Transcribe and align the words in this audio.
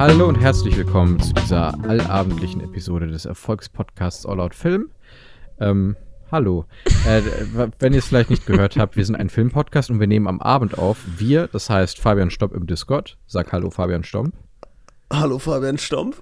Hallo 0.00 0.26
und 0.26 0.36
herzlich 0.36 0.78
willkommen 0.78 1.20
zu 1.20 1.34
dieser 1.34 1.74
allabendlichen 1.84 2.62
Episode 2.62 3.08
des 3.08 3.26
Erfolgspodcasts 3.26 4.24
All 4.24 4.40
Out 4.40 4.54
Film. 4.54 4.88
Ähm, 5.60 5.94
hallo. 6.32 6.64
Äh, 7.06 7.20
wenn 7.78 7.92
ihr 7.92 7.98
es 7.98 8.06
vielleicht 8.06 8.30
nicht 8.30 8.46
gehört 8.46 8.78
habt, 8.78 8.96
wir 8.96 9.04
sind 9.04 9.16
ein 9.16 9.28
Filmpodcast 9.28 9.90
und 9.90 10.00
wir 10.00 10.06
nehmen 10.06 10.26
am 10.26 10.40
Abend 10.40 10.78
auf. 10.78 10.96
Wir, 11.18 11.48
das 11.48 11.68
heißt 11.68 11.98
Fabian 11.98 12.30
Stomp 12.30 12.54
im 12.54 12.66
Discord. 12.66 13.18
Sag 13.26 13.52
Hallo, 13.52 13.68
Fabian 13.68 14.02
Stomp. 14.02 14.32
Hallo, 15.12 15.38
Fabian 15.38 15.76
Stomp. 15.76 16.16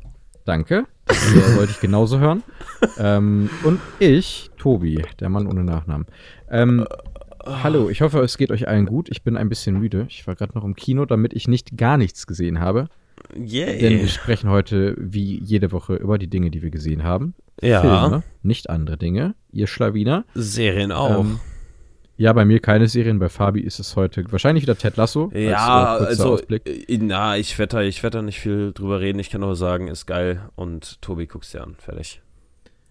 Danke. 0.44 0.86
Das 1.06 1.32
wollte 1.56 1.70
ich 1.70 1.78
genauso 1.78 2.18
hören. 2.18 2.42
ähm, 2.98 3.48
und 3.62 3.78
ich, 4.00 4.50
Tobi, 4.58 5.04
der 5.20 5.28
Mann 5.28 5.46
ohne 5.46 5.62
Nachnamen. 5.62 6.08
Ähm, 6.50 6.84
hallo, 7.46 7.90
ich 7.90 8.00
hoffe, 8.02 8.18
es 8.22 8.38
geht 8.38 8.50
euch 8.50 8.66
allen 8.66 8.86
gut. 8.86 9.08
Ich 9.08 9.22
bin 9.22 9.36
ein 9.36 9.48
bisschen 9.48 9.78
müde. 9.78 10.06
Ich 10.08 10.26
war 10.26 10.34
gerade 10.34 10.54
noch 10.54 10.64
im 10.64 10.74
Kino, 10.74 11.04
damit 11.04 11.32
ich 11.32 11.46
nicht 11.46 11.76
gar 11.76 11.96
nichts 11.96 12.26
gesehen 12.26 12.58
habe. 12.58 12.88
Yay. 13.34 13.78
Denn 13.78 14.00
wir 14.00 14.08
sprechen 14.08 14.50
heute 14.50 14.94
wie 14.98 15.38
jede 15.42 15.72
Woche 15.72 15.94
über 15.96 16.18
die 16.18 16.28
Dinge, 16.28 16.50
die 16.50 16.62
wir 16.62 16.70
gesehen 16.70 17.04
haben. 17.04 17.34
Ja. 17.60 17.80
Filme, 17.80 18.22
nicht 18.42 18.70
andere 18.70 18.96
Dinge. 18.96 19.34
Ihr 19.50 19.66
Schlawiner. 19.66 20.24
Serien 20.34 20.92
auch. 20.92 21.20
Ähm, 21.20 21.40
ja, 22.16 22.32
bei 22.32 22.44
mir 22.44 22.60
keine 22.60 22.88
Serien. 22.88 23.18
Bei 23.18 23.28
Fabi 23.28 23.60
ist 23.60 23.78
es 23.78 23.94
heute 23.94 24.24
wahrscheinlich 24.32 24.62
wieder 24.62 24.76
Ted 24.76 24.96
Lasso. 24.96 25.30
als, 25.32 25.40
ja, 25.40 25.94
äh, 25.94 25.98
kurzer 25.98 26.10
also, 26.10 26.32
Ausblick. 26.32 26.66
äh, 26.66 26.98
na, 26.98 27.36
ich 27.36 27.58
werde 27.58 27.76
da, 27.76 27.82
ich 27.82 28.02
werd 28.02 28.14
da 28.14 28.22
nicht 28.22 28.40
viel 28.40 28.72
drüber 28.72 29.00
reden. 29.00 29.18
Ich 29.18 29.30
kann 29.30 29.40
nur 29.40 29.54
sagen, 29.56 29.88
ist 29.88 30.06
geil 30.06 30.48
und 30.56 31.00
Tobi 31.00 31.26
guckst 31.26 31.54
dir 31.54 31.62
an. 31.62 31.76
Fertig. 31.78 32.20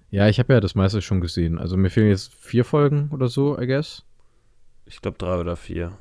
Ja, 0.09 0.29
ich 0.29 0.39
habe 0.39 0.53
ja 0.53 0.59
das 0.61 0.75
meiste 0.75 1.01
schon 1.01 1.19
gesehen. 1.19 1.59
Also 1.59 1.75
mir 1.75 1.89
fehlen 1.89 2.07
jetzt 2.07 2.33
vier 2.35 2.63
Folgen 2.63 3.09
oder 3.11 3.27
so, 3.27 3.59
I 3.59 3.67
guess. 3.67 4.05
Ich 4.85 5.01
glaube 5.01 5.17
drei 5.17 5.37
oder 5.37 5.57
vier. 5.57 5.91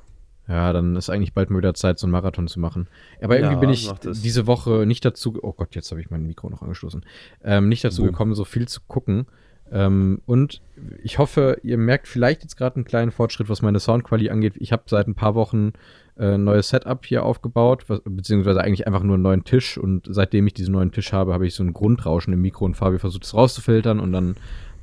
Ja, 0.48 0.72
dann 0.72 0.94
ist 0.94 1.10
eigentlich 1.10 1.32
bald 1.32 1.50
mal 1.50 1.58
wieder 1.58 1.74
Zeit, 1.74 1.98
so 1.98 2.06
einen 2.06 2.12
Marathon 2.12 2.46
zu 2.46 2.60
machen. 2.60 2.86
Aber 3.20 3.36
irgendwie 3.36 3.54
Ja, 3.54 3.60
bin 3.60 3.70
ich 3.70 3.90
diese 4.22 4.46
Woche 4.46 4.86
nicht 4.86 5.04
dazu, 5.04 5.36
oh 5.42 5.52
Gott, 5.52 5.74
jetzt 5.74 5.90
habe 5.90 6.00
ich 6.00 6.10
mein 6.10 6.24
Mikro 6.24 6.48
noch 6.50 6.62
angeschlossen, 6.62 7.04
ähm, 7.42 7.68
nicht 7.68 7.84
dazu 7.84 8.02
Boom. 8.02 8.12
gekommen, 8.12 8.34
so 8.34 8.44
viel 8.44 8.68
zu 8.68 8.80
gucken. 8.86 9.26
Ähm, 9.72 10.20
und 10.26 10.62
ich 11.02 11.18
hoffe, 11.18 11.58
ihr 11.62 11.76
merkt 11.76 12.06
vielleicht 12.06 12.42
jetzt 12.42 12.56
gerade 12.56 12.76
einen 12.76 12.84
kleinen 12.84 13.10
Fortschritt, 13.10 13.48
was 13.48 13.62
meine 13.62 13.80
Soundqualität 13.80 14.30
angeht. 14.30 14.54
Ich 14.58 14.70
habe 14.72 14.84
seit 14.86 15.08
ein 15.08 15.16
paar 15.16 15.34
Wochen 15.34 15.72
äh, 16.16 16.34
ein 16.34 16.44
neues 16.44 16.68
Setup 16.68 17.04
hier 17.04 17.24
aufgebaut, 17.24 17.84
was, 17.88 18.00
beziehungsweise 18.04 18.60
eigentlich 18.60 18.86
einfach 18.86 19.02
nur 19.02 19.14
einen 19.14 19.24
neuen 19.24 19.44
Tisch. 19.44 19.76
Und 19.76 20.06
seitdem 20.08 20.46
ich 20.46 20.54
diesen 20.54 20.72
neuen 20.72 20.92
Tisch 20.92 21.12
habe, 21.12 21.32
habe 21.32 21.46
ich 21.46 21.54
so 21.54 21.64
ein 21.64 21.72
Grundrauschen 21.72 22.32
im 22.32 22.42
Mikro 22.42 22.64
und 22.64 22.76
Fabio 22.76 22.98
versucht 23.00 23.24
es 23.24 23.34
rauszufiltern 23.34 23.98
und 23.98 24.12
dann 24.12 24.36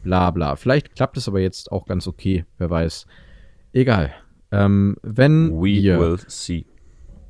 bla 0.04 0.32
bla. 0.32 0.58
Vielleicht 0.58 0.96
klappt 0.96 1.16
es 1.16 1.30
aber 1.30 1.40
jetzt 1.40 1.72
auch 1.72 1.86
ganz 1.86 2.08
okay, 2.08 2.44
wer 2.58 2.70
weiß. 2.70 3.08
Egal. 3.72 4.14
Ähm, 4.54 4.96
wenn 5.02 5.52
We 5.52 5.70
ihr 5.70 6.00
will 6.00 6.20
see. 6.28 6.66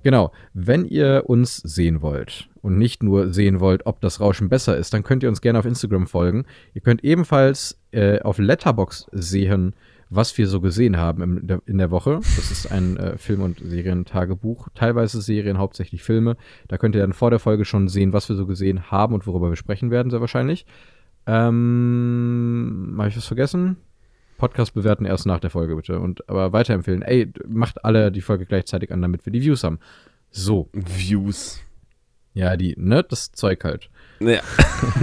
Genau, 0.04 0.34
wenn 0.54 0.84
ihr 0.84 1.24
uns 1.28 1.58
sehen 1.58 2.02
wollt 2.02 2.50
und 2.62 2.78
nicht 2.78 3.02
nur 3.02 3.32
sehen 3.32 3.62
wollt, 3.62 3.86
ob 3.86 4.02
das 4.02 4.20
Rauschen 4.20 4.50
besser 4.50 4.76
ist, 4.76 4.94
dann 4.94 5.04
könnt 5.04 5.24
ihr 5.24 5.30
uns 5.30 5.40
gerne 5.40 5.60
auf 5.60 5.66
Instagram 5.66 6.08
folgen. 6.08 6.46
Ihr 6.74 6.82
könnt 6.82 7.06
ebenfalls 7.06 7.80
äh, 7.92 8.20
auf 8.20 8.38
Letterbox 8.38 9.08
sehen, 9.14 9.74
was 10.10 10.38
wir 10.38 10.48
so 10.48 10.60
gesehen 10.60 10.98
haben 10.98 11.22
im, 11.24 11.48
der, 11.48 11.62
in 11.66 11.78
der 11.78 11.90
Woche. 11.90 12.20
Das 12.36 12.52
ist 12.52 12.70
ein 12.70 12.98
äh, 12.98 13.18
Film- 13.18 13.42
und 13.42 13.60
Serientagebuch, 13.60 14.68
teilweise 14.76 15.22
Serien, 15.22 15.58
hauptsächlich 15.58 16.04
Filme. 16.04 16.36
Da 16.68 16.78
könnt 16.78 16.96
ihr 16.96 17.02
dann 17.02 17.14
vor 17.14 17.30
der 17.30 17.40
Folge 17.40 17.64
schon 17.64 17.88
sehen, 17.88 18.12
was 18.12 18.28
wir 18.28 18.36
so 18.36 18.46
gesehen 18.46 18.92
haben 18.92 19.14
und 19.14 19.26
worüber 19.26 19.50
wir 19.50 19.56
sprechen 19.56 19.90
werden, 19.90 20.10
sehr 20.10 20.22
wahrscheinlich. 20.22 20.66
Ähm, 21.26 22.96
habe 22.98 23.08
ich 23.08 23.16
was 23.16 23.26
vergessen? 23.26 23.78
Podcast 24.38 24.74
bewerten 24.74 25.06
erst 25.06 25.26
nach 25.26 25.40
der 25.40 25.50
Folge, 25.50 25.76
bitte. 25.76 26.00
Und 26.00 26.28
aber 26.30 26.54
weiterempfehlen. 26.54 27.02
Ey, 27.02 27.32
macht 27.48 27.84
alle 27.86 28.12
die 28.12 28.22
Folge 28.22 28.46
gleichzeitig 28.46 28.92
an, 28.92 29.02
damit 29.02 29.26
wir 29.26 29.34
die 29.34 29.42
Views 29.42 29.64
haben. 29.64 29.80
So. 30.32 30.70
Views. 30.74 31.60
Ja, 32.34 32.58
die, 32.58 32.76
ne? 32.78 33.04
Das 33.04 33.32
Zeug 33.32 33.64
halt. 33.64 33.90
Ja. 34.20 34.42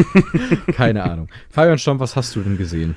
Keine 0.72 1.04
Ahnung. 1.04 1.28
Fabian 1.48 1.78
Stomp, 1.78 2.00
was 2.00 2.16
hast 2.16 2.34
du 2.34 2.40
denn 2.40 2.58
gesehen? 2.58 2.96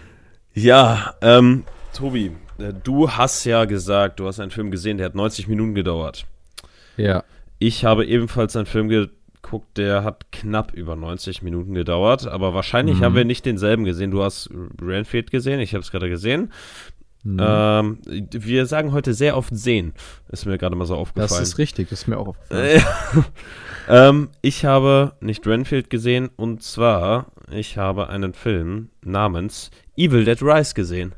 Ja, 0.54 1.16
ähm, 1.22 1.64
Tobi, 1.94 2.32
äh, 2.58 2.74
du 2.84 3.10
hast 3.10 3.46
ja 3.46 3.66
gesagt, 3.66 4.20
du 4.20 4.28
hast 4.28 4.40
einen 4.40 4.52
Film 4.52 4.72
gesehen, 4.72 4.98
der 4.98 5.08
hat 5.08 5.16
90 5.16 5.48
Minuten 5.48 5.76
gedauert. 5.76 6.26
Ja. 6.98 7.24
Ich 7.60 7.86
habe 7.86 8.06
ebenfalls 8.06 8.56
einen 8.56 8.66
Film 8.66 8.90
geguckt, 9.44 9.78
der 9.78 10.04
hat 10.04 10.32
knapp 10.32 10.74
über 10.74 10.96
90 10.96 11.44
Minuten 11.44 11.74
gedauert, 11.76 12.26
aber 12.26 12.54
wahrscheinlich 12.54 13.00
Mhm. 13.00 13.04
haben 13.04 13.16
wir 13.16 13.26
nicht 13.26 13.46
denselben 13.46 13.84
gesehen. 13.84 14.10
Du 14.12 14.24
hast 14.24 14.50
Renfield 14.82 15.30
gesehen, 15.30 15.60
ich 15.60 15.74
habe 15.74 15.84
es 15.84 15.92
gerade 15.92 16.10
gesehen. 16.10 16.52
Mhm. 17.26 17.38
Ähm, 17.40 17.98
wir 18.32 18.66
sagen 18.66 18.92
heute 18.92 19.14
sehr 19.14 19.38
oft 19.38 19.56
sehen, 19.56 19.94
ist 20.30 20.46
mir 20.46 20.58
gerade 20.58 20.76
mal 20.76 20.86
so 20.86 20.96
das 20.96 21.02
aufgefallen. 21.02 21.44
ist 21.44 21.58
richtig, 21.58 21.90
das 21.90 22.02
ist 22.02 22.08
mir 22.08 22.18
auch 22.18 22.30
aufgefallen. 22.30 22.82
Äh, 22.82 22.82
ähm, 24.10 24.30
ich 24.42 24.66
habe 24.66 25.14
nicht 25.22 25.46
Renfield 25.48 25.90
gesehen 25.90 26.30
und 26.36 26.64
zwar, 26.64 27.28
ich 27.50 27.78
habe 27.78 28.10
einen 28.10 28.34
Film 28.34 28.90
namens 29.04 29.72
Evil 29.96 30.26
Dead 30.26 30.42
Rise 30.42 30.74
gesehen. 30.74 31.14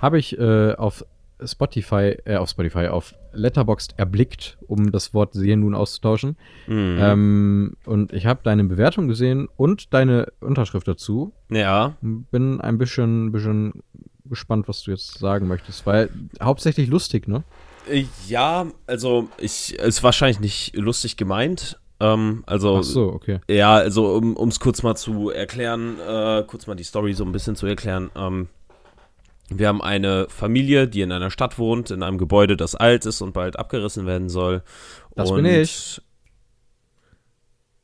Habe 0.00 0.18
ich 0.20 0.38
äh, 0.38 0.74
auf 0.74 1.04
Spotify, 1.44 2.16
äh, 2.24 2.36
auf 2.36 2.50
Spotify, 2.50 2.86
auf 2.88 3.14
Letterboxd 3.38 3.94
erblickt, 3.98 4.58
um 4.66 4.90
das 4.92 5.14
Wort 5.14 5.34
sehen 5.34 5.60
nun 5.60 5.74
auszutauschen. 5.74 6.36
Mhm. 6.66 6.98
Ähm, 7.00 7.76
und 7.86 8.12
ich 8.12 8.26
habe 8.26 8.40
deine 8.42 8.64
Bewertung 8.64 9.08
gesehen 9.08 9.48
und 9.56 9.94
deine 9.94 10.32
Unterschrift 10.40 10.88
dazu. 10.88 11.32
ja, 11.48 11.94
Bin 12.02 12.60
ein 12.60 12.78
bisschen, 12.78 13.32
bisschen 13.32 13.82
gespannt, 14.24 14.68
was 14.68 14.82
du 14.82 14.90
jetzt 14.90 15.18
sagen 15.18 15.48
möchtest, 15.48 15.86
weil 15.86 16.10
hauptsächlich 16.42 16.88
lustig, 16.88 17.28
ne? 17.28 17.44
Äh, 17.90 18.04
Ja, 18.26 18.66
also 18.86 19.28
ich 19.38 19.74
ist 19.78 20.02
wahrscheinlich 20.02 20.40
nicht 20.40 20.76
lustig 20.76 21.16
gemeint. 21.16 21.78
Ähm, 22.00 22.44
also 22.46 22.78
Ach 22.78 22.82
so, 22.84 23.12
okay. 23.12 23.40
ja, 23.50 23.74
also 23.74 24.14
um 24.14 24.48
es 24.48 24.60
kurz 24.60 24.82
mal 24.82 24.94
zu 24.94 25.30
erklären, 25.30 25.96
äh, 25.98 26.44
kurz 26.46 26.66
mal 26.66 26.76
die 26.76 26.84
Story 26.84 27.12
so 27.14 27.24
ein 27.24 27.32
bisschen 27.32 27.56
zu 27.56 27.66
erklären. 27.66 28.10
Ähm, 28.14 28.48
wir 29.50 29.68
haben 29.68 29.82
eine 29.82 30.26
Familie, 30.28 30.88
die 30.88 31.00
in 31.00 31.12
einer 31.12 31.30
Stadt 31.30 31.58
wohnt, 31.58 31.90
in 31.90 32.02
einem 32.02 32.18
Gebäude, 32.18 32.56
das 32.56 32.74
alt 32.74 33.06
ist 33.06 33.22
und 33.22 33.32
bald 33.32 33.58
abgerissen 33.58 34.06
werden 34.06 34.28
soll. 34.28 34.62
Das 35.14 35.30
und, 35.30 35.42
bin 35.42 35.46
ich. 35.46 36.00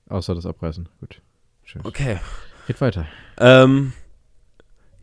Außer 0.08 0.34
das 0.34 0.46
Abreißen. 0.46 0.88
Gut. 1.00 1.20
Schön. 1.64 1.82
Okay. 1.84 2.18
Geht 2.66 2.80
weiter. 2.80 3.06
Ähm, 3.38 3.92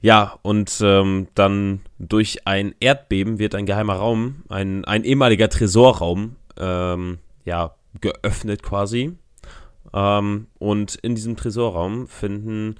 ja, 0.02 0.40
und 0.42 0.80
ähm, 0.84 1.28
dann 1.36 1.82
durch 2.00 2.48
ein 2.48 2.74
Erdbeben 2.80 3.40
wird 3.40 3.56
ein 3.56 3.66
geheimer 3.66 3.96
Raum, 3.96 4.44
ein, 4.50 4.86
ein 4.86 5.04
ehemaliger 5.04 5.50
Tresorraum, 5.50 6.36
ähm, 6.58 7.20
ja, 7.46 7.76
geöffnet 8.00 8.64
quasi. 8.64 9.18
Ähm, 9.94 10.48
und 10.58 10.96
in 10.96 11.16
diesem 11.16 11.36
Tresorraum 11.36 12.08
finden 12.08 12.76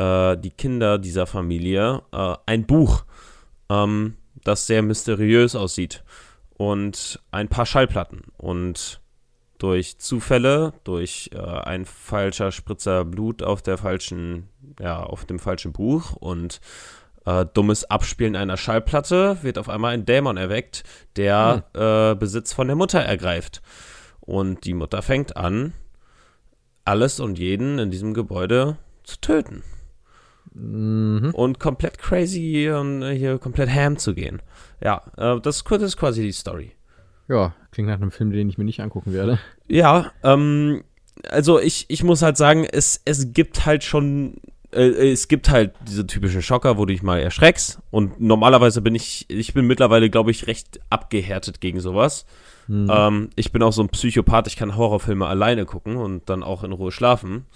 äh, 0.00 0.36
die 0.38 0.50
Kinder 0.50 0.98
dieser 0.98 1.26
Familie 1.26 2.02
äh, 2.12 2.34
ein 2.46 2.66
Buch, 2.66 3.04
ähm, 3.68 4.16
das 4.44 4.66
sehr 4.66 4.82
mysteriös 4.82 5.54
aussieht. 5.54 6.02
Und 6.56 7.20
ein 7.30 7.48
paar 7.48 7.66
Schallplatten. 7.66 8.24
Und 8.36 9.00
durch 9.58 9.98
Zufälle, 9.98 10.72
durch 10.84 11.30
äh, 11.34 11.38
ein 11.38 11.84
falscher 11.84 12.50
Spritzer 12.50 13.04
Blut 13.04 13.42
auf 13.42 13.62
der 13.62 13.76
falschen, 13.76 14.48
ja, 14.78 15.02
auf 15.02 15.26
dem 15.26 15.38
falschen 15.38 15.72
Buch 15.72 16.16
und 16.16 16.60
äh, 17.26 17.44
dummes 17.52 17.84
Abspielen 17.84 18.36
einer 18.36 18.56
Schallplatte 18.56 19.38
wird 19.42 19.58
auf 19.58 19.68
einmal 19.68 19.92
ein 19.92 20.06
Dämon 20.06 20.38
erweckt, 20.38 20.84
der 21.16 21.64
äh, 21.74 22.14
Besitz 22.14 22.54
von 22.54 22.68
der 22.68 22.76
Mutter 22.76 23.00
ergreift. 23.00 23.60
Und 24.20 24.64
die 24.64 24.74
Mutter 24.74 25.02
fängt 25.02 25.36
an, 25.36 25.74
alles 26.86 27.20
und 27.20 27.38
jeden 27.38 27.78
in 27.78 27.90
diesem 27.90 28.14
Gebäude 28.14 28.78
zu 29.04 29.20
töten. 29.20 29.62
Mhm. 30.52 31.30
Und 31.34 31.60
komplett 31.60 31.98
crazy 31.98 32.70
und 32.70 33.02
äh, 33.02 33.14
hier 33.16 33.38
komplett 33.38 33.70
ham 33.70 33.96
zu 33.98 34.14
gehen. 34.14 34.42
Ja, 34.82 35.02
äh, 35.16 35.40
das, 35.40 35.62
das 35.64 35.82
ist 35.82 35.96
quasi 35.96 36.22
die 36.22 36.32
Story. 36.32 36.72
Ja, 37.28 37.54
klingt 37.70 37.88
nach 37.88 37.96
einem 37.96 38.10
Film, 38.10 38.32
den 38.32 38.48
ich 38.48 38.58
mir 38.58 38.64
nicht 38.64 38.80
angucken 38.80 39.12
werde. 39.12 39.38
Ja, 39.68 40.10
ähm, 40.24 40.82
also 41.28 41.60
ich, 41.60 41.86
ich 41.88 42.02
muss 42.02 42.22
halt 42.22 42.36
sagen, 42.36 42.64
es, 42.64 43.00
es 43.04 43.32
gibt 43.32 43.66
halt 43.66 43.84
schon, 43.84 44.40
äh, 44.72 45.12
es 45.12 45.28
gibt 45.28 45.48
halt 45.48 45.74
diese 45.86 46.06
typischen 46.06 46.42
Schocker, 46.42 46.76
wo 46.76 46.86
du 46.86 46.92
dich 46.92 47.02
mal 47.02 47.20
erschreckst. 47.20 47.78
Und 47.90 48.20
normalerweise 48.20 48.82
bin 48.82 48.96
ich, 48.96 49.26
ich 49.28 49.54
bin 49.54 49.66
mittlerweile, 49.66 50.10
glaube 50.10 50.32
ich, 50.32 50.48
recht 50.48 50.80
abgehärtet 50.90 51.60
gegen 51.60 51.80
sowas. 51.80 52.26
Hm. 52.66 52.90
Ähm, 52.92 53.30
ich 53.36 53.52
bin 53.52 53.62
auch 53.62 53.72
so 53.72 53.82
ein 53.82 53.88
Psychopath, 53.88 54.48
ich 54.48 54.56
kann 54.56 54.76
Horrorfilme 54.76 55.26
alleine 55.26 55.66
gucken 55.66 55.96
und 55.96 56.28
dann 56.28 56.42
auch 56.42 56.64
in 56.64 56.72
Ruhe 56.72 56.90
schlafen. 56.90 57.46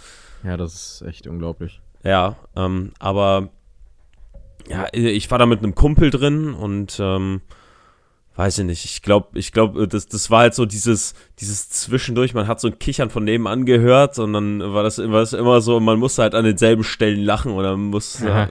Ja, 0.44 0.56
das 0.56 0.74
ist 0.74 1.02
echt 1.02 1.26
unglaublich. 1.26 1.80
Ja, 2.04 2.36
ähm, 2.54 2.92
aber 2.98 3.48
ja, 4.68 4.86
ich 4.92 5.30
war 5.30 5.38
da 5.38 5.46
mit 5.46 5.60
einem 5.60 5.74
Kumpel 5.74 6.10
drin 6.10 6.54
und 6.54 6.98
ähm, 7.00 7.40
weiß 8.36 8.58
ich 8.58 8.64
nicht, 8.64 8.84
ich 8.84 9.02
glaube, 9.02 9.38
ich 9.38 9.52
glaube, 9.52 9.86
das, 9.88 10.06
das 10.06 10.30
war 10.30 10.40
halt 10.40 10.54
so 10.54 10.66
dieses, 10.66 11.14
dieses 11.38 11.68
Zwischendurch, 11.70 12.34
man 12.34 12.46
hat 12.46 12.60
so 12.60 12.68
ein 12.68 12.78
Kichern 12.78 13.10
von 13.10 13.24
nebenan 13.24 13.64
gehört 13.66 14.18
und 14.18 14.32
dann 14.32 14.60
war 14.72 14.82
das, 14.82 14.98
war 14.98 15.20
das 15.20 15.32
immer 15.32 15.60
so, 15.60 15.80
man 15.80 15.98
musste 15.98 16.22
halt 16.22 16.34
an 16.34 16.44
denselben 16.44 16.84
Stellen 16.84 17.20
lachen 17.20 17.52
oder 17.52 17.76
muss, 17.76 18.22
Aha. 18.22 18.48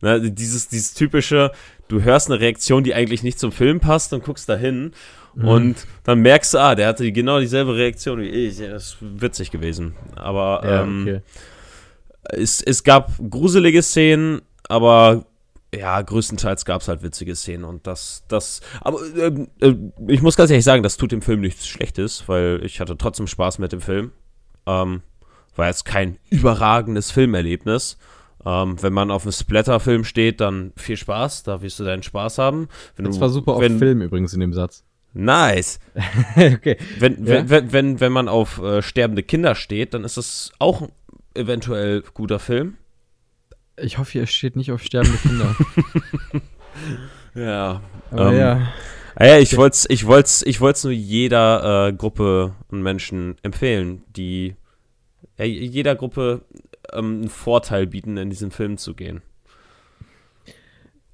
ne, 0.00 0.30
dieses, 0.30 0.68
dieses 0.68 0.94
typische, 0.94 1.52
du 1.88 2.02
hörst 2.02 2.30
eine 2.30 2.40
Reaktion, 2.40 2.84
die 2.84 2.94
eigentlich 2.94 3.22
nicht 3.22 3.38
zum 3.38 3.52
Film 3.52 3.80
passt 3.80 4.12
und 4.12 4.24
guckst 4.24 4.48
da 4.48 4.56
hin 4.56 4.92
Mhm. 5.36 5.48
Und 5.48 5.86
dann 6.04 6.20
merkst 6.20 6.54
du, 6.54 6.58
ah, 6.58 6.74
der 6.74 6.88
hatte 6.88 7.10
genau 7.12 7.40
dieselbe 7.40 7.74
Reaktion 7.74 8.20
wie 8.20 8.28
ich. 8.28 8.58
Ja, 8.58 8.70
das 8.70 8.84
ist 8.84 8.96
witzig 9.00 9.50
gewesen. 9.50 9.94
Aber 10.16 10.62
ja, 10.64 10.82
ähm, 10.82 11.02
okay. 11.02 11.20
Es, 12.30 12.60
es 12.62 12.84
gab 12.84 13.12
gruselige 13.30 13.82
Szenen, 13.82 14.42
aber 14.68 15.26
ja, 15.74 16.00
größtenteils 16.00 16.64
gab 16.64 16.82
es 16.82 16.88
halt 16.88 17.02
witzige 17.02 17.34
Szenen 17.34 17.64
und 17.64 17.86
das, 17.86 18.24
das, 18.28 18.60
aber 18.80 19.00
äh, 19.16 19.46
äh, 19.60 19.76
ich 20.08 20.22
muss 20.22 20.36
ganz 20.36 20.50
ehrlich 20.50 20.64
sagen, 20.64 20.82
das 20.82 20.96
tut 20.96 21.12
dem 21.12 21.22
Film 21.22 21.40
nichts 21.40 21.66
Schlechtes, 21.66 22.28
weil 22.28 22.60
ich 22.64 22.80
hatte 22.80 22.96
trotzdem 22.96 23.26
Spaß 23.26 23.58
mit 23.58 23.72
dem 23.72 23.80
Film. 23.80 24.12
Ähm, 24.66 25.02
war 25.56 25.66
jetzt 25.66 25.84
kein 25.84 26.18
überragendes 26.30 27.10
Filmerlebnis. 27.10 27.98
Ähm, 28.46 28.76
wenn 28.82 28.92
man 28.92 29.10
auf 29.10 29.22
einem 29.22 29.32
Splatter-Film 29.32 30.04
steht, 30.04 30.40
dann 30.40 30.72
viel 30.76 30.96
Spaß, 30.96 31.44
da 31.44 31.62
wirst 31.62 31.80
du 31.80 31.84
deinen 31.84 32.02
Spaß 32.02 32.38
haben. 32.38 32.68
Wenn 32.96 33.06
das 33.06 33.16
du, 33.16 33.20
war 33.22 33.28
super 33.30 33.58
wenn, 33.60 33.78
Film 33.78 34.02
übrigens 34.02 34.34
in 34.34 34.40
dem 34.40 34.52
Satz. 34.52 34.84
Nice. 35.14 35.78
okay. 36.36 36.76
Wenn, 36.98 37.24
ja? 37.24 37.48
wenn, 37.48 37.72
wenn, 37.72 38.00
wenn, 38.00 38.12
man 38.12 38.28
auf 38.28 38.60
äh, 38.60 38.82
sterbende 38.82 39.22
Kinder 39.22 39.54
steht, 39.54 39.94
dann 39.94 40.04
ist 40.04 40.16
das 40.16 40.52
auch 40.58 40.88
eventuell 41.34 42.02
guter 42.14 42.38
Film. 42.38 42.76
Ich 43.76 43.98
hoffe, 43.98 44.18
ihr 44.18 44.26
steht 44.26 44.56
nicht 44.56 44.70
auf 44.72 44.82
sterbende 44.82 45.18
Kinder. 45.18 45.56
ja. 47.34 47.80
Aber 48.10 48.32
ähm, 48.32 48.38
ja. 48.38 48.72
Ah 49.16 49.26
ja, 49.26 49.38
ich 49.38 49.56
wollte 49.56 49.74
es 49.74 49.86
ich 49.88 50.06
wollt's, 50.06 50.42
ich 50.42 50.60
wollt's 50.60 50.82
nur 50.82 50.92
jeder 50.92 51.88
äh, 51.88 51.92
Gruppe 51.92 52.54
und 52.68 52.82
Menschen 52.82 53.36
empfehlen, 53.42 54.02
die 54.08 54.56
ja, 55.38 55.44
jeder 55.44 55.94
Gruppe 55.94 56.42
ähm, 56.92 57.20
einen 57.20 57.28
Vorteil 57.28 57.86
bieten, 57.86 58.16
in 58.16 58.30
diesen 58.30 58.50
Film 58.50 58.76
zu 58.76 58.94
gehen. 58.94 59.22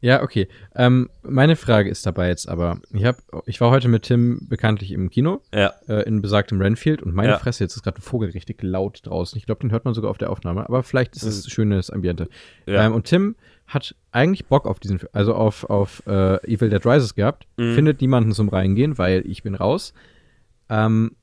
Ja, 0.00 0.23
okay. 0.23 0.49
Ähm, 0.75 1.11
meine 1.23 1.56
Frage 1.56 1.91
ist 1.91 2.06
dabei 2.06 2.29
jetzt 2.29 2.49
aber, 2.49 2.81
ich, 2.93 3.05
hab, 3.05 3.17
ich 3.47 3.61
war 3.61 3.70
heute 3.70 3.88
mit 3.88 4.05
Tim 4.05 4.47
bekanntlich 4.49 4.93
im 4.93 5.11
Kino, 5.11 5.43
ja. 5.55 5.73
äh, 5.88 6.02
in 6.05 6.23
besagtem 6.23 6.61
Renfield 6.61 7.02
und 7.02 7.14
meine 7.14 7.32
ja. 7.32 7.38
Fresse, 7.38 7.64
jetzt 7.64 7.76
ist 7.76 7.82
gerade 7.82 7.99
ein 7.99 8.02
Vogel 8.02 8.31
richtig 8.31 8.62
laut 8.62 9.00
draußen. 9.05 9.37
Ich 9.37 9.47
glaube, 9.47 9.61
den 9.61 9.73
hört 9.73 9.85
man 9.85 9.94
sogar 9.94 10.11
auf 10.11 10.19
der 10.19 10.31
Aufnahme, 10.31 10.67
aber 10.67 10.82
vielleicht 10.82 11.17
ist 11.17 11.25
es 11.25 11.47
ein 11.47 11.50
schönes 11.50 11.91
Ambiente. 11.91 12.29
Ja. 12.67 12.87
Ähm, 12.87 12.94
und 12.94 13.05
Tim 13.05 13.37
hat 13.67 13.94
eigentlich 14.11 14.47
Bock 14.47 14.67
auf 14.67 14.81
diesen, 14.81 15.00
also 15.12 15.35
auf, 15.35 15.69
auf 15.69 16.02
äh, 16.06 16.37
Evil 16.52 16.70
Dead 16.70 16.85
Rises 16.85 17.14
gehabt, 17.14 17.47
mhm. 17.56 17.75
findet 17.75 18.00
niemanden 18.00 18.32
zum 18.32 18.49
Reingehen, 18.49 18.99
weil 18.99 19.26
ich 19.26 19.43
bin 19.43 19.55
raus. 19.55 19.93
Ähm, 20.69 21.17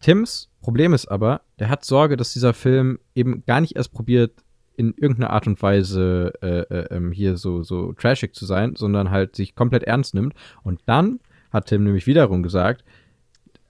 Tims 0.00 0.50
Problem 0.60 0.92
ist 0.92 1.06
aber, 1.06 1.40
der 1.58 1.70
hat 1.70 1.84
Sorge, 1.84 2.16
dass 2.16 2.32
dieser 2.32 2.52
Film 2.52 2.98
eben 3.14 3.44
gar 3.46 3.60
nicht 3.60 3.76
erst 3.76 3.92
probiert, 3.92 4.32
in 4.80 4.94
irgendeiner 4.96 5.30
Art 5.30 5.46
und 5.46 5.60
Weise 5.60 6.32
äh, 6.40 6.60
äh, 6.74 6.86
ähm, 6.96 7.12
hier 7.12 7.36
so, 7.36 7.62
so 7.62 7.92
trashig 7.92 8.34
zu 8.34 8.46
sein, 8.46 8.76
sondern 8.76 9.10
halt 9.10 9.36
sich 9.36 9.54
komplett 9.54 9.84
ernst 9.84 10.14
nimmt. 10.14 10.32
Und 10.62 10.80
dann 10.86 11.20
hat 11.52 11.66
Tim 11.66 11.84
nämlich 11.84 12.06
wiederum 12.06 12.42
gesagt, 12.42 12.82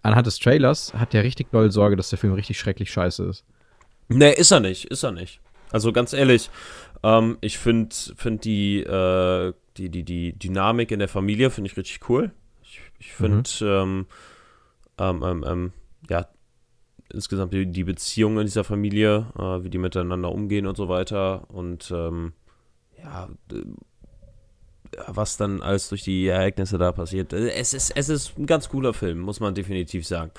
anhand 0.03 0.29
des 0.29 0.39
Trailers 0.39 0.95
hat 0.95 1.12
er 1.12 1.25
richtig 1.25 1.51
doll 1.51 1.73
Sorge, 1.73 1.97
dass 1.97 2.11
der 2.11 2.19
Film 2.19 2.33
richtig 2.35 2.61
schrecklich 2.61 2.93
scheiße 2.93 3.25
ist. 3.25 3.45
Nee, 4.09 4.33
ist 4.33 4.53
er 4.53 4.61
nicht, 4.61 4.85
ist 4.85 5.03
er 5.03 5.11
nicht. 5.11 5.41
Also 5.73 5.93
ganz 5.93 6.12
ehrlich, 6.12 6.49
ähm, 7.03 7.39
ich 7.41 7.59
finde 7.59 7.95
find 8.17 8.45
die, 8.45 8.81
äh, 8.81 9.53
die, 9.79 9.89
die, 9.89 10.05
die 10.05 10.39
Dynamik 10.39 10.93
in 10.93 11.01
der 11.01 11.09
Familie 11.09 11.51
finde 11.51 11.71
ich 11.71 11.77
richtig 11.77 12.09
cool. 12.09 12.31
Ich, 12.62 12.81
ich 13.01 13.12
finde, 13.12 13.51
mhm. 13.61 14.07
ähm, 14.99 15.23
ähm, 15.25 15.45
ähm, 15.45 15.73
ja, 16.09 16.29
insgesamt 17.12 17.53
die, 17.53 17.67
die 17.67 17.85
Beziehungen 17.85 18.39
in 18.39 18.47
dieser 18.47 18.65
Familie, 18.65 19.27
äh, 19.39 19.62
wie 19.65 19.71
die 19.71 19.79
miteinander 19.79 20.33
umgehen 20.33 20.67
und 20.67 20.77
so 20.77 20.89
weiter. 20.89 21.45
Und 21.49 21.91
ähm, 21.95 22.33
ja, 23.03 23.29
was 25.07 25.37
dann 25.37 25.62
alles 25.62 25.89
durch 25.89 26.03
die 26.03 26.27
Ereignisse 26.27 26.79
da 26.79 26.93
passiert. 26.93 27.33
Äh, 27.33 27.51
es 27.53 27.75
ist, 27.75 27.91
es 27.97 28.09
ist 28.09 28.39
ein 28.39 28.47
ganz 28.47 28.69
cooler 28.69 28.93
Film, 28.95 29.21
muss 29.21 29.41
man 29.41 29.55
definitiv 29.55 30.07
sagen. 30.07 30.31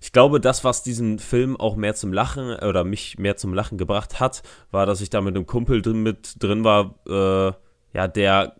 Ich 0.00 0.12
glaube, 0.12 0.40
das, 0.40 0.64
was 0.64 0.82
diesen 0.82 1.18
Film 1.18 1.56
auch 1.56 1.76
mehr 1.76 1.94
zum 1.94 2.12
Lachen 2.12 2.54
oder 2.54 2.84
mich 2.84 3.18
mehr 3.18 3.36
zum 3.36 3.54
Lachen 3.54 3.78
gebracht 3.78 4.20
hat, 4.20 4.42
war, 4.70 4.86
dass 4.86 5.00
ich 5.00 5.10
da 5.10 5.20
mit 5.20 5.36
einem 5.36 5.46
Kumpel 5.46 5.82
drin, 5.82 6.02
mit 6.02 6.42
drin 6.42 6.64
war, 6.64 6.94
äh, 7.06 7.52
ja, 7.92 8.08
der 8.08 8.56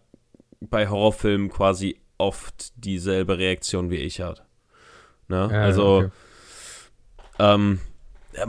bei 0.60 0.88
Horrorfilmen 0.88 1.48
quasi 1.48 2.00
oft 2.18 2.72
dieselbe 2.76 3.38
Reaktion 3.38 3.90
wie 3.90 3.96
ich 3.96 4.20
hat. 4.20 4.44
Ne? 5.28 5.48
Ja, 5.50 5.62
also 5.62 5.96
okay. 5.98 6.10
Ähm, 7.40 7.80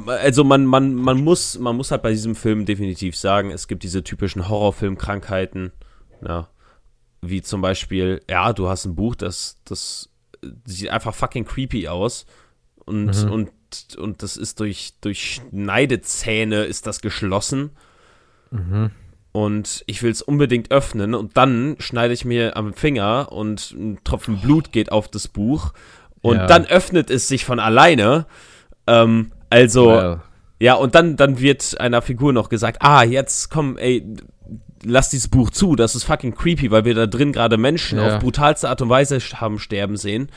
also 0.05 0.43
man, 0.43 0.65
man, 0.65 0.93
man, 0.93 1.23
muss, 1.23 1.57
man 1.57 1.75
muss 1.75 1.91
halt 1.91 2.03
bei 2.03 2.11
diesem 2.11 2.35
Film 2.35 2.65
definitiv 2.65 3.15
sagen, 3.15 3.51
es 3.51 3.67
gibt 3.67 3.83
diese 3.83 4.03
typischen 4.03 4.47
Horrorfilmkrankheiten, 4.47 5.71
ja, 6.25 6.49
wie 7.21 7.41
zum 7.41 7.61
Beispiel, 7.61 8.21
ja, 8.29 8.53
du 8.53 8.69
hast 8.69 8.85
ein 8.85 8.95
Buch, 8.95 9.15
das, 9.15 9.59
das 9.65 10.09
sieht 10.65 10.89
einfach 10.89 11.15
fucking 11.15 11.45
creepy 11.45 11.88
aus 11.88 12.25
und, 12.85 13.25
mhm. 13.25 13.31
und, 13.31 13.51
und 13.97 14.23
das 14.23 14.38
ist 14.38 14.59
durch, 14.59 14.94
durch 15.01 15.41
Schneidezähne 15.41 16.63
ist 16.63 16.85
das 16.85 17.01
geschlossen 17.01 17.71
mhm. 18.51 18.91
und 19.31 19.83
ich 19.87 20.03
will 20.03 20.11
es 20.11 20.21
unbedingt 20.21 20.71
öffnen 20.71 21.15
und 21.15 21.37
dann 21.37 21.75
schneide 21.79 22.13
ich 22.13 22.25
mir 22.25 22.55
am 22.55 22.73
Finger 22.73 23.31
und 23.31 23.71
ein 23.71 24.03
Tropfen 24.03 24.41
Blut 24.41 24.71
geht 24.71 24.91
auf 24.91 25.07
das 25.07 25.27
Buch 25.27 25.73
und 26.21 26.37
ja. 26.37 26.45
dann 26.47 26.65
öffnet 26.65 27.09
es 27.09 27.27
sich 27.27 27.45
von 27.45 27.59
alleine 27.59 28.25
ähm, 28.88 29.31
also, 29.50 29.88
well. 29.88 30.22
ja, 30.60 30.75
und 30.75 30.95
dann, 30.95 31.16
dann 31.18 31.39
wird 31.39 31.80
einer 31.80 32.01
Figur 32.01 32.33
noch 32.33 32.50
gesagt, 32.50 32.78
ah, 32.81 33.04
jetzt 33.04 33.50
komm, 33.50 33.78
ey, 33.78 34.06
lass 34.83 35.10
dieses 35.10 35.28
Buch 35.28 35.50
zu, 35.50 35.75
das 35.75 35.95
ist 35.95 36.04
fucking 36.04 36.36
creepy, 36.36 36.72
weil 36.72 36.86
wir 36.86 36.95
da 36.95 37.07
drin 37.07 37.31
gerade 37.31 37.57
Menschen 37.57 38.00
ja. 38.00 38.07
auf 38.16 38.22
brutalste 38.22 38.69
Art 38.69 38.81
und 38.81 38.89
Weise 38.89 39.19
haben 39.19 39.60
sterben 39.60 39.98
sehen. 39.98 40.30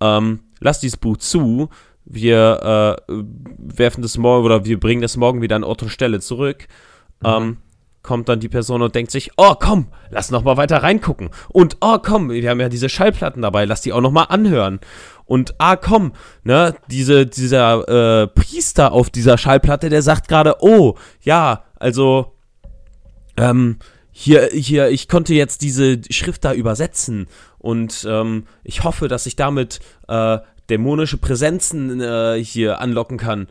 Ähm, 0.00 0.40
lass 0.60 0.80
dieses 0.80 0.96
Buch 0.96 1.16
zu, 1.18 1.68
wir 2.04 2.98
äh, 3.08 3.12
werfen 3.58 4.02
das 4.02 4.18
morgen 4.18 4.44
oder 4.44 4.64
wir 4.64 4.78
bringen 4.78 5.02
das 5.02 5.16
morgen 5.16 5.40
wieder 5.42 5.56
an 5.56 5.64
Ort 5.64 5.82
und 5.82 5.88
Stelle 5.88 6.20
zurück. 6.20 6.66
Mhm. 7.20 7.28
Ähm, 7.28 7.56
kommt 8.02 8.28
dann 8.28 8.38
die 8.38 8.50
Person 8.50 8.82
und 8.82 8.94
denkt 8.94 9.10
sich, 9.10 9.30
oh 9.38 9.54
komm, 9.58 9.88
lass 10.10 10.30
noch 10.30 10.44
mal 10.44 10.58
weiter 10.58 10.82
reingucken. 10.82 11.30
Und 11.48 11.78
oh 11.80 11.98
komm, 11.98 12.30
wir 12.30 12.50
haben 12.50 12.60
ja 12.60 12.68
diese 12.68 12.90
Schallplatten 12.90 13.40
dabei, 13.40 13.64
lass 13.64 13.80
die 13.80 13.94
auch 13.94 14.02
noch 14.02 14.12
mal 14.12 14.24
anhören. 14.24 14.78
Und 15.26 15.54
ah, 15.58 15.76
komm, 15.76 16.12
ne, 16.42 16.74
diese, 16.88 17.26
dieser 17.26 18.22
äh, 18.22 18.26
Priester 18.28 18.92
auf 18.92 19.10
dieser 19.10 19.38
Schallplatte, 19.38 19.88
der 19.88 20.02
sagt 20.02 20.28
gerade, 20.28 20.56
oh, 20.60 20.96
ja, 21.22 21.64
also, 21.76 22.34
ähm, 23.36 23.78
hier, 24.12 24.48
hier, 24.52 24.90
ich 24.90 25.08
konnte 25.08 25.34
jetzt 25.34 25.62
diese 25.62 26.00
Schrift 26.10 26.44
da 26.44 26.52
übersetzen 26.52 27.26
und 27.58 28.06
ähm, 28.08 28.44
ich 28.62 28.84
hoffe, 28.84 29.08
dass 29.08 29.26
ich 29.26 29.34
damit 29.34 29.80
äh, 30.06 30.38
dämonische 30.70 31.16
Präsenzen 31.16 32.00
äh, 32.00 32.42
hier 32.42 32.80
anlocken 32.80 33.18
kann. 33.18 33.48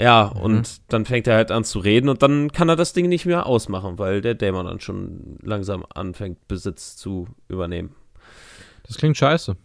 Ja, 0.00 0.32
mhm. 0.34 0.40
und 0.40 0.92
dann 0.92 1.04
fängt 1.04 1.26
er 1.26 1.36
halt 1.36 1.50
an 1.50 1.64
zu 1.64 1.80
reden 1.80 2.08
und 2.08 2.22
dann 2.22 2.52
kann 2.52 2.68
er 2.68 2.76
das 2.76 2.92
Ding 2.92 3.08
nicht 3.08 3.26
mehr 3.26 3.46
ausmachen, 3.46 3.98
weil 3.98 4.20
der 4.20 4.34
Dämon 4.34 4.64
dann 4.64 4.80
schon 4.80 5.38
langsam 5.42 5.84
anfängt, 5.92 6.46
Besitz 6.46 6.96
zu 6.96 7.26
übernehmen. 7.48 7.94
Das 8.86 8.96
klingt 8.96 9.16
scheiße. 9.16 9.56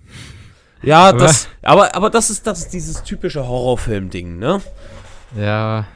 Ja, 0.84 1.10
aber, 1.10 1.18
das, 1.20 1.48
aber, 1.62 1.96
aber 1.96 2.10
das 2.10 2.30
ist 2.30 2.46
das 2.46 2.60
ist 2.60 2.74
dieses 2.74 3.04
typische 3.04 3.48
Horrorfilm-Ding, 3.48 4.38
ne? 4.38 4.62
Ja. 5.36 5.88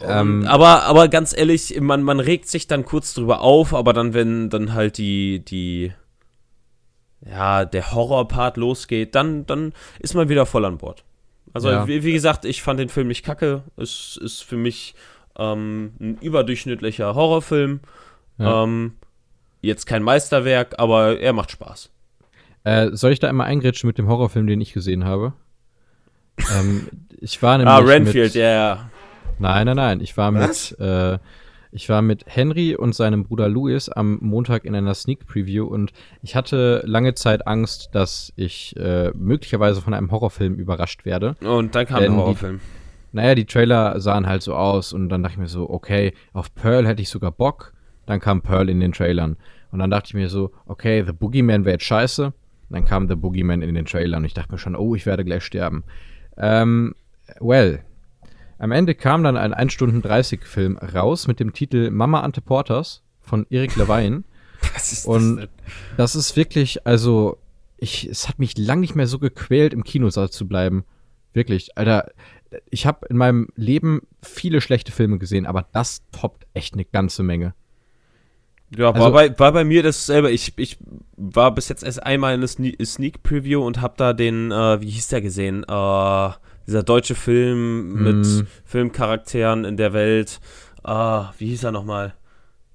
Ähm, 0.00 0.46
aber, 0.46 0.84
aber 0.84 1.08
ganz 1.08 1.36
ehrlich, 1.36 1.80
man, 1.80 2.02
man 2.02 2.20
regt 2.20 2.48
sich 2.48 2.66
dann 2.66 2.84
kurz 2.84 3.14
drüber 3.14 3.40
auf, 3.40 3.74
aber 3.74 3.92
dann, 3.92 4.14
wenn 4.14 4.50
dann 4.50 4.74
halt 4.74 4.98
die, 4.98 5.44
die, 5.44 5.92
ja, 7.24 7.64
der 7.64 7.92
Horrorpart 7.92 8.56
losgeht, 8.56 9.14
dann, 9.14 9.46
dann 9.46 9.72
ist 9.98 10.14
man 10.14 10.28
wieder 10.28 10.46
voll 10.46 10.64
an 10.64 10.78
Bord. 10.78 11.04
Also, 11.52 11.70
ja. 11.70 11.86
wie, 11.86 12.02
wie, 12.02 12.12
gesagt, 12.12 12.44
ich 12.44 12.62
fand 12.62 12.78
den 12.78 12.90
Film 12.90 13.08
nicht 13.08 13.24
kacke. 13.24 13.62
Es 13.76 14.18
ist 14.22 14.42
für 14.42 14.56
mich 14.56 14.94
ähm, 15.38 15.94
ein 15.98 16.18
überdurchschnittlicher 16.20 17.14
Horrorfilm. 17.14 17.80
Ja. 18.38 18.64
Ähm, 18.64 18.96
jetzt 19.62 19.86
kein 19.86 20.02
Meisterwerk, 20.02 20.74
aber 20.78 21.18
er 21.18 21.32
macht 21.32 21.50
Spaß. 21.50 21.90
Äh, 22.66 22.96
soll 22.96 23.12
ich 23.12 23.20
da 23.20 23.28
einmal 23.28 23.46
eingrätschen 23.46 23.86
mit 23.86 23.96
dem 23.96 24.08
Horrorfilm, 24.08 24.48
den 24.48 24.60
ich 24.60 24.72
gesehen 24.72 25.04
habe? 25.04 25.34
ähm, 26.58 26.88
ich 27.20 27.40
war 27.40 27.58
nämlich. 27.58 27.72
Ah, 27.72 27.78
Renfield, 27.78 28.34
ja, 28.34 28.50
ja. 28.50 28.90
Nein, 29.38 29.66
nein, 29.66 29.76
nein. 29.76 30.00
Ich 30.00 30.16
war 30.16 30.34
Was? 30.34 30.72
mit. 30.72 30.80
Äh, 30.80 31.18
ich 31.70 31.88
war 31.88 32.02
mit 32.02 32.24
Henry 32.26 32.74
und 32.74 32.94
seinem 32.94 33.22
Bruder 33.22 33.48
Louis 33.48 33.88
am 33.88 34.18
Montag 34.20 34.64
in 34.64 34.74
einer 34.74 34.94
Sneak 34.94 35.26
Preview 35.26 35.66
und 35.66 35.92
ich 36.22 36.34
hatte 36.34 36.82
lange 36.86 37.14
Zeit 37.14 37.46
Angst, 37.46 37.90
dass 37.92 38.32
ich 38.34 38.74
äh, 38.76 39.12
möglicherweise 39.14 39.80
von 39.80 39.94
einem 39.94 40.10
Horrorfilm 40.10 40.54
überrascht 40.54 41.04
werde. 41.04 41.36
Und 41.40 41.74
dann 41.74 41.86
kam 41.86 42.00
der 42.00 42.16
Horrorfilm. 42.16 42.58
Die, 42.58 43.16
naja, 43.16 43.34
die 43.36 43.44
Trailer 43.44 44.00
sahen 44.00 44.26
halt 44.26 44.42
so 44.42 44.54
aus 44.54 44.92
und 44.92 45.08
dann 45.10 45.22
dachte 45.22 45.34
ich 45.34 45.38
mir 45.38 45.48
so, 45.48 45.70
okay, 45.70 46.14
auf 46.32 46.52
Pearl 46.54 46.86
hätte 46.86 47.02
ich 47.02 47.10
sogar 47.10 47.30
Bock. 47.30 47.74
Dann 48.06 48.18
kam 48.18 48.42
Pearl 48.42 48.68
in 48.70 48.80
den 48.80 48.92
Trailern. 48.92 49.36
Und 49.70 49.78
dann 49.78 49.90
dachte 49.90 50.08
ich 50.08 50.14
mir 50.14 50.30
so, 50.30 50.52
okay, 50.66 51.04
The 51.06 51.12
Boogeyman 51.12 51.64
wäre 51.64 51.74
jetzt 51.74 51.84
scheiße. 51.84 52.32
Dann 52.70 52.84
kam 52.84 53.08
The 53.08 53.14
Boogeyman 53.14 53.62
in 53.62 53.74
den 53.74 53.86
Trailer 53.86 54.18
und 54.18 54.24
ich 54.24 54.34
dachte 54.34 54.52
mir 54.52 54.58
schon, 54.58 54.76
oh, 54.76 54.94
ich 54.94 55.06
werde 55.06 55.24
gleich 55.24 55.44
sterben. 55.44 55.84
Ähm, 56.36 56.94
well, 57.40 57.84
am 58.58 58.72
Ende 58.72 58.94
kam 58.94 59.22
dann 59.22 59.36
ein 59.36 59.54
1 59.54 59.72
Stunden 59.72 60.02
30 60.02 60.44
Film 60.44 60.76
raus 60.78 61.26
mit 61.26 61.40
dem 61.40 61.52
Titel 61.52 61.90
Mama 61.90 62.20
Ante 62.20 62.40
Porters 62.40 63.02
von 63.20 63.46
Eric 63.50 63.76
Levine. 63.76 64.24
Was 64.74 64.92
ist 64.92 65.06
das 65.06 65.06
und 65.06 65.36
denn? 65.36 65.48
das 65.96 66.16
ist 66.16 66.36
wirklich, 66.36 66.86
also, 66.86 67.38
ich, 67.76 68.08
es 68.08 68.28
hat 68.28 68.38
mich 68.38 68.56
lang 68.56 68.80
nicht 68.80 68.94
mehr 68.94 69.06
so 69.06 69.18
gequält, 69.18 69.74
im 69.74 69.84
Kinosaal 69.84 70.30
zu 70.30 70.48
bleiben. 70.48 70.84
Wirklich, 71.32 71.76
Alter. 71.76 72.10
Ich 72.70 72.86
habe 72.86 73.06
in 73.08 73.16
meinem 73.16 73.48
Leben 73.56 74.02
viele 74.22 74.60
schlechte 74.60 74.92
Filme 74.92 75.18
gesehen, 75.18 75.46
aber 75.46 75.66
das 75.72 76.02
toppt 76.12 76.46
echt 76.54 76.74
eine 76.74 76.84
ganze 76.84 77.22
Menge. 77.22 77.54
Ja, 78.74 78.90
also, 78.90 79.00
war, 79.00 79.12
bei, 79.12 79.38
war 79.38 79.52
bei 79.52 79.64
mir 79.64 79.82
dasselbe. 79.82 80.30
Ich, 80.30 80.52
ich 80.56 80.78
war 81.16 81.54
bis 81.54 81.68
jetzt 81.68 81.84
erst 81.84 82.02
einmal 82.02 82.34
in 82.34 82.40
der 82.40 82.48
Sneak 82.48 83.22
Preview 83.22 83.64
und 83.64 83.80
hab 83.80 83.96
da 83.96 84.12
den, 84.12 84.50
äh, 84.50 84.80
wie 84.80 84.90
hieß 84.90 85.08
der 85.08 85.22
gesehen? 85.22 85.62
Äh, 85.62 86.30
dieser 86.66 86.82
deutsche 86.82 87.14
Film 87.14 87.94
mit 88.02 88.26
mm. 88.26 88.40
Filmcharakteren 88.64 89.64
in 89.64 89.76
der 89.76 89.92
Welt. 89.92 90.40
Äh, 90.84 91.22
wie 91.38 91.46
hieß 91.46 91.64
er 91.64 91.72
nochmal? 91.72 92.14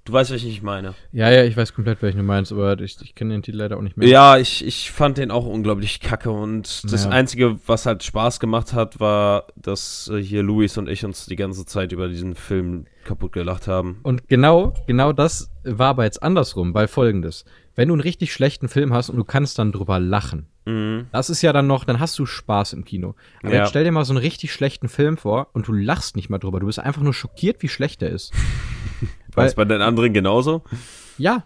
Du 0.04 0.14
weißt, 0.14 0.32
welchen 0.32 0.50
ich 0.50 0.64
meine. 0.64 0.96
Ja, 1.12 1.30
ja, 1.30 1.44
ich 1.44 1.56
weiß 1.56 1.74
komplett, 1.74 2.02
welchen 2.02 2.18
du 2.18 2.24
meinst, 2.24 2.52
aber 2.52 2.80
ich, 2.80 2.98
ich 3.02 3.14
kenne 3.14 3.34
den 3.36 3.44
Titel 3.44 3.58
leider 3.58 3.78
auch 3.78 3.82
nicht 3.82 3.98
mehr. 3.98 4.08
Ja, 4.08 4.38
ich, 4.38 4.66
ich 4.66 4.90
fand 4.90 5.20
den 5.20 5.30
auch 5.30 5.46
unglaublich 5.46 6.00
kacke 6.00 6.32
und 6.32 6.92
das 6.92 7.06
ja. 7.06 7.12
Einzige, 7.12 7.60
was 7.68 7.86
halt 7.86 8.04
Spaß 8.04 8.40
gemacht 8.40 8.74
hat, 8.74 9.00
war, 9.00 9.46
dass 9.56 10.10
äh, 10.12 10.22
hier 10.22 10.42
Luis 10.42 10.78
und 10.78 10.90
ich 10.90 11.06
uns 11.06 11.28
die 11.28 11.36
ganze 11.36 11.66
Zeit 11.66 11.92
über 11.92 12.08
diesen 12.08 12.36
Film 12.36 12.86
kaputt 13.04 13.32
gelacht 13.32 13.68
haben. 13.68 14.00
Und 14.02 14.28
genau, 14.28 14.74
genau 14.88 15.14
das 15.14 15.52
war 15.64 15.90
aber 15.90 16.06
jetzt 16.06 16.24
andersrum, 16.24 16.74
weil 16.74 16.88
folgendes. 16.88 17.46
Wenn 17.76 17.90
du 17.90 17.94
einen 17.94 18.02
richtig 18.02 18.34
schlechten 18.34 18.70
Film 18.70 18.94
hast 18.94 19.10
und 19.10 19.18
du 19.18 19.24
kannst 19.24 19.60
dann 19.60 19.72
drüber 19.72 20.00
lachen, 20.00 20.48
mhm. 20.66 21.08
das 21.12 21.30
ist 21.30 21.42
ja 21.42 21.54
dann 21.54 21.68
noch, 21.68 21.86
dann 21.86 22.00
hast 22.00 22.18
du 22.20 22.26
Spaß 22.26 22.74
im 22.74 22.86
Kino. 22.86 23.16
Aber 23.42 23.54
ja. 23.54 23.60
jetzt 23.60 23.70
stell 23.70 23.84
dir 23.84 23.92
mal 23.92 24.06
so 24.06 24.14
einen 24.14 24.22
richtig 24.22 24.54
schlechten 24.54 24.90
Film 24.90 25.18
vor 25.18 25.50
und 25.54 25.68
du 25.68 25.74
lachst 25.74 26.16
nicht 26.16 26.30
mal 26.30 26.40
drüber. 26.40 26.60
Du 26.60 26.66
bist 26.66 26.80
einfach 26.80 27.02
nur 27.02 27.14
schockiert, 27.14 27.62
wie 27.62 27.70
schlecht 27.70 28.02
der 28.02 28.10
ist. 28.10 28.34
War 29.34 29.46
es 29.46 29.56
bei 29.56 29.66
den 29.66 29.82
anderen 29.82 30.14
genauso? 30.14 30.64
Ja. 31.18 31.46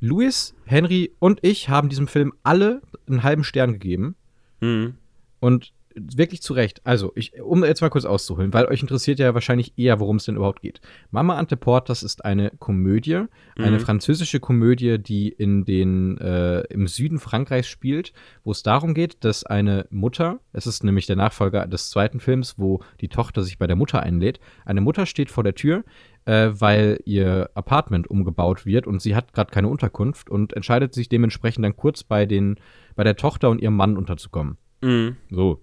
Louis, 0.00 0.54
Henry 0.64 1.12
und 1.18 1.38
ich 1.42 1.68
haben 1.68 1.88
diesem 1.88 2.08
Film 2.08 2.34
alle 2.42 2.82
einen 3.08 3.22
halben 3.22 3.44
Stern 3.44 3.72
gegeben. 3.72 4.16
Mhm. 4.60 4.96
Und 5.40 5.72
wirklich 5.96 6.42
zu 6.42 6.52
Recht. 6.52 6.80
Also, 6.84 7.12
ich, 7.14 7.40
um 7.40 7.64
jetzt 7.64 7.80
mal 7.80 7.90
kurz 7.90 8.04
auszuholen, 8.04 8.52
weil 8.52 8.66
euch 8.66 8.82
interessiert 8.82 9.18
ja 9.18 9.34
wahrscheinlich 9.34 9.72
eher, 9.76 10.00
worum 10.00 10.16
es 10.16 10.24
denn 10.24 10.36
überhaupt 10.36 10.62
geht. 10.62 10.80
Mama 11.10 11.36
Ante 11.36 11.56
Portas 11.56 12.02
ist 12.02 12.24
eine 12.24 12.50
Komödie, 12.58 13.24
mhm. 13.56 13.64
eine 13.64 13.80
französische 13.80 14.40
Komödie, 14.40 14.98
die 14.98 15.28
in 15.28 15.64
den, 15.64 16.18
äh, 16.18 16.60
im 16.68 16.86
Süden 16.86 17.18
Frankreichs 17.18 17.68
spielt, 17.68 18.12
wo 18.44 18.52
es 18.52 18.62
darum 18.62 18.94
geht, 18.94 19.24
dass 19.24 19.44
eine 19.44 19.86
Mutter, 19.90 20.40
es 20.52 20.66
ist 20.66 20.84
nämlich 20.84 21.06
der 21.06 21.16
Nachfolger 21.16 21.66
des 21.66 21.90
zweiten 21.90 22.20
Films, 22.20 22.54
wo 22.58 22.80
die 23.00 23.08
Tochter 23.08 23.42
sich 23.42 23.58
bei 23.58 23.66
der 23.66 23.76
Mutter 23.76 24.02
einlädt, 24.02 24.40
eine 24.64 24.80
Mutter 24.80 25.06
steht 25.06 25.30
vor 25.30 25.44
der 25.44 25.54
Tür, 25.54 25.84
äh, 26.26 26.50
weil 26.52 27.00
ihr 27.04 27.50
Apartment 27.54 28.08
umgebaut 28.08 28.66
wird 28.66 28.86
und 28.86 29.00
sie 29.00 29.14
hat 29.16 29.32
gerade 29.32 29.50
keine 29.50 29.68
Unterkunft 29.68 30.28
und 30.28 30.52
entscheidet 30.52 30.92
sich 30.92 31.08
dementsprechend 31.08 31.64
dann 31.64 31.76
kurz 31.76 32.02
bei 32.02 32.26
den, 32.26 32.56
bei 32.94 33.04
der 33.04 33.16
Tochter 33.16 33.48
und 33.48 33.60
ihrem 33.60 33.76
Mann 33.76 33.96
unterzukommen. 33.96 34.58
Mhm. 34.82 35.16
So. 35.30 35.62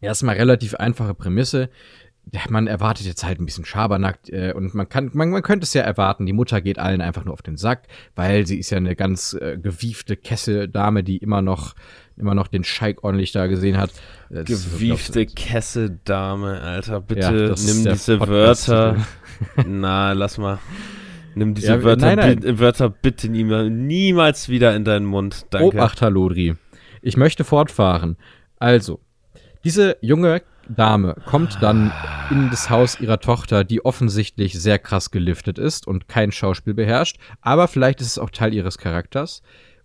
Erstmal 0.00 0.36
relativ 0.36 0.74
einfache 0.74 1.14
Prämisse. 1.14 1.70
Man 2.48 2.66
erwartet 2.66 3.06
jetzt 3.06 3.24
halt 3.24 3.40
ein 3.40 3.46
bisschen 3.46 3.64
Schabernack 3.64 4.20
äh, 4.28 4.52
und 4.52 4.74
man 4.74 4.88
kann, 4.88 5.10
man, 5.14 5.30
man 5.30 5.42
könnte 5.42 5.64
es 5.64 5.74
ja 5.74 5.82
erwarten, 5.82 6.26
die 6.26 6.32
Mutter 6.32 6.60
geht 6.60 6.78
allen 6.78 7.00
einfach 7.00 7.24
nur 7.24 7.34
auf 7.34 7.42
den 7.42 7.56
Sack, 7.56 7.88
weil 8.14 8.46
sie 8.46 8.58
ist 8.58 8.70
ja 8.70 8.76
eine 8.76 8.94
ganz 8.94 9.32
äh, 9.32 9.58
gewiefte 9.58 10.16
Kesseldame, 10.16 11.02
die 11.02 11.16
immer 11.16 11.42
noch 11.42 11.74
immer 12.20 12.34
noch 12.34 12.46
den 12.46 12.62
Scheik 12.62 13.02
ordentlich 13.02 13.32
da 13.32 13.46
gesehen 13.46 13.76
hat. 13.78 13.90
Das 14.28 14.46
Gewiefte 14.46 15.26
Kesseldame, 15.26 16.60
Alter, 16.60 17.00
bitte 17.00 17.20
ja, 17.20 17.32
nimm 17.32 17.84
diese 17.84 18.18
Podcast 18.18 18.68
Wörter. 18.68 19.06
Na, 19.66 20.12
lass 20.12 20.38
mal. 20.38 20.58
Nimm 21.34 21.54
diese 21.54 21.68
ja, 21.68 21.82
Wörter, 21.82 22.14
nein, 22.14 22.40
nein. 22.42 22.58
Wörter 22.58 22.90
bitte 22.90 23.28
niemals, 23.28 23.70
niemals 23.70 24.48
wieder 24.48 24.76
in 24.76 24.84
deinen 24.84 25.06
Mund. 25.06 25.46
Danke. 25.50 25.66
Obacht, 25.68 26.02
Halodri. 26.02 26.54
Ich 27.02 27.16
möchte 27.16 27.44
fortfahren. 27.44 28.16
Also, 28.58 29.00
diese 29.64 29.96
junge 30.00 30.42
Dame 30.68 31.16
kommt 31.26 31.58
dann 31.60 31.92
in 32.30 32.48
das 32.50 32.70
Haus 32.70 33.00
ihrer 33.00 33.18
Tochter, 33.18 33.64
die 33.64 33.84
offensichtlich 33.84 34.58
sehr 34.58 34.78
krass 34.78 35.10
geliftet 35.10 35.58
ist 35.58 35.86
und 35.86 36.08
kein 36.08 36.32
Schauspiel 36.32 36.74
beherrscht, 36.74 37.18
aber 37.40 37.68
vielleicht 37.68 38.00
ist 38.00 38.06
es 38.06 38.18
auch 38.18 38.30
Teil 38.30 38.54
ihres 38.54 38.78
Charakters. 38.78 39.42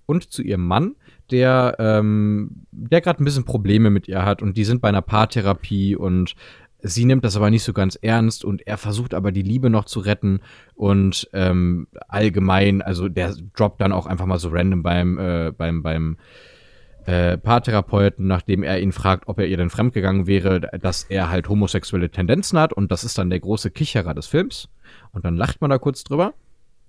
Und 0.07 0.31
zu 0.31 0.43
ihrem 0.43 0.67
Mann, 0.67 0.95
der, 1.31 1.77
ähm, 1.79 2.67
der 2.71 3.01
gerade 3.01 3.23
ein 3.23 3.25
bisschen 3.25 3.45
Probleme 3.45 3.89
mit 3.89 4.07
ihr 4.07 4.23
hat 4.23 4.43
und 4.43 4.55
die 4.55 4.63
sind 4.63 4.81
bei 4.81 4.89
einer 4.89 5.01
Paartherapie 5.01 5.95
und 5.95 6.35
sie 6.83 7.05
nimmt 7.05 7.25
das 7.25 7.35
aber 7.35 7.49
nicht 7.49 7.63
so 7.63 7.73
ganz 7.73 7.97
ernst 7.99 8.45
und 8.45 8.67
er 8.67 8.77
versucht 8.77 9.15
aber 9.15 9.31
die 9.31 9.41
Liebe 9.41 9.71
noch 9.71 9.85
zu 9.85 9.99
retten 9.99 10.41
und 10.75 11.27
ähm, 11.33 11.87
allgemein, 12.07 12.83
also 12.83 13.09
der 13.09 13.33
droppt 13.55 13.81
dann 13.81 13.91
auch 13.91 14.05
einfach 14.05 14.27
mal 14.27 14.37
so 14.37 14.49
random 14.49 14.83
beim, 14.83 15.17
äh, 15.17 15.51
beim, 15.51 15.81
beim 15.81 16.17
äh, 17.05 17.37
Paartherapeuten, 17.37 18.27
nachdem 18.27 18.63
er 18.63 18.79
ihn 18.79 18.91
fragt, 18.91 19.27
ob 19.27 19.39
er 19.39 19.47
ihr 19.47 19.57
denn 19.57 19.69
fremdgegangen 19.69 20.27
wäre, 20.27 20.61
dass 20.81 21.03
er 21.03 21.29
halt 21.29 21.49
homosexuelle 21.49 22.09
Tendenzen 22.09 22.59
hat. 22.59 22.73
Und 22.73 22.91
das 22.91 23.03
ist 23.03 23.17
dann 23.17 23.29
der 23.29 23.39
große 23.39 23.71
Kicherer 23.71 24.13
des 24.13 24.27
Films. 24.27 24.69
Und 25.11 25.25
dann 25.25 25.35
lacht 25.35 25.61
man 25.61 25.69
da 25.69 25.77
kurz 25.77 26.03
drüber. 26.03 26.33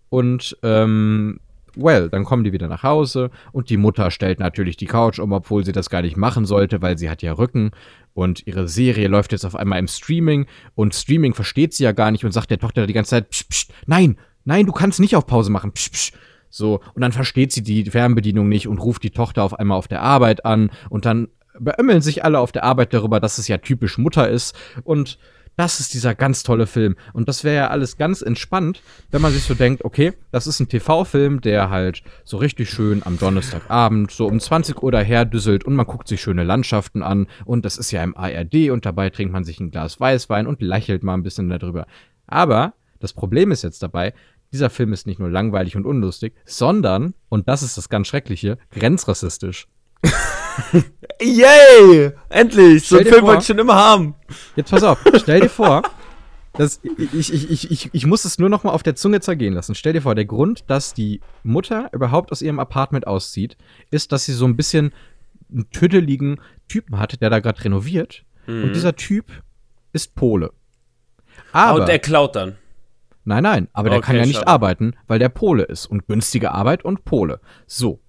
Und 0.08 0.56
ähm, 0.62 1.40
well, 1.74 2.08
dann 2.08 2.24
kommen 2.24 2.44
die 2.44 2.52
wieder 2.52 2.68
nach 2.68 2.82
Hause. 2.82 3.30
Und 3.52 3.70
die 3.70 3.76
Mutter 3.76 4.10
stellt 4.10 4.40
natürlich 4.40 4.76
die 4.76 4.86
Couch 4.86 5.18
um, 5.18 5.32
obwohl 5.32 5.64
sie 5.64 5.72
das 5.72 5.90
gar 5.90 6.02
nicht 6.02 6.16
machen 6.16 6.46
sollte, 6.46 6.82
weil 6.82 6.98
sie 6.98 7.10
hat 7.10 7.22
ja 7.22 7.32
Rücken. 7.32 7.70
Und 8.14 8.46
ihre 8.46 8.68
Serie 8.68 9.08
läuft 9.08 9.32
jetzt 9.32 9.44
auf 9.44 9.54
einmal 9.54 9.78
im 9.78 9.88
Streaming. 9.88 10.46
Und 10.74 10.94
Streaming 10.94 11.34
versteht 11.34 11.74
sie 11.74 11.84
ja 11.84 11.92
gar 11.92 12.10
nicht 12.10 12.24
und 12.24 12.32
sagt 12.32 12.50
der 12.50 12.58
Tochter 12.58 12.86
die 12.86 12.94
ganze 12.94 13.10
Zeit, 13.10 13.30
psch, 13.30 13.48
psch, 13.48 13.68
nein, 13.86 14.16
nein, 14.44 14.66
du 14.66 14.72
kannst 14.72 14.98
nicht 14.98 15.14
auf 15.14 15.26
Pause 15.26 15.50
machen, 15.50 15.72
psch, 15.72 15.90
psch. 15.90 16.12
So, 16.50 16.80
und 16.94 17.02
dann 17.02 17.12
versteht 17.12 17.52
sie 17.52 17.62
die 17.62 17.84
Fernbedienung 17.84 18.48
nicht 18.48 18.68
und 18.68 18.78
ruft 18.78 19.02
die 19.02 19.10
Tochter 19.10 19.42
auf 19.42 19.58
einmal 19.58 19.78
auf 19.78 19.88
der 19.88 20.02
Arbeit 20.02 20.44
an 20.44 20.70
und 20.90 21.04
dann 21.04 21.28
beömmeln 21.58 22.02
sich 22.02 22.24
alle 22.24 22.38
auf 22.38 22.52
der 22.52 22.64
Arbeit 22.64 22.92
darüber, 22.92 23.20
dass 23.20 23.38
es 23.38 23.48
ja 23.48 23.58
typisch 23.58 23.98
Mutter 23.98 24.28
ist 24.28 24.54
und 24.84 25.18
das 25.56 25.80
ist 25.80 25.94
dieser 25.94 26.14
ganz 26.14 26.42
tolle 26.42 26.66
Film. 26.66 26.96
Und 27.14 27.28
das 27.28 27.42
wäre 27.42 27.56
ja 27.56 27.68
alles 27.68 27.96
ganz 27.96 28.20
entspannt, 28.20 28.82
wenn 29.10 29.22
man 29.22 29.32
sich 29.32 29.42
so 29.42 29.54
denkt, 29.54 29.84
okay, 29.84 30.12
das 30.30 30.46
ist 30.46 30.60
ein 30.60 30.68
TV-Film, 30.68 31.40
der 31.40 31.70
halt 31.70 32.02
so 32.24 32.36
richtig 32.36 32.68
schön 32.70 33.02
am 33.04 33.18
Donnerstagabend 33.18 34.10
so 34.10 34.26
um 34.26 34.38
20 34.38 34.82
Uhr 34.82 34.92
daher 34.92 35.24
düsselt 35.24 35.64
und 35.64 35.74
man 35.74 35.86
guckt 35.86 36.08
sich 36.08 36.20
schöne 36.20 36.44
Landschaften 36.44 37.02
an 37.02 37.26
und 37.46 37.64
das 37.64 37.78
ist 37.78 37.90
ja 37.90 38.04
im 38.04 38.16
ARD 38.16 38.70
und 38.70 38.84
dabei 38.84 39.08
trinkt 39.08 39.32
man 39.32 39.44
sich 39.44 39.58
ein 39.58 39.70
Glas 39.70 39.98
Weißwein 39.98 40.46
und 40.46 40.60
lächelt 40.60 41.02
mal 41.02 41.14
ein 41.14 41.22
bisschen 41.22 41.48
darüber. 41.48 41.86
Aber 42.26 42.74
das 43.00 43.12
Problem 43.12 43.50
ist 43.50 43.62
jetzt 43.62 43.82
dabei, 43.82 44.12
dieser 44.52 44.70
Film 44.70 44.92
ist 44.92 45.06
nicht 45.06 45.18
nur 45.18 45.30
langweilig 45.30 45.76
und 45.76 45.86
unlustig, 45.86 46.34
sondern, 46.44 47.14
und 47.28 47.48
das 47.48 47.62
ist 47.62 47.76
das 47.76 47.88
ganz 47.88 48.06
Schreckliche, 48.06 48.58
grenzrassistisch. 48.70 49.68
Yay! 51.20 52.12
Endlich! 52.28 52.88
so 52.88 52.98
einen 52.98 53.06
Film 53.06 53.26
wollte 53.26 53.40
ich 53.40 53.46
schon 53.46 53.58
immer 53.58 53.74
haben. 53.74 54.14
Jetzt 54.54 54.70
pass 54.70 54.82
auf, 54.82 54.98
stell 55.16 55.40
dir 55.40 55.48
vor, 55.48 55.82
das, 56.54 56.80
ich, 56.98 57.32
ich, 57.32 57.50
ich, 57.50 57.70
ich, 57.70 57.90
ich 57.92 58.06
muss 58.06 58.24
es 58.24 58.38
nur 58.38 58.48
noch 58.48 58.64
mal 58.64 58.72
auf 58.72 58.82
der 58.82 58.96
Zunge 58.96 59.20
zergehen 59.20 59.54
lassen. 59.54 59.74
Stell 59.74 59.92
dir 59.92 60.02
vor, 60.02 60.14
der 60.14 60.24
Grund, 60.24 60.64
dass 60.68 60.94
die 60.94 61.20
Mutter 61.42 61.90
überhaupt 61.92 62.32
aus 62.32 62.42
ihrem 62.42 62.58
Apartment 62.58 63.06
auszieht, 63.06 63.56
ist, 63.90 64.12
dass 64.12 64.24
sie 64.24 64.32
so 64.32 64.46
ein 64.46 64.56
bisschen 64.56 64.92
einen 65.50 65.70
tüdeligen 65.70 66.40
Typen 66.68 66.98
hat, 66.98 67.20
der 67.20 67.30
da 67.30 67.40
gerade 67.40 67.62
renoviert. 67.64 68.24
Mhm. 68.46 68.64
Und 68.64 68.72
dieser 68.74 68.96
Typ 68.96 69.26
ist 69.92 70.14
Pole. 70.14 70.52
Aber, 71.52 71.80
und 71.80 71.88
der 71.88 71.98
klaut 71.98 72.36
dann. 72.36 72.56
Nein, 73.26 73.42
nein, 73.42 73.68
aber 73.72 73.90
der 73.90 74.00
kann 74.00 74.16
ja 74.16 74.24
nicht 74.24 74.36
schade. 74.36 74.46
arbeiten, 74.46 74.94
weil 75.08 75.18
der 75.18 75.28
Pole 75.28 75.64
ist. 75.64 75.86
Und 75.86 76.06
günstige 76.06 76.52
Arbeit 76.52 76.84
und 76.84 77.04
Pole. 77.04 77.40
So. 77.66 78.00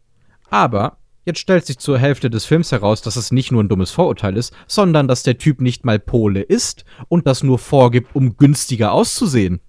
Aber 0.49 0.97
Jetzt 1.25 1.39
stellt 1.39 1.65
sich 1.65 1.77
zur 1.77 1.99
Hälfte 1.99 2.29
des 2.29 2.45
Films 2.45 2.71
heraus, 2.71 3.01
dass 3.01 3.17
es 3.17 3.33
nicht 3.33 3.51
nur 3.51 3.61
ein 3.61 3.67
dummes 3.67 3.91
Vorurteil 3.91 4.37
ist, 4.37 4.53
sondern 4.65 5.09
dass 5.09 5.23
der 5.23 5.37
Typ 5.37 5.59
nicht 5.59 5.83
mal 5.83 5.99
Pole 5.99 6.39
ist 6.39 6.85
und 7.09 7.27
das 7.27 7.43
nur 7.43 7.59
vorgibt, 7.59 8.15
um 8.15 8.37
günstiger 8.37 8.93
auszusehen. 8.93 9.59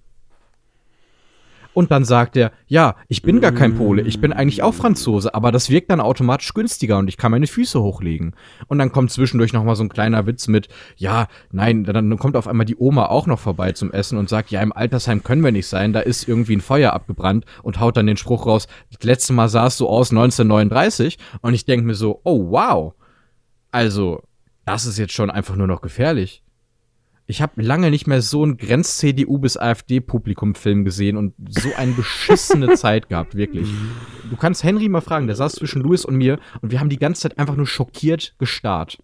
Und 1.73 1.91
dann 1.91 2.03
sagt 2.03 2.35
er, 2.35 2.51
ja, 2.67 2.95
ich 3.07 3.21
bin 3.21 3.41
gar 3.41 3.51
kein 3.51 3.75
Pole, 3.75 4.01
ich 4.01 4.19
bin 4.19 4.33
eigentlich 4.33 4.63
auch 4.63 4.73
Franzose, 4.73 5.33
aber 5.35 5.51
das 5.51 5.69
wirkt 5.69 5.91
dann 5.91 6.01
automatisch 6.01 6.53
günstiger 6.53 6.97
und 6.97 7.07
ich 7.07 7.17
kann 7.17 7.31
meine 7.31 7.47
Füße 7.47 7.79
hochlegen. 7.79 8.35
Und 8.67 8.79
dann 8.79 8.91
kommt 8.91 9.11
zwischendurch 9.11 9.53
noch 9.53 9.63
mal 9.63 9.75
so 9.75 9.83
ein 9.83 9.89
kleiner 9.89 10.25
Witz 10.25 10.47
mit, 10.47 10.67
ja, 10.97 11.27
nein, 11.51 11.83
dann 11.83 12.17
kommt 12.17 12.35
auf 12.35 12.47
einmal 12.47 12.65
die 12.65 12.75
Oma 12.77 13.05
auch 13.05 13.27
noch 13.27 13.39
vorbei 13.39 13.71
zum 13.73 13.91
Essen 13.91 14.17
und 14.17 14.29
sagt, 14.29 14.49
ja, 14.51 14.61
im 14.61 14.73
Altersheim 14.73 15.23
können 15.23 15.43
wir 15.43 15.51
nicht 15.51 15.67
sein, 15.67 15.93
da 15.93 15.99
ist 15.99 16.27
irgendwie 16.27 16.55
ein 16.55 16.61
Feuer 16.61 16.93
abgebrannt 16.93 17.45
und 17.61 17.79
haut 17.79 17.97
dann 17.97 18.07
den 18.07 18.17
Spruch 18.17 18.45
raus, 18.47 18.67
das 18.91 19.03
letzte 19.03 19.33
Mal 19.33 19.47
sah 19.47 19.67
es 19.67 19.77
so 19.77 19.87
aus 19.89 20.11
1939 20.11 21.17
und 21.41 21.53
ich 21.53 21.65
denke 21.65 21.85
mir 21.85 21.95
so, 21.95 22.21
oh 22.23 22.49
wow. 22.49 22.93
Also, 23.71 24.23
das 24.65 24.85
ist 24.85 24.97
jetzt 24.97 25.13
schon 25.13 25.29
einfach 25.29 25.55
nur 25.55 25.67
noch 25.67 25.81
gefährlich. 25.81 26.43
Ich 27.29 27.43
habe 27.43 27.61
lange 27.61 27.91
nicht 27.91 28.07
mehr 28.07 28.23
so 28.23 28.41
einen 28.41 28.57
Grenz-CDU 28.57 29.37
bis 29.37 29.55
AfD-Publikum-Film 29.55 30.83
gesehen 30.83 31.15
und 31.15 31.35
so 31.47 31.69
eine 31.77 31.91
beschissene 31.91 32.73
Zeit 32.73 33.07
gehabt, 33.07 33.35
wirklich. 33.35 33.69
Du 34.31 34.35
kannst 34.35 34.63
Henry 34.63 34.89
mal 34.89 35.01
fragen, 35.01 35.27
der 35.27 35.35
saß 35.35 35.51
zwischen 35.51 35.83
Louis 35.83 36.05
und 36.05 36.15
mir 36.15 36.39
und 36.63 36.71
wir 36.71 36.79
haben 36.79 36.89
die 36.89 36.97
ganze 36.97 37.21
Zeit 37.21 37.37
einfach 37.37 37.55
nur 37.55 37.67
schockiert 37.67 38.33
gestarrt. 38.39 38.97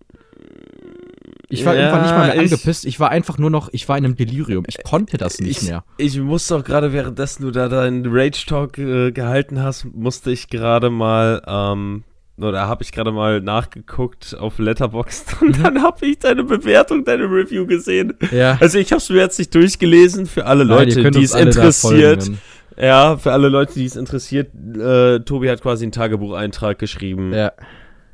Ich 1.49 1.65
war 1.65 1.75
ja, 1.75 1.81
irgendwann 1.81 2.01
nicht 2.01 2.15
mal 2.15 2.27
mehr 2.29 2.39
angepisst, 2.39 2.85
ich 2.85 2.99
war 2.99 3.11
einfach 3.11 3.37
nur 3.37 3.51
noch, 3.51 3.69
ich 3.71 3.87
war 3.87 3.95
in 3.95 4.05
einem 4.05 4.15
Delirium. 4.15 4.63
Ich 4.67 4.83
konnte 4.83 5.17
das 5.17 5.37
nicht 5.37 5.61
ich, 5.61 5.69
mehr. 5.69 5.83
Ich 5.97 6.17
musste 6.19 6.55
auch 6.55 6.63
gerade, 6.63 6.93
währenddessen 6.93 7.43
du 7.43 7.51
da 7.51 7.69
deinen 7.69 8.07
Rage-Talk 8.07 8.79
äh, 8.79 9.11
gehalten 9.11 9.61
hast, 9.61 9.85
musste 9.93 10.31
ich 10.31 10.49
gerade 10.49 10.89
mal 10.89 11.43
ähm, 11.45 12.03
oder 12.37 12.67
habe 12.67 12.83
ich 12.83 12.91
gerade 12.91 13.11
mal 13.11 13.41
nachgeguckt 13.41 14.35
auf 14.37 14.59
Letterboxd 14.59 15.37
und 15.41 15.63
dann 15.63 15.81
habe 15.81 16.05
ich 16.05 16.19
deine 16.19 16.43
Bewertung, 16.43 17.05
deine 17.05 17.23
Review 17.23 17.65
gesehen. 17.65 18.13
Ja. 18.31 18.57
Also 18.59 18.77
ich 18.77 18.91
habe 18.91 18.99
es 18.99 19.09
mir 19.09 19.17
jetzt 19.17 19.39
nicht 19.39 19.55
durchgelesen 19.55 20.25
für 20.25 20.45
alle 20.45 20.63
Leute, 20.63 21.01
Nein, 21.01 21.13
die 21.13 21.23
es 21.23 21.33
interessiert. 21.33 22.29
Ja, 22.77 23.17
für 23.17 23.31
alle 23.31 23.47
Leute, 23.47 23.73
die 23.73 23.85
es 23.85 23.95
interessiert. 23.95 24.49
Äh, 24.53 25.21
Tobi 25.21 25.49
hat 25.49 25.61
quasi 25.61 25.85
einen 25.85 25.93
Tagebucheintrag 25.93 26.77
geschrieben. 26.77 27.33
Ja. 27.33 27.53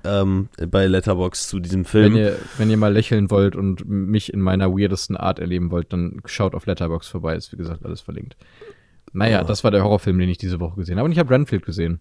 Ähm, 0.04 0.50
bei 0.68 0.88
Letterbox 0.88 1.48
zu 1.48 1.60
diesem 1.60 1.86
Film. 1.86 2.14
Wenn 2.14 2.22
ihr, 2.22 2.36
wenn 2.58 2.70
ihr 2.70 2.78
mal 2.78 2.92
lächeln 2.92 3.30
wollt 3.30 3.56
und 3.56 3.88
mich 3.88 4.34
in 4.34 4.42
meiner 4.42 4.72
weirdesten 4.72 5.16
Art 5.16 5.40
erleben 5.40 5.72
wollt, 5.72 5.94
dann 5.94 6.22
schaut 6.26 6.56
auf 6.56 6.66
Letterbox 6.66 7.08
vorbei. 7.08 7.36
Ist 7.36 7.52
wie 7.52 7.58
gesagt 7.58 7.86
alles 7.86 8.02
verlinkt. 8.02 8.36
Naja, 9.14 9.42
oh. 9.44 9.48
das 9.48 9.64
war 9.64 9.72
der 9.72 9.84
Horrorfilm, 9.84 10.18
den 10.18 10.30
ich 10.30 10.38
diese 10.38 10.60
Woche 10.60 10.78
gesehen 10.78 10.98
habe. 10.98 11.06
Und 11.06 11.12
ich 11.12 11.20
habe 11.20 11.32
Renfield 11.32 11.66
gesehen. 11.66 12.00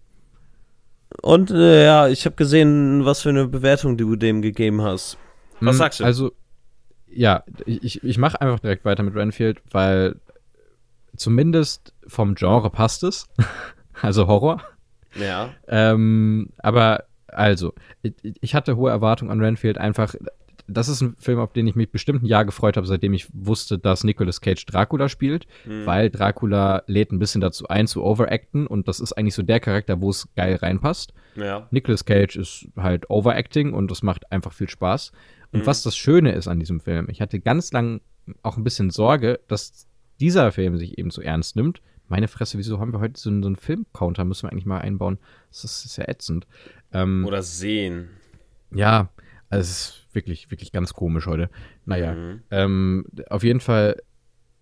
Und 1.21 1.51
äh, 1.51 1.85
ja, 1.85 2.07
ich 2.07 2.25
habe 2.25 2.35
gesehen, 2.35 3.05
was 3.05 3.21
für 3.21 3.29
eine 3.29 3.47
Bewertung 3.47 3.97
du 3.97 4.15
dem 4.15 4.41
gegeben 4.41 4.81
hast. 4.81 5.17
Was 5.59 5.73
hm, 5.73 5.77
sagst 5.77 5.99
du? 5.99 6.03
Also, 6.03 6.31
ja, 7.07 7.43
ich, 7.65 8.03
ich 8.03 8.17
mache 8.17 8.39
einfach 8.41 8.59
direkt 8.59 8.85
weiter 8.85 9.03
mit 9.03 9.15
Renfield, 9.15 9.61
weil 9.71 10.15
zumindest 11.15 11.93
vom 12.07 12.35
Genre 12.35 12.69
passt 12.69 13.03
es. 13.03 13.27
also 14.01 14.27
Horror. 14.27 14.61
Ja. 15.15 15.49
Ähm, 15.67 16.49
aber 16.57 17.03
also, 17.27 17.73
ich, 18.01 18.13
ich, 18.41 18.55
hatte 18.55 18.75
hohe 18.77 18.91
Erwartungen 18.91 19.31
an 19.31 19.41
Renfield, 19.41 19.77
einfach 19.77 20.15
das 20.67 20.87
ist 20.87 21.01
ein 21.01 21.15
Film, 21.17 21.39
auf 21.39 21.53
den 21.53 21.67
ich 21.67 21.75
mich 21.75 21.91
bestimmt 21.91 22.23
ein 22.23 22.25
Jahr 22.25 22.45
gefreut 22.45 22.77
habe, 22.77 22.87
seitdem 22.87 23.13
ich 23.13 23.27
wusste, 23.33 23.77
dass 23.77 24.03
Nicolas 24.03 24.41
Cage 24.41 24.65
Dracula 24.65 25.09
spielt, 25.09 25.47
mhm. 25.65 25.85
weil 25.85 26.09
Dracula 26.09 26.83
lädt 26.87 27.11
ein 27.11 27.19
bisschen 27.19 27.41
dazu 27.41 27.67
ein, 27.67 27.87
zu 27.87 28.03
overacten 28.03 28.67
und 28.67 28.87
das 28.87 28.99
ist 28.99 29.13
eigentlich 29.13 29.35
so 29.35 29.43
der 29.43 29.59
Charakter, 29.59 30.01
wo 30.01 30.09
es 30.09 30.27
geil 30.35 30.55
reinpasst. 30.55 31.13
Ja. 31.35 31.67
Nicolas 31.71 32.05
Cage 32.05 32.35
ist 32.35 32.67
halt 32.75 33.09
overacting 33.09 33.73
und 33.73 33.89
das 33.89 34.03
macht 34.03 34.31
einfach 34.31 34.53
viel 34.53 34.69
Spaß. 34.69 35.11
Und 35.51 35.61
mhm. 35.61 35.65
was 35.65 35.83
das 35.83 35.95
Schöne 35.95 36.33
ist 36.33 36.47
an 36.47 36.59
diesem 36.59 36.79
Film, 36.79 37.07
ich 37.09 37.21
hatte 37.21 37.39
ganz 37.39 37.71
lang 37.71 38.01
auch 38.43 38.57
ein 38.57 38.63
bisschen 38.63 38.89
Sorge, 38.89 39.39
dass 39.47 39.87
dieser 40.19 40.51
Film 40.51 40.77
sich 40.77 40.97
eben 40.97 41.09
so 41.09 41.21
ernst 41.21 41.55
nimmt. 41.55 41.81
Meine 42.07 42.27
Fresse, 42.27 42.57
wieso 42.57 42.79
haben 42.79 42.93
wir 42.93 42.99
heute 42.99 43.19
so 43.19 43.29
einen, 43.29 43.41
so 43.41 43.47
einen 43.47 43.55
Film-Counter? 43.55 44.25
Müssen 44.25 44.43
wir 44.43 44.51
eigentlich 44.51 44.65
mal 44.65 44.79
einbauen. 44.79 45.17
Das 45.49 45.63
ist, 45.63 45.85
das 45.85 45.85
ist 45.85 45.97
ja 45.97 46.07
ätzend. 46.07 46.45
Ähm, 46.93 47.25
Oder 47.25 47.41
sehen. 47.41 48.09
Ja, 48.73 49.09
also 49.49 49.61
es 49.61 49.69
ist 49.69 50.00
wirklich, 50.13 50.51
wirklich 50.51 50.71
ganz 50.71 50.93
komisch 50.93 51.27
heute. 51.27 51.49
Naja, 51.85 52.13
mhm. 52.13 52.43
ähm, 52.51 53.05
auf 53.29 53.43
jeden 53.43 53.59
Fall 53.59 54.01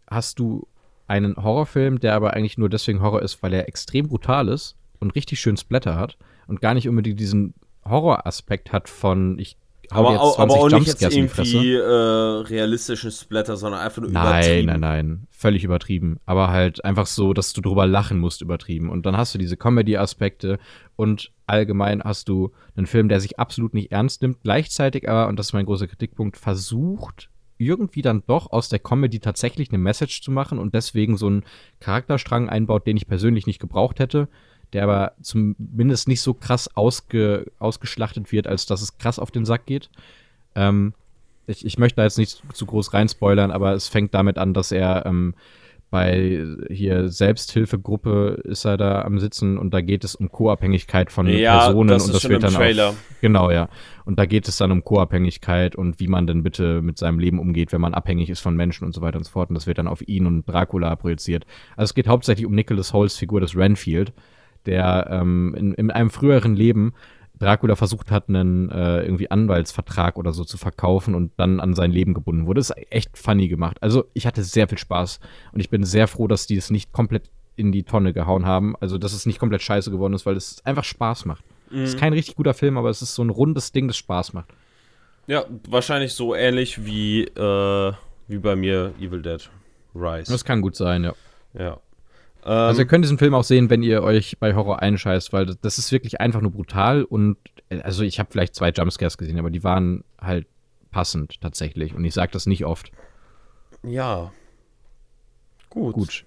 hast 0.10 0.40
du 0.40 0.68
einen 1.08 1.36
Horrorfilm, 1.38 2.00
der 2.00 2.16
aber 2.16 2.34
eigentlich 2.34 2.58
nur 2.58 2.70
deswegen 2.70 3.02
Horror 3.02 3.22
ist, 3.22 3.42
weil 3.42 3.54
er 3.54 3.68
extrem 3.68 4.08
brutal 4.08 4.48
ist 4.48 4.78
und 5.00 5.16
richtig 5.16 5.40
schön 5.40 5.58
Splatter 5.58 5.96
hat 5.96 6.18
und 6.48 6.62
gar 6.62 6.74
nicht 6.74 6.88
unbedingt 6.88 7.20
diesen 7.20 7.54
Horroraspekt 7.84 8.72
hat 8.72 8.90
von, 8.90 9.40
ich 9.40 9.58
aber, 9.92 10.18
20 10.18 10.40
aber 10.40 10.54
auch 10.54 10.70
nicht 10.70 10.88
jetzt 10.88 11.02
irgendwie 11.02 11.74
äh, 11.74 11.82
realistischen 11.82 13.12
Splatter, 13.12 13.58
sondern 13.58 13.82
einfach 13.82 14.02
nur 14.02 14.12
nein, 14.12 14.28
übertrieben. 14.28 14.66
Nein, 14.68 14.80
nein, 14.80 15.08
nein. 15.08 15.28
Völlig 15.32 15.64
übertrieben. 15.64 16.20
Aber 16.26 16.50
halt 16.50 16.84
einfach 16.86 17.08
so, 17.08 17.34
dass 17.34 17.54
du 17.54 17.62
drüber 17.62 17.88
lachen 17.88 18.20
musst, 18.20 18.42
übertrieben. 18.42 18.90
Und 18.90 19.06
dann 19.06 19.18
hast 19.18 19.34
du 19.34 19.40
diese 19.40 19.58
Comedy-Aspekte 19.58 20.60
und 20.96 21.32
allgemein 21.48 22.04
hast 22.04 22.30
du 22.30 22.52
einen 22.76 22.88
Film, 22.88 23.10
der 23.10 23.20
sich 23.20 23.40
absolut 23.40 23.74
nicht 23.74 23.92
ernst 23.92 24.22
nimmt, 24.22 24.42
gleichzeitig 24.44 25.10
aber, 25.10 25.28
und 25.28 25.38
das 25.38 25.48
ist 25.48 25.54
mein 25.54 25.66
großer 25.66 25.88
Kritikpunkt, 25.88 26.38
versucht, 26.38 27.30
irgendwie 27.58 28.02
dann 28.02 28.24
doch 28.26 28.52
aus 28.52 28.70
der 28.70 28.80
Comedy 28.80 29.20
tatsächlich 29.20 29.70
eine 29.70 29.80
Message 29.80 30.22
zu 30.22 30.32
machen 30.32 30.60
und 30.60 30.74
deswegen 30.74 31.18
so 31.18 31.28
einen 31.28 31.44
Charakterstrang 31.80 32.48
einbaut, 32.48 32.88
den 32.88 32.96
ich 32.96 33.08
persönlich 33.08 33.48
nicht 33.48 33.60
gebraucht 33.60 34.00
hätte 34.00 34.30
der 34.74 34.84
aber 34.84 35.14
zumindest 35.22 36.08
nicht 36.08 36.22
so 36.22 36.34
krass 36.34 36.76
ausge, 36.76 37.52
ausgeschlachtet 37.60 38.32
wird, 38.32 38.48
als 38.48 38.66
dass 38.66 38.82
es 38.82 38.98
krass 38.98 39.20
auf 39.20 39.32
den 39.32 39.46
Sack 39.46 39.66
geht. 39.66 39.90
Ähm, 40.56 40.94
ich, 41.48 41.66
ich 41.66 41.78
möchte 41.78 41.98
da 41.98 42.04
jetzt 42.04 42.18
nicht 42.18 42.44
zu 42.54 42.66
groß 42.66 42.94
reinspoilern, 42.94 43.52
aber 43.52 43.74
es 43.74 43.88
fängt 43.88 44.14
damit 44.14 44.38
an, 44.38 44.54
dass 44.54 44.72
er 44.72 45.06
ähm, 45.06 45.34
bei 45.90 46.46
hier 46.70 47.10
Selbsthilfegruppe 47.10 48.42
ist 48.44 48.66
er 48.66 48.78
da 48.78 49.02
am 49.02 49.20
Sitzen 49.20 49.58
und 49.58 49.74
da 49.74 49.82
geht 49.82 50.04
es 50.04 50.14
um 50.14 50.32
Co-Abhängigkeit 50.32 51.12
von 51.12 51.28
ja, 51.28 51.66
Personen 51.66 51.90
das 51.90 52.06
und 52.06 52.14
das 52.14 52.30
wird 52.30 52.44
dann 52.44 52.54
Trailer. 52.54 52.90
Auf, 52.90 53.04
genau 53.22 53.50
ja 53.50 53.70
und 54.06 54.20
da 54.20 54.26
geht 54.26 54.48
es 54.48 54.58
dann 54.58 54.72
um 54.72 54.84
Co-Abhängigkeit 54.84 55.76
und 55.76 56.00
wie 56.00 56.08
man 56.08 56.28
denn 56.28 56.44
bitte 56.44 56.84
mit 56.84 57.00
seinem 57.00 57.18
Leben 57.18 57.40
umgeht, 57.40 57.72
wenn 57.72 57.82
man 57.82 57.96
abhängig 57.96 58.30
ist 58.30 58.40
von 58.40 58.56
Menschen 58.56 58.86
und 58.86 58.94
so 58.94 59.02
weiter 59.02 59.18
und 59.18 59.24
so 59.24 59.32
fort 59.32 59.50
und 59.50 59.56
das 59.56 59.66
wird 59.66 59.80
dann 59.80 59.88
auf 59.88 60.08
ihn 60.08 60.28
und 60.28 60.48
Dracula 60.48 60.96
projiziert. 60.96 61.46
Also 61.76 61.90
es 61.90 61.96
geht 61.96 62.08
hauptsächlich 62.08 62.46
um 62.46 62.54
Nicholas 62.54 62.94
Holes 62.94 63.18
Figur 63.18 63.42
des 63.42 63.56
Renfield 63.56 64.14
der 64.66 65.08
ähm, 65.10 65.56
in, 65.58 65.74
in 65.74 65.92
einem 65.92 66.10
früheren 66.10 66.56
Leben 66.56 66.94
Dracula 67.40 67.76
versucht 67.76 68.12
hat, 68.12 68.28
einen 68.28 68.70
äh, 68.70 69.02
irgendwie 69.02 69.32
Anwaltsvertrag 69.32 70.18
oder 70.18 70.34
so 70.34 70.44
zu 70.44 70.58
verkaufen 70.58 71.16
und 71.16 71.32
dann 71.38 71.60
an 71.60 71.74
sein 71.74 71.92
Leben 71.92 72.14
gebunden 72.14 72.46
wurde. 72.46 72.60
Das 72.60 72.70
ist 72.70 72.92
echt 72.92 73.18
funny 73.18 73.48
gemacht. 73.48 73.78
Also 73.82 74.06
ich 74.14 74.28
hatte 74.28 74.44
sehr 74.44 74.68
viel 74.68 74.78
Spaß 74.78 75.20
und 75.54 75.60
ich 75.62 75.70
bin 75.70 75.84
sehr 75.86 76.08
froh, 76.08 76.28
dass 76.28 76.48
die 76.48 76.58
es 76.58 76.70
nicht 76.70 76.92
komplett 76.92 77.32
in 77.56 77.72
die 77.72 77.84
Tonne 77.84 78.14
gehauen 78.14 78.46
haben. 78.46 78.76
Also 78.82 78.98
dass 78.98 79.14
es 79.14 79.26
nicht 79.26 79.40
komplett 79.40 79.62
scheiße 79.62 79.90
geworden 79.90 80.14
ist, 80.14 80.26
weil 80.26 80.36
es 80.36 80.64
einfach 80.66 80.84
Spaß 80.84 81.26
macht. 81.26 81.44
Es 81.70 81.76
mhm. 81.76 81.84
ist 81.84 81.98
kein 81.98 82.14
richtig 82.14 82.36
guter 82.36 82.54
Film, 82.54 82.78
aber 82.78 82.90
es 82.90 83.02
ist 83.02 83.16
so 83.16 83.24
ein 83.24 83.30
rundes 83.30 83.72
Ding, 83.72 83.88
das 83.88 83.98
Spaß 83.98 84.34
macht. 84.34 84.50
Ja, 85.28 85.46
wahrscheinlich 85.70 86.14
so 86.14 86.36
ähnlich 86.36 86.86
wie, 86.86 87.24
äh, 87.24 87.94
wie 88.28 88.38
bei 88.40 88.56
mir 88.56 88.94
Evil 89.00 89.22
Dead 89.22 89.50
Rise. 89.96 90.32
Das 90.32 90.44
kann 90.44 90.62
gut 90.62 90.76
sein, 90.76 91.04
ja. 91.04 91.14
Ja 91.54 91.80
also 92.48 92.82
ihr 92.82 92.88
könnt 92.88 93.04
diesen 93.04 93.18
Film 93.18 93.34
auch 93.34 93.44
sehen, 93.44 93.70
wenn 93.70 93.84
ihr 93.84 94.02
euch 94.04 94.38
bei 94.40 94.56
Horror 94.56 94.82
einscheißt, 94.82 95.34
weil 95.34 95.46
das 95.62 95.78
ist 95.78 95.92
wirklich 95.92 96.22
einfach 96.22 96.42
nur 96.42 96.52
brutal 96.52 97.04
und 97.04 97.38
äh, 97.70 97.82
also 97.82 98.04
ich 98.04 98.20
habe 98.20 98.30
vielleicht 98.32 98.56
zwei 98.56 98.70
Jumpscares 98.70 99.18
gesehen, 99.18 99.40
aber 99.40 99.50
die 99.50 99.64
waren 99.64 100.04
halt 100.20 100.48
passend 100.92 101.42
tatsächlich 101.42 101.94
und 101.94 102.04
ich 102.06 102.14
sage 102.14 102.32
das 102.32 102.46
nicht 102.46 102.66
oft. 102.66 102.92
Ja. 103.84 104.32
Gut. 105.70 105.94
Gut. 105.94 106.26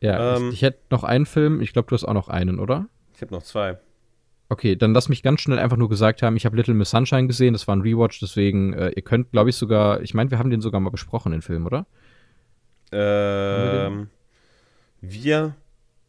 Ja, 0.00 0.36
ähm, 0.36 0.48
ich, 0.48 0.54
ich 0.54 0.62
hätte 0.62 0.78
noch 0.90 1.04
einen 1.04 1.26
Film, 1.26 1.60
ich 1.60 1.72
glaube, 1.72 1.88
du 1.88 1.94
hast 1.94 2.04
auch 2.04 2.14
noch 2.14 2.28
einen, 2.28 2.60
oder? 2.60 2.86
Ich 3.14 3.22
habe 3.22 3.34
noch 3.34 3.42
zwei. 3.42 3.78
Okay, 4.50 4.76
dann 4.76 4.94
lass 4.94 5.08
mich 5.08 5.22
ganz 5.22 5.40
schnell 5.40 5.58
einfach 5.58 5.76
nur 5.76 5.88
gesagt 5.88 6.22
haben, 6.22 6.36
ich 6.36 6.46
habe 6.46 6.56
Little 6.56 6.74
Miss 6.74 6.90
Sunshine 6.90 7.26
gesehen, 7.26 7.52
das 7.52 7.68
war 7.68 7.76
ein 7.76 7.82
Rewatch, 7.82 8.20
deswegen, 8.20 8.72
äh, 8.72 8.90
ihr 8.90 9.02
könnt, 9.02 9.32
glaube 9.32 9.50
ich, 9.50 9.56
sogar, 9.56 10.00
ich 10.00 10.14
meine, 10.14 10.30
wir 10.30 10.38
haben 10.38 10.50
den 10.50 10.60
sogar 10.60 10.80
mal 10.80 10.90
besprochen, 10.90 11.32
den 11.32 11.42
Film, 11.42 11.66
oder? 11.66 11.86
Ähm. 12.92 14.08
Wir 15.00 15.54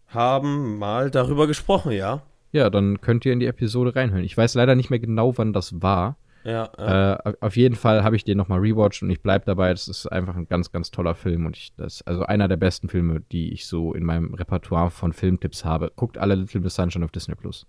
haben 0.08 0.78
mal 0.78 1.12
darüber 1.12 1.48
gesprochen, 1.48 1.92
ja. 1.92 2.24
Ja, 2.52 2.70
dann 2.70 3.00
könnt 3.02 3.26
ihr 3.26 3.34
in 3.34 3.40
die 3.40 3.46
Episode 3.46 3.96
reinhören. 3.96 4.24
Ich 4.24 4.36
weiß 4.36 4.56
leider 4.56 4.76
nicht 4.76 4.90
mehr 4.90 5.00
genau, 5.00 5.38
wann 5.38 5.54
das 5.54 5.82
war. 5.82 6.18
Ja. 6.44 6.70
ja. 6.78 7.14
Äh, 7.14 7.34
auf 7.42 7.58
jeden 7.58 7.76
Fall 7.76 8.04
habe 8.04 8.16
ich 8.16 8.24
den 8.24 8.38
nochmal 8.38 8.60
rewatcht 8.60 9.04
und 9.04 9.10
ich 9.10 9.22
bleibe 9.22 9.46
dabei. 9.46 9.70
Das 9.72 9.88
ist 9.88 10.08
einfach 10.08 10.36
ein 10.36 10.48
ganz, 10.48 10.72
ganz 10.72 10.90
toller 10.90 11.14
Film 11.14 11.46
und 11.46 11.58
ich, 11.58 11.74
das 11.76 11.96
ist 11.96 12.08
also 12.08 12.24
einer 12.24 12.48
der 12.48 12.58
besten 12.58 12.90
Filme, 12.90 13.22
die 13.32 13.54
ich 13.54 13.68
so 13.68 13.94
in 13.94 14.04
meinem 14.04 14.34
Repertoire 14.34 14.90
von 14.90 15.14
Filmtipps 15.14 15.64
habe. 15.64 15.92
Guckt 15.96 16.18
alle 16.18 16.36
Little 16.36 16.62
Miss 16.62 16.76
Sunshine 16.76 17.06
auf 17.06 17.12
Disney 17.12 17.36
Plus. 17.36 17.68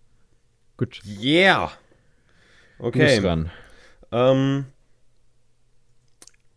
Gut. 0.77 1.01
Yeah. 1.21 1.71
Okay. 2.79 3.21
Ähm, 4.13 4.67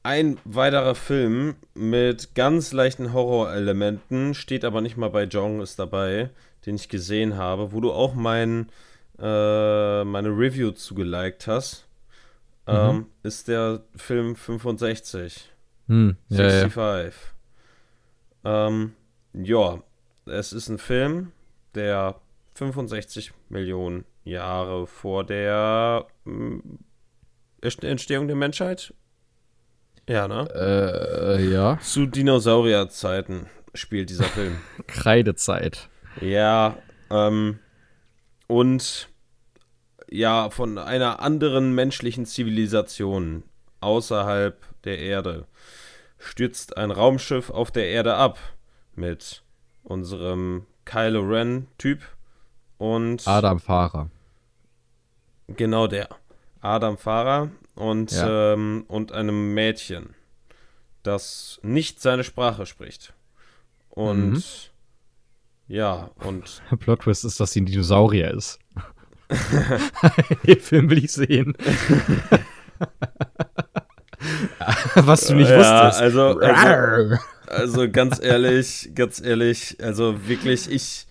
ein 0.04 0.38
weiterer 0.44 0.96
Film 0.96 1.56
mit 1.74 2.36
ganz 2.36 2.74
leichten 2.74 3.14
Horrorelementen, 3.14 4.34
steht 4.34 4.66
aber 4.66 4.82
nicht 4.82 4.98
mal 4.98 5.10
bei 5.10 5.24
Jong, 5.24 5.62
ist 5.62 5.80
dabei, 5.80 6.30
den 6.66 6.76
ich 6.76 6.90
gesehen 6.90 7.38
habe, 7.38 7.72
wo 7.72 7.80
du 7.80 7.92
auch 7.92 8.14
mein, 8.14 8.70
äh, 9.18 10.04
meine 10.04 10.30
Review 10.30 10.72
zugeliked 10.72 11.48
hast, 11.48 11.88
mhm. 12.68 12.74
ähm, 12.74 13.06
ist 13.24 13.48
der 13.48 13.82
Film 13.96 14.36
65. 14.36 15.50
Hm, 15.88 16.18
65. 16.30 16.76
Ja, 16.76 17.02
ja. 18.54 18.68
Ähm, 18.68 18.94
ja, 19.34 19.82
es 20.26 20.52
ist 20.52 20.68
ein 20.68 20.80
Film, 20.80 21.32
der 21.76 22.20
65 22.56 23.32
Millionen 23.48 24.04
Jahre 24.26 24.86
vor 24.86 25.24
der 25.24 26.08
äh, 26.26 27.88
Entstehung 27.88 28.28
der 28.28 28.36
Menschheit 28.36 28.94
ja, 30.08 30.28
ne? 30.28 30.48
Äh, 30.54 31.50
ja. 31.50 31.80
Zu 31.82 32.06
Dinosaurierzeiten 32.06 33.48
spielt 33.74 34.10
dieser 34.10 34.26
Film. 34.26 34.58
Kreidezeit. 34.88 35.90
Ja, 36.22 36.78
ähm, 37.10 37.60
und 38.48 39.10
ja, 40.10 40.50
von 40.50 40.78
einer 40.78 41.22
anderen 41.22 41.74
menschlichen 41.74 42.26
Zivilisation 42.26 43.44
außerhalb 43.80 44.58
der 44.84 45.00
Erde 45.00 45.48
stürzt 46.20 46.78
ein 46.78 46.92
Raumschiff 46.92 47.50
auf 47.50 47.72
der 47.72 47.88
Erde 47.88 48.16
ab 48.16 48.38
mit 48.96 49.44
unserem 49.84 50.66
Kylo 50.86 51.22
Ren-Typ 51.22 52.02
und 52.78 53.28
Adam 53.28 53.60
Fahrer. 53.60 54.10
Genau 55.48 55.88
der. 55.88 56.10
Adam 56.62 56.98
Fahrer 56.98 57.50
und, 57.76 58.12
ja. 58.12 58.54
ähm, 58.54 58.86
und 58.88 59.12
einem 59.12 59.54
Mädchen, 59.54 60.16
das 61.04 61.60
nicht 61.64 62.02
seine 62.02 62.24
Sprache 62.24 62.66
spricht. 62.66 63.14
Und 63.90 64.32
mhm. 64.34 64.44
ja, 65.68 66.10
und. 66.24 66.62
Plot 66.80 67.02
Twist 67.02 67.26
ist, 67.26 67.40
dass 67.40 67.52
sie 67.52 67.62
ein 67.62 67.66
Dinosaurier 67.66 68.32
ist. 68.32 68.60
Den 70.48 70.60
Film 70.60 70.90
will 70.90 71.04
ich 71.04 71.12
sehen. 71.12 71.56
Was 74.96 75.28
du 75.28 75.36
nicht 75.36 75.50
Ja, 75.50 75.58
wusstest. 75.88 76.02
also- 76.02 76.40
also- 76.40 77.18
Also 77.48 77.90
ganz 77.92 78.20
ehrlich, 78.24 78.90
ganz 78.96 79.22
ehrlich, 79.22 79.78
also 79.82 80.28
wirklich, 80.28 80.72
ich, 80.72 81.06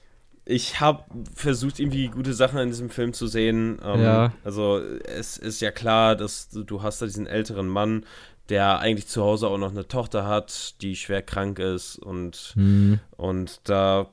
ich 0.45 0.81
habe 0.81 1.05
versucht, 1.35 1.79
irgendwie 1.79 2.09
gute 2.09 2.35
Sachen 2.35 2.59
in 2.59 2.69
diesem 2.69 2.91
Film 2.91 3.13
zu 3.13 3.27
sehen. 3.27 3.79
Ähm, 3.85 4.01
Ja. 4.03 4.33
Also 4.45 4.79
es 5.05 5.37
ist 5.37 5.61
ja 5.61 5.71
klar, 5.71 6.17
dass 6.17 6.49
du, 6.51 6.83
hast 6.83 7.01
da 7.01 7.07
diesen 7.07 7.27
älteren 7.27 7.69
Mann, 7.69 8.05
der 8.49 8.81
eigentlich 8.81 9.07
zu 9.07 9.23
Hause 9.23 9.47
auch 9.49 9.59
noch 9.59 9.71
eine 9.71 9.87
Tochter 9.87 10.27
hat, 10.27 10.81
die 10.83 10.97
schwer 10.97 11.23
krank 11.23 11.59
ist 11.61 11.97
und, 11.97 12.53
Hm. 12.57 12.99
und 13.17 13.61
da 13.69 14.09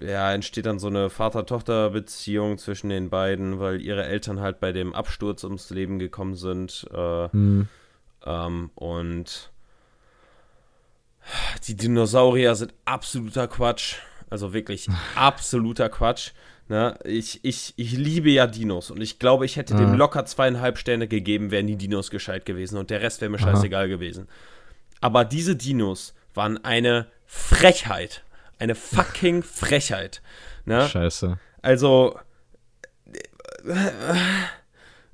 ja, 0.00 0.32
entsteht 0.32 0.66
dann 0.66 0.78
so 0.80 0.88
eine 0.88 1.10
Vater-Tochter-Beziehung 1.10 2.58
zwischen 2.58 2.88
den 2.88 3.08
beiden, 3.10 3.60
weil 3.60 3.80
ihre 3.80 4.04
Eltern 4.04 4.40
halt 4.40 4.58
bei 4.60 4.72
dem 4.72 4.94
Absturz 4.94 5.44
ums 5.44 5.70
Leben 5.70 5.98
gekommen 5.98 6.34
sind. 6.36 6.86
Äh, 6.92 7.28
Hm. 7.30 7.68
ähm, 8.24 8.70
und 8.76 9.50
die 11.66 11.76
Dinosaurier 11.76 12.54
sind 12.54 12.74
absoluter 12.84 13.46
Quatsch. 13.48 13.96
Also 14.32 14.52
wirklich 14.54 14.88
absoluter 15.14 15.88
Quatsch. 15.90 16.30
Ne? 16.68 16.98
Ich, 17.04 17.44
ich, 17.44 17.74
ich 17.76 17.92
liebe 17.92 18.30
ja 18.30 18.46
Dinos 18.46 18.90
und 18.90 19.00
ich 19.02 19.18
glaube, 19.18 19.44
ich 19.44 19.56
hätte 19.56 19.74
dem 19.74 19.90
Mhm. 19.92 19.98
locker 19.98 20.24
zweieinhalb 20.24 20.78
Sterne 20.78 21.06
gegeben, 21.06 21.50
wären 21.50 21.66
die 21.66 21.76
Dinos 21.76 22.10
gescheit 22.10 22.46
gewesen 22.46 22.78
und 22.78 22.88
der 22.88 23.02
Rest 23.02 23.20
wäre 23.20 23.30
mir 23.30 23.38
Aha. 23.38 23.52
scheißegal 23.52 23.88
gewesen. 23.88 24.28
Aber 25.02 25.24
diese 25.26 25.54
Dinos 25.54 26.14
waren 26.34 26.64
eine 26.64 27.08
Frechheit. 27.26 28.22
Eine 28.58 28.74
fucking 28.74 29.42
Frechheit. 29.42 30.22
Ne? 30.64 30.88
Scheiße. 30.88 31.38
Also, 31.60 32.16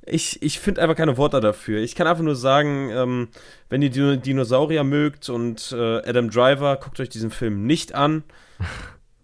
ich, 0.07 0.41
ich 0.43 0.61
finde 0.61 0.83
einfach 0.83 0.97
keine 0.97 1.17
Worte 1.17 1.41
dafür. 1.41 1.81
Ich 1.81 1.95
kann 1.95 2.07
einfach 2.07 2.23
nur 2.23 2.37
sagen, 2.37 2.91
ähm, 2.91 3.29
wenn 3.69 3.83
ihr 3.83 3.91
Dino 3.91 4.17
Dinosaurier 4.17 4.85
mögt 4.85 5.29
und 5.29 5.73
äh, 5.73 5.99
Adam 6.09 6.31
Driver, 6.31 6.77
guckt 6.77 7.01
euch 7.01 7.09
diesen 7.09 7.31
Film 7.31 7.67
nicht 7.67 7.95
an, 7.95 8.23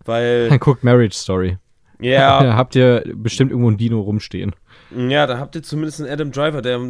weil, 0.05 0.49
Dann 0.49 0.59
guckt 0.61 0.85
Marriage 0.85 1.17
Story. 1.17 1.59
ja, 2.01 2.43
Da 2.43 2.57
habt 2.57 2.75
ihr 2.77 3.05
bestimmt 3.15 3.51
irgendwo 3.51 3.71
ein 3.71 3.77
Dino 3.77 4.01
rumstehen. 4.01 4.55
ja, 4.95 5.27
da 5.27 5.39
habt 5.39 5.55
ihr 5.57 5.63
zumindest 5.63 6.01
einen 6.01 6.11
Adam 6.11 6.33
Driver, 6.33 6.63
der 6.63 6.81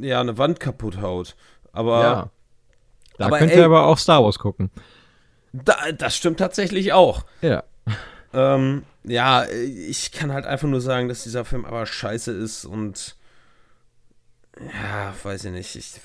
ja 0.00 0.20
eine 0.20 0.36
Wand 0.38 0.60
kaputt 0.60 1.00
haut. 1.00 1.36
Aber 1.72 2.30
Da 3.18 3.26
Aber 3.26 3.38
könnt 3.38 3.52
ey- 3.52 3.58
ihr 3.58 3.64
aber 3.64 3.86
auch 3.86 3.98
Star 3.98 4.22
Wars 4.24 4.38
gucken. 4.38 4.70
da, 5.52 5.76
das 5.96 6.16
stimmt 6.16 6.38
tatsächlich 6.38 6.92
auch. 6.92 7.24
Ja. 7.42 7.62
Ähm, 8.32 8.82
ja, 9.04 9.44
ich 9.48 10.10
kann 10.10 10.32
halt 10.32 10.46
einfach 10.46 10.66
nur 10.66 10.80
sagen, 10.80 11.08
dass 11.08 11.22
dieser 11.22 11.44
Film 11.44 11.64
aber 11.64 11.86
scheiße 11.86 12.32
ist 12.32 12.64
und 12.64 13.16
ja, 14.60 15.12
weiß 15.22 15.46
ich 15.46 15.52
nicht. 15.52 15.76
Ich, 15.76 16.00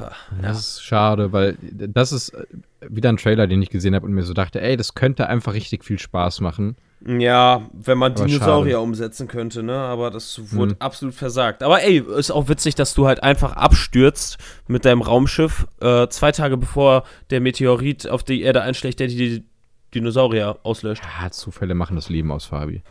ja. 0.00 0.10
Das 0.40 0.58
ist 0.58 0.82
schade, 0.82 1.32
weil 1.32 1.56
das 1.60 2.12
ist 2.12 2.30
äh, 2.30 2.44
wieder 2.88 3.10
ein 3.10 3.16
Trailer, 3.18 3.46
den 3.46 3.60
ich 3.62 3.70
gesehen 3.70 3.94
habe 3.94 4.06
und 4.06 4.12
mir 4.12 4.22
so 4.22 4.32
dachte, 4.32 4.60
ey, 4.60 4.76
das 4.76 4.94
könnte 4.94 5.26
einfach 5.28 5.52
richtig 5.54 5.84
viel 5.84 5.98
Spaß 5.98 6.40
machen. 6.40 6.76
Ja, 7.06 7.62
wenn 7.72 7.96
man 7.96 8.12
Aber 8.12 8.26
Dinosaurier 8.26 8.72
schade. 8.74 8.80
umsetzen 8.82 9.26
könnte, 9.26 9.62
ne? 9.62 9.74
Aber 9.74 10.10
das 10.10 10.52
wurde 10.52 10.72
Hm. 10.72 10.80
absolut 10.80 11.14
versagt. 11.14 11.62
Aber 11.62 11.82
ey, 11.82 12.02
ist 12.16 12.30
auch 12.30 12.48
witzig, 12.48 12.74
dass 12.74 12.92
du 12.94 13.06
halt 13.06 13.22
einfach 13.22 13.52
abstürzt 13.52 14.36
mit 14.68 14.84
deinem 14.84 15.00
Raumschiff, 15.00 15.66
äh, 15.80 16.08
zwei 16.08 16.32
Tage 16.32 16.56
bevor 16.58 17.04
der 17.30 17.40
Meteorit 17.40 18.06
auf 18.08 18.22
die 18.22 18.42
Erde 18.42 18.60
einschlägt, 18.62 19.00
der 19.00 19.06
die 19.08 19.44
Dinosaurier 19.94 20.58
auslöscht. 20.62 21.02
Ja, 21.22 21.30
Zufälle 21.30 21.74
machen 21.74 21.96
das 21.96 22.08
Leben 22.10 22.30
aus, 22.32 22.44
Fabi. 22.46 22.82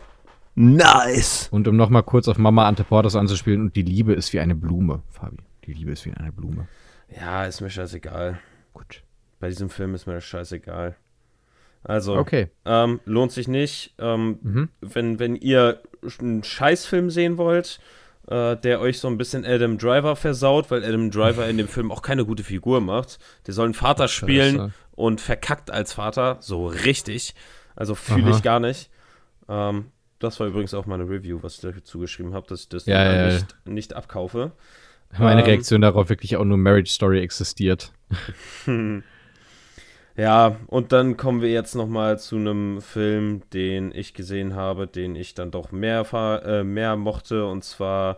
Nice! 0.62 1.48
Und 1.52 1.70
um 1.70 1.78
nochmal 1.78 2.04
kurz 2.04 2.28
auf 2.28 2.38
Mama 2.38 2.68
Anteportas 2.68 3.16
anzuspielen, 3.16 3.62
und 3.62 3.76
die 3.78 3.82
Liebe 3.82 4.12
ist 4.14 4.34
wie 4.34 4.42
eine 4.42 4.56
Blume, 4.56 5.02
Fabi. 5.10 5.38
Die 5.66 5.72
Liebe 5.74 5.92
ist 5.92 6.06
wie 6.06 6.12
eine 6.14 6.34
Blume. 6.34 6.68
Ja, 7.16 7.46
ist 7.46 7.62
mir 7.62 7.70
scheißegal. 7.70 8.40
Gut. 8.74 9.04
Bei 9.40 9.48
diesem 9.48 9.70
Film 9.70 9.96
ist 9.96 10.06
mir 10.06 10.16
das 10.16 10.26
scheißegal. 10.26 10.98
Also, 11.82 12.18
Okay. 12.18 12.50
ähm, 12.66 13.00
lohnt 13.06 13.32
sich 13.32 13.48
nicht. 13.48 13.94
Ähm, 14.00 14.38
Mhm. 14.42 14.70
wenn, 14.82 15.18
wenn 15.20 15.36
ihr 15.38 15.82
einen 16.20 16.44
Scheißfilm 16.44 17.10
sehen 17.10 17.38
wollt, 17.38 17.80
äh, 18.28 18.58
der 18.58 18.82
euch 18.82 19.00
so 19.00 19.08
ein 19.08 19.18
bisschen 19.18 19.46
Adam 19.46 19.78
Driver 19.78 20.18
versaut, 20.18 20.70
weil 20.72 20.84
Adam 20.84 21.10
Driver 21.10 21.48
in 21.48 21.56
dem 21.58 21.68
Film 21.70 21.90
auch 21.90 22.02
keine 22.02 22.26
gute 22.26 22.44
Figur 22.44 22.82
macht. 22.82 23.18
Der 23.48 23.54
soll 23.54 23.64
einen 23.66 23.74
Vater 23.76 24.10
spielen 24.10 24.58
Scheiße. 24.58 24.74
und 24.92 25.22
verkackt 25.22 25.72
als 25.72 25.94
Vater, 25.94 26.36
so 26.42 26.68
richtig. 26.68 27.34
Also 27.78 27.96
fühle 27.96 28.32
ich 28.32 28.44
gar 28.44 28.60
nicht. 28.60 28.90
Ähm, 29.48 29.86
das 30.20 30.40
war 30.40 30.48
übrigens 30.48 30.74
auch 30.74 30.86
meine 30.86 31.10
Review, 31.10 31.40
was 31.42 31.56
ich 31.56 31.62
dazu 31.62 32.00
geschrieben 32.00 32.34
habe, 32.34 32.48
dass 32.48 32.62
ich 32.62 32.70
das 32.70 32.86
Ja, 32.86 33.04
ja, 33.04 33.28
ja. 33.28 33.34
nicht, 33.34 33.56
nicht 33.66 33.94
abkaufe. 33.96 34.52
Meine 35.18 35.42
Ähm, 35.42 35.48
Reaktion 35.48 35.82
darauf 35.82 36.10
wirklich 36.10 36.36
auch 36.38 36.46
nur 36.46 36.58
Marriage 36.58 36.92
Story 36.92 37.20
existiert. 37.22 37.92
Ja, 40.16 40.58
und 40.68 40.92
dann 40.92 41.16
kommen 41.16 41.42
wir 41.42 41.50
jetzt 41.50 41.76
noch 41.76 41.88
mal 41.88 42.20
zu 42.20 42.36
einem 42.36 42.82
Film, 42.82 43.42
den 43.54 43.94
ich 43.96 44.14
gesehen 44.14 44.54
habe, 44.54 44.86
den 44.86 45.16
ich 45.16 45.34
dann 45.34 45.50
doch 45.50 45.72
mehr, 45.72 46.06
äh, 46.46 46.64
mehr 46.66 46.98
mochte, 46.98 47.46
und 47.46 47.64
zwar 47.64 48.18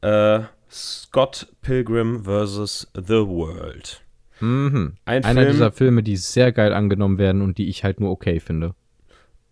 äh, 0.00 0.40
Scott 0.70 1.48
Pilgrim 1.60 2.22
vs. 2.24 2.88
The 2.94 3.26
World. 3.26 4.00
Mhm. 4.38 4.94
Ein 5.06 5.24
Einer 5.24 5.40
Film, 5.42 5.52
dieser 5.52 5.72
Filme, 5.72 6.02
die 6.04 6.16
sehr 6.16 6.52
geil 6.52 6.72
angenommen 6.72 7.18
werden 7.18 7.42
und 7.42 7.58
die 7.58 7.68
ich 7.68 7.82
halt 7.82 7.98
nur 7.98 8.10
okay 8.10 8.38
finde. 8.38 8.74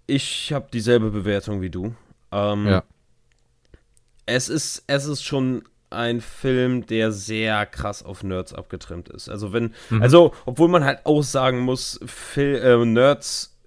Ich 0.06 0.52
habe 0.52 0.68
dieselbe 0.72 1.10
Bewertung 1.10 1.60
wie 1.60 1.70
du. 1.70 1.94
Ähm, 2.30 2.66
Ja. 2.66 2.84
Es 4.26 4.48
ist, 4.48 4.84
es 4.86 5.06
ist 5.06 5.22
schon 5.24 5.64
ein 5.90 6.20
Film, 6.20 6.86
der 6.86 7.12
sehr 7.12 7.66
krass 7.66 8.02
auf 8.02 8.22
Nerds 8.22 8.54
abgetrimmt 8.54 9.08
ist. 9.08 9.28
Also 9.28 9.52
wenn, 9.52 9.74
Mhm. 9.90 10.02
also, 10.02 10.32
obwohl 10.46 10.68
man 10.68 10.84
halt 10.84 11.00
auch 11.04 11.22
sagen 11.22 11.60
muss, 11.60 12.00
Phil, 12.06 12.54
äh, 12.56 12.84
Nerds, 12.84 13.58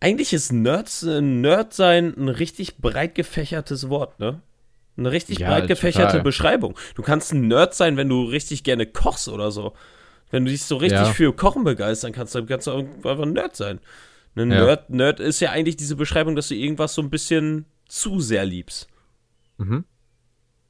eigentlich 0.00 0.32
ist 0.32 0.52
Nerds, 0.52 1.02
äh, 1.04 1.20
Nerd 1.20 1.72
sein 1.72 2.14
ein 2.16 2.28
richtig 2.28 2.78
breit 2.78 3.14
gefächertes 3.14 3.88
Wort, 3.88 4.18
ne? 4.18 4.40
Eine 4.96 5.10
richtig 5.12 5.40
Ja, 5.40 5.48
breit 5.50 5.66
gefächerte 5.68 6.12
total. 6.12 6.22
Beschreibung. 6.24 6.76
Du 6.94 7.02
kannst 7.02 7.32
ein 7.32 7.48
Nerd 7.48 7.74
sein, 7.74 7.96
wenn 7.96 8.08
du 8.08 8.24
richtig 8.24 8.64
gerne 8.64 8.86
kochst 8.86 9.28
oder 9.28 9.50
so. 9.50 9.72
Wenn 10.30 10.44
du 10.44 10.50
dich 10.50 10.64
so 10.64 10.76
richtig 10.76 11.00
Ja. 11.00 11.12
für 11.12 11.32
Kochen 11.32 11.64
begeistern 11.64 12.12
kannst, 12.12 12.34
dann 12.34 12.46
kannst 12.46 12.66
du 12.66 12.72
einfach 12.72 13.20
ein 13.20 13.32
Nerd 13.32 13.56
sein. 13.56 13.78
Ein 14.36 14.50
Ja. 14.50 14.64
Nerd, 14.64 14.90
Nerd 14.90 15.20
ist 15.20 15.40
ja 15.40 15.50
eigentlich 15.50 15.76
diese 15.76 15.96
Beschreibung, 15.96 16.34
dass 16.36 16.48
du 16.48 16.54
irgendwas 16.54 16.94
so 16.94 17.02
ein 17.02 17.10
bisschen 17.10 17.66
zu 17.86 18.20
sehr 18.20 18.44
liebst. 18.44 18.88
Mhm. 19.58 19.84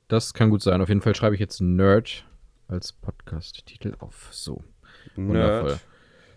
Das 0.08 0.34
kann 0.34 0.50
gut 0.50 0.62
sein. 0.62 0.80
Auf 0.82 0.88
jeden 0.88 1.00
Fall 1.00 1.14
schreibe 1.14 1.34
ich 1.34 1.40
jetzt 1.40 1.60
Nerd 1.60 2.26
als 2.68 2.92
Podcast-Titel 2.92 3.94
auf. 4.00 4.28
So. 4.30 4.62
Wundervoll. 5.16 5.70
Nerd. 5.70 5.80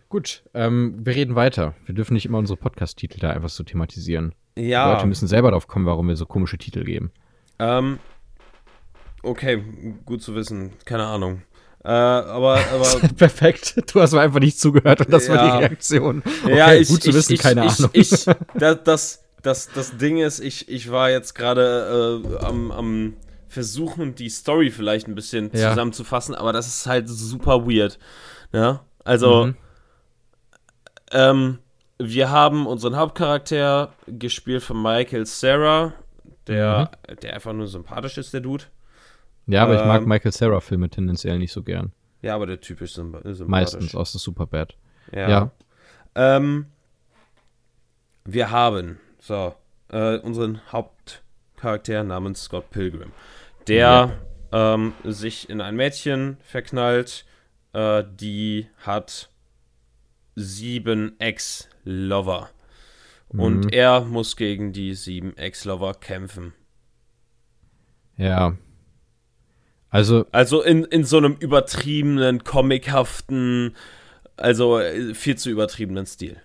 Gut, 0.09 0.43
ähm, 0.53 1.05
wir 1.05 1.15
reden 1.15 1.35
weiter. 1.35 1.75
Wir 1.85 1.93
dürfen 1.93 2.13
nicht 2.13 2.25
immer 2.25 2.37
unsere 2.37 2.55
Podcast-Titel 2.57 3.19
da 3.19 3.31
einfach 3.31 3.49
so 3.49 3.63
thematisieren. 3.63 4.33
Die 4.57 4.61
Ja. 4.69 4.93
Leute 4.93 5.05
müssen 5.05 5.27
selber 5.27 5.51
drauf 5.51 5.67
kommen, 5.67 5.85
warum 5.85 6.07
wir 6.07 6.15
so 6.15 6.25
komische 6.25 6.57
Titel 6.57 6.85
geben. 6.85 7.11
Ähm, 7.59 7.99
okay, 9.21 9.61
gut 10.05 10.21
zu 10.21 10.33
wissen. 10.33 10.71
Keine 10.85 11.05
Ahnung. 11.05 11.41
Äh, 11.87 11.89
aber, 11.89 12.59
aber 12.73 12.99
Perfekt. 13.17 13.81
Du 13.93 14.01
hast 14.01 14.11
mir 14.11 14.19
einfach 14.19 14.41
nicht 14.41 14.59
zugehört 14.59 14.99
und 14.99 15.13
das 15.13 15.29
war 15.29 15.37
Ja. 15.37 15.57
die 15.59 15.63
Reaktion. 15.65 16.21
Okay, 16.43 16.57
ja, 16.57 16.73
ich, 16.73 16.89
gut 16.89 17.01
zu 17.01 17.09
ich, 17.11 17.15
wissen, 17.15 17.33
ich, 17.33 17.39
keine 17.39 17.61
Ahnung. 17.61 17.89
Ich, 17.93 18.09
das, 18.55 18.77
das, 18.83 19.23
das, 19.41 19.69
das 19.73 19.95
Ding 19.97 20.17
ist, 20.17 20.39
ich, 20.41 20.67
ich 20.67 20.91
war 20.91 21.09
jetzt 21.09 21.33
gerade 21.33 22.21
äh, 22.25 22.45
am, 22.45 22.71
am 22.71 23.13
Versuchen, 23.47 24.15
die 24.15 24.27
Story 24.29 24.69
vielleicht 24.69 25.07
ein 25.07 25.15
bisschen 25.15 25.49
Ja. 25.53 25.69
zusammenzufassen, 25.69 26.35
aber 26.35 26.51
das 26.51 26.67
ist 26.67 26.85
halt 26.87 27.07
super 27.07 27.65
weird. 27.65 27.97
Ja, 28.51 28.83
also, 29.05 29.45
Mhm. 29.45 29.55
ähm, 31.11 31.59
wir 31.99 32.29
haben 32.29 32.67
unseren 32.67 32.97
Hauptcharakter 32.97 33.93
gespielt 34.07 34.61
von 34.63 34.81
Michael 34.81 35.25
Sarah, 35.25 35.93
der, 36.47 36.91
Mhm. 37.09 37.19
der 37.21 37.33
einfach 37.33 37.53
nur 37.53 37.67
sympathisch 37.67 38.17
ist, 38.17 38.33
der 38.33 38.41
Dude. 38.41 38.65
Ja, 39.47 39.63
aber 39.63 39.75
ich 39.75 39.85
mag 39.85 40.01
ähm, 40.03 40.09
Michael 40.09 40.31
Cera-Filme 40.31 40.89
tendenziell 40.89 41.39
nicht 41.39 41.51
so 41.51 41.63
gern. 41.63 41.91
Ja, 42.21 42.35
aber 42.35 42.45
der 42.45 42.59
Typ 42.59 42.81
ist 42.81 42.97
sympa- 42.97 43.21
sympathisch. 43.23 43.47
Meistens 43.47 43.95
aus 43.95 44.11
der 44.11 44.19
Superbad. 44.19 44.75
Ja. 45.13 45.29
Ja. 45.29 45.51
Ähm, 46.15 46.65
wir 48.25 48.51
haben 48.51 48.99
so 49.19 49.55
äh, 49.89 50.17
unseren 50.17 50.59
Hauptcharakter 50.71 52.03
namens 52.03 52.43
Scott 52.43 52.69
Pilgrim, 52.71 53.11
der 53.67 54.19
ähm, 54.51 54.93
sich 55.03 55.49
in 55.49 55.61
ein 55.61 55.75
Mädchen 55.75 56.37
verknallt, 56.41 57.25
äh, 57.73 58.03
die 58.19 58.67
hat 58.85 59.29
sieben 60.35 61.17
Ex-Lover. 61.19 62.49
Mhm. 63.31 63.39
Und 63.39 63.73
er 63.73 64.01
muss 64.01 64.35
gegen 64.35 64.73
die 64.73 64.93
sieben 64.93 65.37
Ex-Lover 65.37 65.93
kämpfen. 65.93 66.53
Ja. 68.17 68.55
Also, 69.89 70.25
Also 70.31 70.61
in, 70.61 70.83
in 70.85 71.03
so 71.03 71.17
einem 71.17 71.35
übertriebenen, 71.39 72.43
comichaften, 72.43 73.75
also 74.35 74.79
äh, 74.79 75.13
viel 75.13 75.35
zu 75.37 75.49
übertriebenen 75.49 76.05
Stil. 76.05 76.37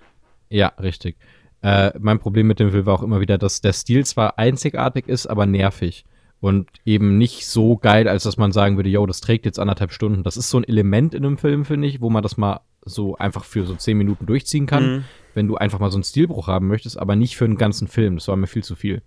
ja, 0.49 0.69
richtig. 0.81 1.17
Äh, 1.63 1.93
mein 2.01 2.19
Problem 2.19 2.49
mit 2.49 2.59
dem 2.59 2.73
Film 2.73 2.87
war 2.87 2.95
auch 2.95 3.03
immer 3.05 3.21
wieder, 3.21 3.39
dass 3.39 3.61
der 3.61 3.73
Stil 3.73 4.05
zwar 4.05 4.37
einzigartig 4.39 5.07
ist, 5.09 5.27
aber 5.29 5.47
nervig. 5.47 6.05
Und 6.41 6.69
eben 6.85 7.19
nicht 7.19 7.47
so 7.47 7.77
geil, 7.77 8.09
als 8.09 8.25
dass 8.25 8.37
man 8.37 8.51
sagen 8.51 8.75
würde, 8.77 8.89
yo, 8.91 9.07
das 9.07 9.21
trägt 9.21 9.45
jetzt 9.47 9.61
anderthalb 9.61 9.93
Stunden. 9.93 10.25
Das 10.25 10.37
ist 10.37 10.51
so 10.51 10.59
ein 10.59 10.65
Element 10.65 11.15
in 11.15 11.25
einem 11.25 11.39
Film, 11.39 11.65
finde 11.65 11.87
ich, 11.87 12.01
wo 12.01 12.11
man 12.11 12.25
das 12.25 12.37
mal 12.37 12.63
so 12.85 13.17
einfach 13.17 13.45
für 13.45 13.65
so 13.65 13.77
zehn 13.77 13.97
Minuten 13.97 14.27
durchziehen 14.27 14.67
kann, 14.67 14.85
Mhm. 14.97 15.05
wenn 15.35 15.47
du 15.47 15.55
einfach 15.55 15.79
mal 15.79 15.93
so 15.93 15.99
einen 15.99 16.03
Stilbruch 16.05 16.49
haben 16.49 16.67
möchtest, 16.67 16.99
aber 16.99 17.15
nicht 17.15 17.37
für 17.37 17.45
einen 17.45 17.59
ganzen 17.59 17.87
Film. 17.87 18.17
Das 18.17 18.27
war 18.27 18.35
mir 18.35 18.49
viel 18.49 18.65
zu 18.65 18.75
viel. 18.75 19.03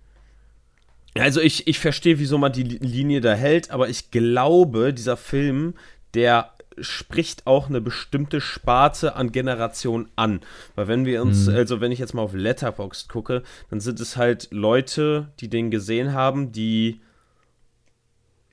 Also 1.20 1.40
ich, 1.40 1.66
ich 1.66 1.78
verstehe, 1.78 2.18
wieso 2.18 2.38
man 2.38 2.52
die 2.52 2.62
Li- 2.62 2.78
Linie 2.80 3.20
da 3.20 3.34
hält, 3.34 3.70
aber 3.70 3.88
ich 3.88 4.10
glaube, 4.10 4.92
dieser 4.92 5.16
Film, 5.16 5.74
der 6.14 6.52
spricht 6.78 7.46
auch 7.46 7.68
eine 7.68 7.80
bestimmte 7.80 8.40
Sparte 8.40 9.16
an 9.16 9.32
Generationen 9.32 10.08
an. 10.14 10.40
Weil 10.74 10.88
wenn 10.88 11.06
wir 11.06 11.22
uns, 11.22 11.48
also 11.48 11.80
wenn 11.80 11.90
ich 11.90 11.98
jetzt 11.98 12.12
mal 12.12 12.20
auf 12.20 12.34
Letterboxd 12.34 13.08
gucke, 13.08 13.42
dann 13.70 13.80
sind 13.80 13.98
es 13.98 14.18
halt 14.18 14.48
Leute, 14.50 15.28
die 15.40 15.48
den 15.48 15.70
gesehen 15.70 16.12
haben, 16.12 16.52
die 16.52 17.00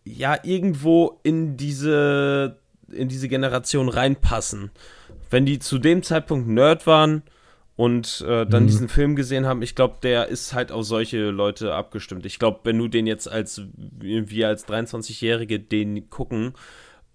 ja 0.06 0.38
irgendwo 0.43 1.19
in 1.23 1.58
diese, 1.58 2.58
in 2.91 3.10
diese 3.10 3.28
Generation 3.28 3.89
reinpassen. 3.89 4.71
Wenn 5.30 5.45
die 5.45 5.60
zu 5.60 5.78
dem 5.78 6.02
Zeitpunkt 6.02 6.47
Nerd 6.47 6.88
waren 6.88 7.23
und 7.75 8.21
äh, 8.27 8.45
dann 8.45 8.63
Mhm. 8.63 8.67
diesen 8.67 8.89
Film 8.89 9.15
gesehen 9.15 9.45
haben, 9.45 9.62
ich 9.62 9.73
glaube, 9.75 9.97
der 10.03 10.27
ist 10.27 10.53
halt 10.53 10.71
auf 10.71 10.86
solche 10.86 11.29
Leute 11.31 11.73
abgestimmt. 11.73 12.25
Ich 12.25 12.38
glaube, 12.39 12.59
wenn 12.63 12.77
du 12.77 12.88
den 12.88 13.07
jetzt 13.07 13.27
als 13.31 13.62
wir 13.99 14.47
als 14.47 14.67
23-Jährige 14.67 15.59
den 15.59 16.09
gucken, 16.09 16.53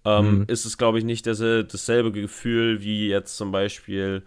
ähm, 0.05 0.39
Mhm. 0.39 0.43
ist 0.47 0.65
es, 0.65 0.77
glaube 0.77 0.97
ich, 0.99 1.05
nicht 1.05 1.27
das, 1.27 1.39
dasselbe 1.39 2.11
Gefühl 2.11 2.81
wie 2.81 3.07
jetzt 3.07 3.37
zum 3.37 3.51
Beispiel 3.51 4.23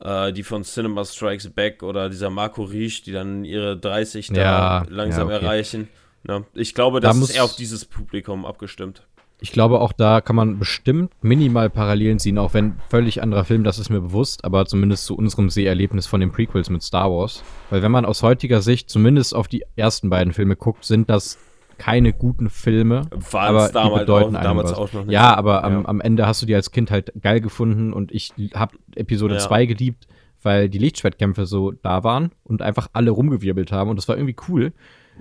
äh, 0.00 0.32
die 0.32 0.42
von 0.42 0.62
Cinema 0.62 1.04
Strikes 1.06 1.48
Back 1.50 1.82
oder 1.82 2.10
dieser 2.10 2.28
Marco 2.28 2.62
Riesch, 2.64 3.02
die 3.02 3.12
dann 3.12 3.44
ihre 3.46 3.78
30 3.78 4.28
da 4.28 4.34
Ja, 4.42 4.86
langsam 4.90 5.30
ja, 5.30 5.36
okay. 5.36 5.44
erreichen. 5.46 5.88
Ja, 6.28 6.44
ich 6.54 6.74
glaube, 6.74 7.00
Da 7.00 7.08
das 7.08 7.16
muss- 7.16 7.30
ist 7.30 7.36
eher 7.36 7.44
auf 7.44 7.56
dieses 7.56 7.84
Publikum 7.86 8.44
abgestimmt. 8.44 9.06
Ich 9.40 9.52
glaube, 9.52 9.80
auch 9.80 9.92
da 9.92 10.20
kann 10.22 10.34
man 10.34 10.58
bestimmt 10.58 11.12
minimal 11.20 11.68
Parallelen 11.68 12.18
ziehen, 12.18 12.38
auch 12.38 12.54
wenn 12.54 12.76
völlig 12.88 13.22
anderer 13.22 13.44
Film, 13.44 13.64
das 13.64 13.78
ist 13.78 13.90
mir 13.90 14.00
bewusst, 14.00 14.44
aber 14.44 14.64
zumindest 14.64 15.04
zu 15.04 15.14
unserem 15.16 15.50
Seherlebnis 15.50 16.06
von 16.06 16.20
den 16.20 16.32
Prequels 16.32 16.70
mit 16.70 16.82
Star 16.82 17.10
Wars. 17.10 17.42
Weil 17.68 17.82
wenn 17.82 17.92
man 17.92 18.06
aus 18.06 18.22
heutiger 18.22 18.62
Sicht 18.62 18.88
zumindest 18.88 19.34
auf 19.34 19.46
die 19.46 19.64
ersten 19.76 20.08
beiden 20.08 20.32
Filme 20.32 20.56
guckt, 20.56 20.84
sind 20.86 21.10
das 21.10 21.38
keine 21.76 22.14
guten 22.14 22.48
Filme. 22.48 23.02
Waren 23.30 23.48
aber 23.56 23.68
damals, 23.68 23.92
die 23.94 24.00
bedeuten 24.00 24.36
auch, 24.36 24.42
damals 24.42 24.70
was. 24.70 24.78
auch 24.78 24.92
noch 24.94 25.04
nicht. 25.04 25.12
Ja, 25.12 25.34
aber 25.36 25.62
am, 25.64 25.72
Ja. 25.82 25.88
am 25.88 26.00
Ende 26.00 26.26
hast 26.26 26.40
du 26.40 26.46
die 26.46 26.54
als 26.54 26.70
Kind 26.70 26.90
halt 26.90 27.12
geil 27.20 27.42
gefunden 27.42 27.92
und 27.92 28.12
ich 28.12 28.32
habe 28.54 28.76
Episode 28.94 29.34
Ja. 29.34 29.40
2 29.40 29.66
geliebt, 29.66 30.06
weil 30.42 30.70
die 30.70 30.78
Lichtschwertkämpfe 30.78 31.44
so 31.44 31.72
da 31.72 32.02
waren 32.04 32.30
und 32.44 32.62
einfach 32.62 32.88
alle 32.94 33.10
rumgewirbelt 33.10 33.70
haben 33.72 33.90
und 33.90 33.96
das 33.96 34.08
war 34.08 34.16
irgendwie 34.16 34.36
cool. 34.48 34.72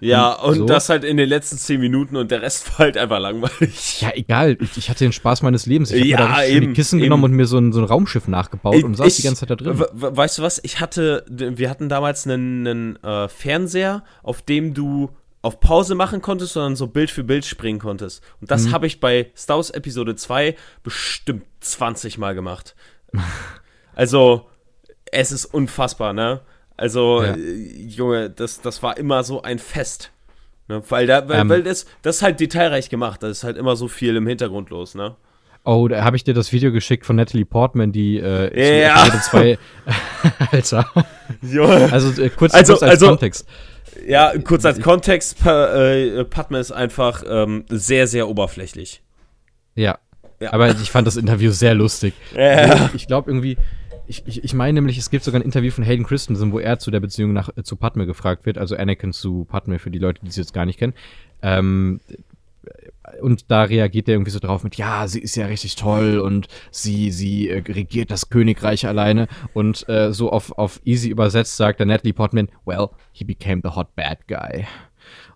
Ja, 0.02 0.34
und 0.34 0.56
so. 0.58 0.66
das 0.66 0.90
halt 0.90 1.04
in 1.04 1.16
den 1.18 1.30
letzten 1.30 1.58
10 1.58 1.80
Minuten 1.80 2.18
und 2.18 2.30
der 2.32 2.42
Rest 2.42 2.70
war 2.72 2.80
halt 2.80 2.98
einfach 2.98 3.20
langweilig. 3.20 4.02
Ja, 4.02 4.12
egal. 4.14 4.58
Ich, 4.60 4.78
ich 4.78 4.90
hatte 4.90 5.06
den 5.06 5.14
Spaß 5.14 5.42
meines 5.42 5.66
Lebens. 5.66 5.92
Ich 5.92 6.00
habe 6.02 6.08
Ja, 6.24 6.28
mir 6.30 6.36
da 6.36 6.44
eben, 6.46 6.74
Kissen 6.74 7.00
eben. 7.00 7.06
genommen 7.06 7.24
und 7.26 7.32
mir 7.32 7.46
so 7.48 7.58
ein, 7.58 7.72
so 7.72 7.80
ein 7.80 7.86
Raumschiff 7.86 8.28
nachgebaut 8.28 8.84
und 8.84 8.96
saß 8.96 9.16
die 9.16 9.24
ganze 9.24 9.42
Zeit 9.42 9.52
da 9.52 9.56
drin. 9.56 9.80
we- 9.80 9.90
we- 9.94 10.16
Weißt 10.18 10.38
du 10.38 10.42
was? 10.42 10.60
Ich 10.64 10.80
hatte, 10.82 11.26
wir 11.30 11.70
hatten 11.70 11.88
damals 11.90 12.28
einen, 12.28 12.68
einen 12.68 12.96
äh, 13.04 13.28
Fernseher, 13.30 14.04
auf 14.22 14.42
dem 14.42 14.74
du 14.74 15.12
auf 15.42 15.60
Pause 15.60 15.94
machen 15.96 16.22
konntest, 16.22 16.54
sondern 16.54 16.76
so 16.76 16.88
Bild 16.88 17.12
für 17.12 17.24
Bild 17.24 17.46
springen 17.46 17.80
konntest. 17.80 18.22
Und 18.42 18.44
Mhm. 18.44 18.48
das 18.48 18.72
habe 18.72 18.88
ich 18.88 19.00
bei 19.00 19.32
Star 19.38 19.58
Wars 19.58 19.70
Episode 19.70 20.16
2 20.16 20.56
bestimmt 20.84 21.44
20 21.62 22.18
Mal 22.18 22.34
gemacht. 22.36 22.76
also, 23.96 24.48
es 25.12 25.32
ist 25.32 25.46
unfassbar, 25.46 26.14
ne? 26.14 26.42
Also, 26.78 27.24
Ja. 27.24 27.36
äh, 27.36 27.86
Junge, 27.88 28.30
das, 28.30 28.62
das 28.62 28.84
war 28.84 28.98
immer 28.98 29.24
so 29.24 29.42
ein 29.42 29.60
Fest. 29.60 30.12
Ne? 30.68 30.82
Weil, 30.90 31.08
da, 31.08 31.28
weil, 31.30 31.42
Ähm. 31.42 31.50
weil 31.50 31.64
das, 31.64 31.86
das 32.02 32.18
ist 32.18 32.22
halt 32.22 32.40
detailreich 32.40 32.90
gemacht. 32.90 33.22
Da 33.24 33.28
ist 33.30 33.44
halt 33.44 33.58
immer 33.58 33.76
so 33.76 33.88
viel 33.88 34.16
im 34.16 34.28
Hintergrund 34.28 34.70
los, 34.72 34.96
ne? 34.96 35.16
Oh, 35.64 35.88
da 35.88 36.04
habe 36.04 36.16
ich 36.16 36.24
dir 36.24 36.34
das 36.36 36.52
Video 36.52 36.72
geschickt 36.72 37.06
von 37.08 37.16
Natalie 37.16 37.46
Portman, 37.46 37.92
die 37.92 38.20
äh, 38.20 38.82
Ja. 38.84 39.02
Episode 39.08 39.22
zwei 39.24 39.58
Alter. 40.52 40.86
Junge. 41.42 41.92
Also 41.92 42.22
äh, 42.22 42.30
kurz, 42.30 42.54
Also- 42.54 42.74
kurz 42.74 42.84
als 42.84 42.92
also- 42.92 43.08
Kontext. 43.08 43.48
Ja, 44.08 44.34
kurz 44.44 44.66
als 44.66 44.82
Kontext, 44.82 45.40
pa 45.40 45.74
äh, 45.74 46.26
Padme 46.26 46.60
ist 46.60 46.72
einfach 46.72 47.24
ähm, 47.28 47.64
sehr, 47.70 48.08
sehr 48.08 48.28
oberflächlich. 48.28 49.02
Ja. 49.74 49.98
Ja. 50.42 50.52
Aber 50.52 50.70
ich 50.70 50.92
fand 50.92 51.08
das 51.08 51.16
Interview 51.16 51.50
sehr 51.52 51.74
lustig. 51.74 52.14
Ja. 52.36 52.90
Ich 52.94 53.08
glaube 53.08 53.32
irgendwie, 53.32 53.58
ich, 54.08 54.24
ich, 54.26 54.44
ich 54.44 54.54
meine 54.54 54.74
nämlich, 54.74 54.98
es 54.98 55.10
gibt 55.10 55.24
sogar 55.24 55.42
ein 55.42 55.46
Interview 55.46 55.72
von 55.72 55.84
Hayden 55.84 56.06
Christensen, 56.06 56.52
wo 56.52 56.60
er 56.60 56.80
zu 56.80 56.92
der 56.92 57.00
Beziehung 57.00 57.34
nach, 57.34 57.50
äh, 57.56 57.64
zu 57.64 57.76
Padme 57.76 58.06
gefragt 58.06 58.46
wird, 58.46 58.58
also 58.58 58.76
Anakin 58.76 59.14
zu 59.14 59.46
Padme, 59.46 59.80
für 59.80 59.92
die 59.92 60.00
Leute, 60.00 60.22
die 60.24 60.30
es 60.30 60.36
jetzt 60.36 60.54
gar 60.54 60.66
nicht 60.66 60.80
kennen. 60.80 60.94
Ähm, 61.42 62.00
und 63.22 63.52
da 63.52 63.64
reagiert 63.64 64.08
er 64.08 64.16
irgendwie 64.16 64.32
so 64.32 64.40
drauf 64.40 64.64
mit, 64.64 64.76
ja, 64.76 65.08
sie 65.08 65.20
ist 65.20 65.36
ja 65.36 65.46
richtig 65.46 65.76
toll 65.76 66.20
und 66.20 66.48
sie, 66.72 67.12
sie 67.12 67.50
äh, 67.50 67.64
regiert 67.68 68.12
das 68.12 68.30
Königreich 68.30 68.88
alleine. 68.88 69.28
Und 69.54 69.88
äh, 69.90 70.12
so 70.12 70.32
auf, 70.32 70.58
auf 70.58 70.82
easy 70.86 71.10
übersetzt 71.10 71.58
sagt 71.58 71.80
der 71.80 71.86
Natalie 71.86 72.14
Portman, 72.14 72.50
well, 72.66 72.90
he 73.12 73.24
became 73.24 73.62
the 73.64 73.76
hot 73.76 73.96
bad 73.96 74.28
guy. 74.28 74.66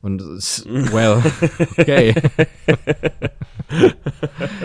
Und 0.01 0.21
es 0.21 0.59
ist, 0.59 0.93
well, 0.93 1.21
okay. 1.77 2.15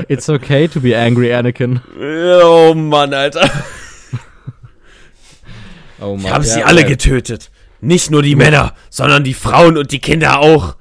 It's 0.08 0.30
okay 0.30 0.66
to 0.68 0.80
be 0.80 0.96
angry, 0.96 1.34
Anakin. 1.34 1.82
Oh 1.98 2.72
Mann, 2.74 3.12
Alter. 3.12 3.50
Oh 6.00 6.16
Ich 6.18 6.30
habe 6.30 6.44
sie 6.44 6.60
ja, 6.60 6.66
alle 6.66 6.82
ja, 6.82 6.88
getötet. 6.88 7.50
Nicht 7.80 8.10
nur 8.10 8.22
die 8.22 8.34
Männer, 8.34 8.74
sondern 8.90 9.24
die 9.24 9.34
Frauen 9.34 9.76
und 9.76 9.92
die 9.92 9.98
Kinder 9.98 10.40
auch. 10.40 10.76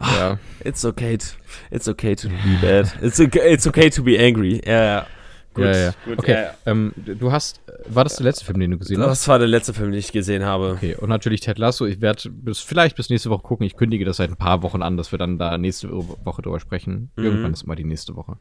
Ja. 0.00 0.38
It's 0.64 0.84
okay 0.84 1.16
to, 1.16 1.26
it's 1.70 1.88
okay 1.88 2.14
to 2.16 2.28
be 2.28 2.58
bad. 2.60 2.92
It's 3.02 3.20
okay, 3.20 3.52
it's 3.52 3.66
okay 3.66 3.90
to 3.90 4.02
be 4.02 4.18
angry. 4.18 4.60
Ja, 4.66 4.84
ja. 4.84 5.06
Gut, 5.54 5.64
ja, 5.64 5.76
ja. 5.76 5.94
gut, 6.04 6.18
okay, 6.18 6.32
ja. 6.32 6.54
Ähm, 6.66 6.92
du 6.96 7.32
hast, 7.32 7.62
war 7.86 8.04
das 8.04 8.16
der 8.16 8.24
letzte 8.24 8.44
Film, 8.44 8.60
den 8.60 8.72
du 8.72 8.78
gesehen 8.78 9.00
hast? 9.00 9.08
Das 9.08 9.28
war 9.28 9.38
der 9.38 9.48
letzte 9.48 9.72
Film, 9.72 9.90
den 9.90 9.98
ich 9.98 10.12
gesehen 10.12 10.44
habe. 10.44 10.72
Okay, 10.72 10.96
und 10.96 11.08
natürlich 11.08 11.40
Ted 11.40 11.58
Lasso. 11.58 11.86
Ich 11.86 12.02
werde 12.02 12.28
bis, 12.28 12.60
vielleicht 12.60 12.94
bis 12.94 13.08
nächste 13.08 13.30
Woche 13.30 13.42
gucken. 13.42 13.64
Ich 13.64 13.74
kündige 13.74 14.04
das 14.04 14.18
seit 14.18 14.28
ein 14.28 14.36
paar 14.36 14.62
Wochen 14.62 14.82
an, 14.82 14.98
dass 14.98 15.12
wir 15.12 15.18
dann 15.18 15.38
da 15.38 15.56
nächste 15.56 15.90
Woche 15.90 16.42
drüber 16.42 16.60
sprechen. 16.60 17.10
Mhm. 17.16 17.24
Irgendwann 17.24 17.52
ist 17.54 17.66
mal 17.66 17.74
die 17.74 17.84
nächste 17.84 18.16
Woche. 18.16 18.36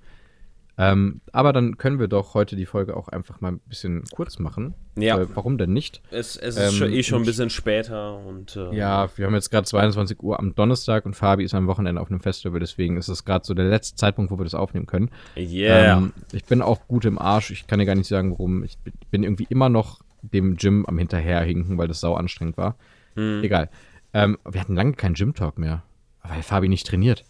Ähm, 0.78 1.22
aber 1.32 1.54
dann 1.54 1.78
können 1.78 2.00
wir 2.00 2.10
doch 2.10 2.34
heute 2.34 2.58
die 2.58 2.66
Folge 2.66 2.98
auch 2.98 3.08
einfach 3.08 3.40
mal 3.40 3.54
ein 3.54 3.60
bisschen 3.60 4.04
kurz 4.14 4.40
machen. 4.40 4.74
Ja. 4.98 5.18
Weil, 5.18 5.28
warum 5.34 5.58
denn 5.58 5.72
nicht? 5.72 6.02
Es, 6.12 6.36
es 6.36 6.58
ist 6.58 6.82
Ähm, 6.82 6.92
eh 6.94 7.02
schon 7.02 7.22
ein 7.22 7.26
bisschen 7.26 7.50
später 7.50 8.18
und 8.18 8.58
äh, 8.58 8.76
Ja, 8.76 9.08
wir 9.16 9.26
haben 9.26 9.34
jetzt 9.36 9.52
gerade 9.52 9.66
22 9.66 10.22
Uhr 10.22 10.38
am 10.38 10.54
Donnerstag 10.54 11.06
und 11.06 11.16
Fabi 11.16 11.46
ist 11.46 11.54
am 11.54 11.68
Wochenende 11.68 12.02
auf 12.02 12.10
einem 12.12 12.20
Festival, 12.20 12.60
deswegen 12.60 12.98
ist 12.98 13.08
es 13.08 13.24
gerade 13.24 13.46
so 13.46 13.54
der 13.54 13.66
letzte 13.70 13.96
Zeitpunkt, 13.96 14.32
wo 14.32 14.38
wir 14.38 14.44
das 14.44 14.54
aufnehmen 14.56 14.86
können. 14.86 15.12
yeah. 15.38 15.98
Ähm, 15.98 16.12
ich 16.34 16.44
bin 16.44 16.62
auch 16.62 16.88
gut 16.90 17.06
im 17.06 17.20
Arsch. 17.20 17.52
Ich 17.52 17.68
kann 17.68 17.80
dir 17.80 17.86
gar 17.86 17.96
nicht 17.96 18.08
sagen, 18.10 18.32
warum. 18.32 18.64
Ich 18.66 18.78
bin- 18.80 18.94
bin 19.12 19.24
irgendwie 19.24 19.48
immer 19.50 19.70
noch 19.70 20.02
dem 20.24 20.58
Gym 20.58 20.86
am 20.88 20.98
Hinterherhinken, 20.98 21.78
weil 21.78 21.88
das 21.88 22.02
sau 22.02 22.16
anstrengend 22.16 22.58
war. 22.58 22.76
Hm. 23.16 23.42
Egal. 23.44 23.70
Ähm, 24.14 24.38
wir 24.50 24.60
hatten 24.60 24.76
lange 24.76 24.94
keinen 24.94 25.14
Gym-Talk 25.14 25.58
mehr, 25.58 25.84
weil 26.24 26.42
Fabi 26.44 26.68
nicht 26.68 26.86
trainiert. 26.88 27.24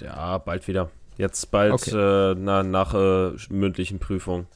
Ja, 0.00 0.38
bald 0.38 0.66
wieder. 0.68 0.90
Jetzt 1.18 1.50
bald 1.50 1.72
Okay. 1.72 1.90
äh, 2.32 2.34
na, 2.38 2.62
nach 2.62 2.94
äh, 2.94 3.32
mündlichen 3.50 3.98
Prüfung. 3.98 4.46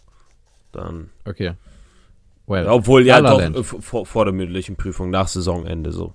Dann. 0.73 1.11
Okay. 1.25 1.55
Well, 2.47 2.67
obwohl, 2.69 3.07
ja, 3.07 3.19
La 3.19 3.49
doch, 3.51 3.65
vor, 3.65 4.05
vor 4.07 4.25
der 4.25 4.35
mündlichen 4.35 4.77
Prüfung, 4.77 5.11
nach 5.11 5.29
Saisonende 5.29 5.93
so. 5.93 6.13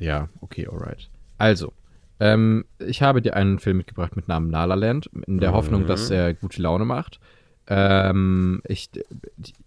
Ja, 0.00 0.28
okay, 0.40 0.66
alright. 0.66 1.08
Also, 1.36 1.72
ähm, 2.20 2.64
ich 2.78 3.02
habe 3.02 3.20
dir 3.22 3.36
einen 3.36 3.58
Film 3.58 3.76
mitgebracht 3.76 4.16
mit 4.16 4.28
Namen 4.28 4.50
La 4.50 4.64
La 4.64 4.74
Land, 4.74 5.10
in 5.26 5.38
der 5.38 5.52
Hoffnung, 5.52 5.82
Mhm. 5.82 5.86
dass 5.86 6.10
er 6.10 6.32
gute 6.34 6.60
Laune 6.62 6.84
macht. 6.84 7.20
Ähm, 7.66 8.62
ich, 8.66 8.88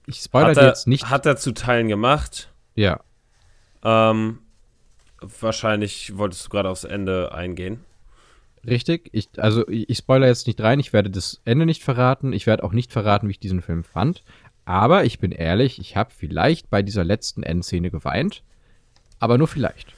ich 0.08 0.18
spoilere 0.22 0.60
er, 0.60 0.68
jetzt 0.70 0.88
nicht. 0.88 1.10
hat 1.10 1.26
er 1.28 1.38
zu 1.38 1.52
Teilen 1.54 1.88
gemacht. 1.88 2.52
ja, 2.76 3.00
Ähm, 3.84 4.40
wahrscheinlich 5.40 6.18
wolltest 6.18 6.46
du 6.46 6.50
gerade 6.50 6.70
aufs 6.70 6.84
Ende 6.84 7.32
eingehen. 7.34 7.82
Richtig, 8.66 9.10
ich, 9.12 9.30
also 9.38 9.68
ich, 9.68 9.98
spoilere 9.98 10.30
jetzt 10.30 10.46
nicht 10.48 10.62
rein, 10.62 10.80
ich 10.80 10.94
werde 10.94 11.10
das 11.10 11.42
Ende 11.46 11.66
nicht 11.66 11.84
verraten, 11.84 12.32
ich 12.32 12.46
werde 12.46 12.64
auch 12.64 12.74
nicht 12.74 12.92
verraten, 12.92 13.28
wie 13.28 13.32
ich 13.32 13.40
diesen 13.40 13.62
Film 13.62 13.84
fand. 13.84 14.24
Aber 14.66 15.04
ich 15.06 15.20
bin 15.20 15.32
ehrlich, 15.32 15.80
ich 15.80 15.96
habe 15.96 16.12
vielleicht 16.16 16.70
bei 16.70 16.84
dieser 16.84 17.04
letzten 17.04 17.42
Endszene 17.42 17.90
geweint, 17.90 18.44
aber 19.20 19.38
nur 19.38 19.48
vielleicht. 19.48 19.94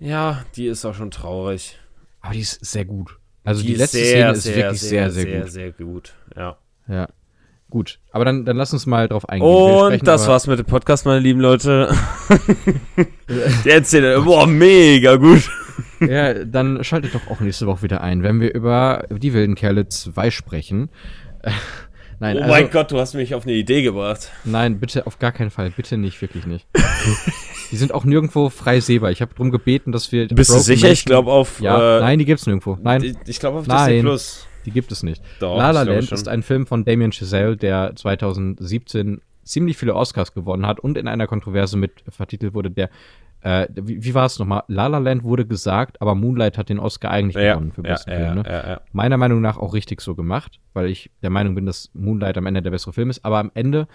Ja, 0.00 0.44
die 0.56 0.66
ist 0.66 0.84
auch 0.84 0.94
schon 0.94 1.10
traurig. 1.10 1.78
Aber 2.20 2.32
die 2.32 2.40
ist 2.40 2.64
sehr 2.64 2.84
gut. 2.84 3.18
Also 3.44 3.62
die, 3.62 3.72
ist 3.72 3.78
letzte 3.78 3.98
Szene 3.98 4.32
ist 4.32 4.46
wirklich 4.46 4.80
sehr, 4.80 5.10
sehr, 5.10 5.24
sehr, 5.24 5.40
gut. 5.40 5.50
sehr 5.50 5.72
gut. 5.72 6.14
Ja. 6.36 6.58
Ja. 6.88 7.08
Gut, 7.70 7.98
aber 8.12 8.24
dann, 8.24 8.46
dann 8.46 8.56
lass 8.56 8.72
uns 8.72 8.86
mal 8.86 9.08
drauf 9.08 9.28
eingehen. 9.28 9.46
Und 9.46 10.06
das 10.06 10.26
war's 10.26 10.46
mit 10.46 10.58
dem 10.58 10.64
Podcast, 10.64 11.04
meine 11.04 11.20
lieben 11.20 11.40
Leute. 11.40 11.94
Die 13.64 13.70
Endszene, 13.70 14.22
boah, 14.22 14.46
mega 14.46 15.16
gut. 15.16 15.50
Ja, 16.00 16.44
dann 16.44 16.82
schaltet 16.84 17.14
doch 17.14 17.28
auch 17.30 17.40
nächste 17.40 17.66
Woche 17.66 17.82
wieder 17.82 18.00
ein, 18.00 18.22
wenn 18.22 18.40
wir 18.40 18.54
über 18.54 19.04
die 19.10 19.32
wilden 19.32 19.54
Kerle 19.54 19.88
2 19.88 20.30
sprechen. 20.30 20.90
Nein, 22.20 22.36
oh 22.36 22.40
also, 22.40 22.50
mein 22.52 22.70
Gott, 22.70 22.90
du 22.90 22.98
hast 22.98 23.14
mich 23.14 23.34
auf 23.34 23.44
eine 23.44 23.54
Idee 23.54 23.82
gebracht. 23.82 24.32
Nein, 24.44 24.80
bitte, 24.80 25.06
auf 25.06 25.18
gar 25.20 25.30
keinen 25.30 25.50
Fall. 25.50 25.70
Bitte 25.70 25.96
nicht, 25.96 26.20
wirklich 26.20 26.46
nicht. 26.46 26.66
die 27.70 27.76
sind 27.76 27.94
auch 27.94 28.04
nirgendwo 28.04 28.48
frei 28.48 28.80
sehbar. 28.80 29.12
Ich 29.12 29.20
habe 29.22 29.32
darum 29.34 29.52
gebeten, 29.52 29.92
dass 29.92 30.10
wir. 30.10 30.26
Bist 30.26 30.50
du 30.50 30.54
Broken 30.54 30.64
sicher? 30.64 30.90
Ich 30.90 31.04
Mansion- 31.04 31.06
glaube 31.06 31.30
auf. 31.30 31.60
Ja, 31.60 31.98
äh, 31.98 32.00
nein, 32.00 32.18
die 32.18 32.24
gibt's 32.24 32.46
nirgendwo. 32.46 32.76
Nein, 32.82 33.04
Ich, 33.04 33.16
ich 33.26 33.38
glaube 33.38 33.58
auf 33.58 33.66
Nein. 33.68 33.86
Disney 33.88 34.00
Plus. 34.02 34.46
die 34.66 34.70
gibt 34.72 34.90
es 34.90 35.04
nicht. 35.04 35.22
Doch, 35.38 35.56
La 35.56 35.70
La 35.70 35.82
ich 35.82 35.88
Land 35.88 36.10
ist 36.12 36.26
ein 36.26 36.42
Film 36.42 36.66
von 36.66 36.84
Damien 36.84 37.12
Chazelle, 37.12 37.56
der 37.56 37.94
2017 37.94 39.20
ziemlich 39.44 39.76
viele 39.76 39.94
Oscars 39.94 40.34
gewonnen 40.34 40.66
hat 40.66 40.80
und 40.80 40.98
in 40.98 41.06
einer 41.06 41.26
Kontroverse 41.28 41.76
mit 41.78 41.92
vertitelt 42.08 42.52
wurde, 42.52 42.70
der 42.70 42.90
äh, 43.42 43.68
wie, 43.74 44.04
wie 44.04 44.14
war 44.14 44.26
es 44.26 44.38
nochmal? 44.38 44.64
La 44.68 44.88
La 44.88 44.98
Land 44.98 45.22
wurde 45.22 45.46
gesagt, 45.46 46.00
aber 46.00 46.14
Moonlight 46.14 46.58
hat 46.58 46.68
den 46.68 46.78
Oscar 46.78 47.10
eigentlich 47.10 47.36
Ja, 47.36 47.54
gewonnen 47.54 47.72
für 47.72 47.82
ja, 47.82 47.92
besten 47.92 48.10
ja, 48.10 48.16
Film. 48.16 48.34
Ne? 48.34 48.80
Meiner 48.92 49.16
Meinung 49.16 49.40
nach 49.40 49.58
auch 49.58 49.74
richtig 49.74 50.00
so 50.00 50.14
gemacht, 50.14 50.60
weil 50.72 50.86
ich 50.86 51.10
der 51.22 51.30
Meinung 51.30 51.54
bin, 51.54 51.66
dass 51.66 51.90
Moonlight 51.94 52.36
am 52.36 52.46
Ende 52.46 52.62
der 52.62 52.70
bessere 52.70 52.92
Film 52.92 53.10
ist. 53.10 53.24
Aber 53.24 53.38
am 53.38 53.50
Ende 53.54 53.86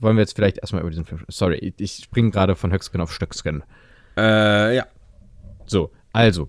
wollen 0.00 0.16
wir 0.16 0.22
jetzt 0.22 0.34
vielleicht 0.34 0.58
erstmal 0.58 0.82
über 0.82 0.90
diesen 0.90 1.04
Film. 1.04 1.24
Sorry, 1.28 1.56
ich, 1.56 1.74
ich 1.78 2.04
springe 2.04 2.30
gerade 2.30 2.56
von 2.56 2.72
Höcksken 2.72 3.00
auf 3.00 3.12
Stöcksken. 3.12 3.62
Äh, 4.16 4.76
ja. 4.76 4.86
So, 5.66 5.90
also. 6.12 6.48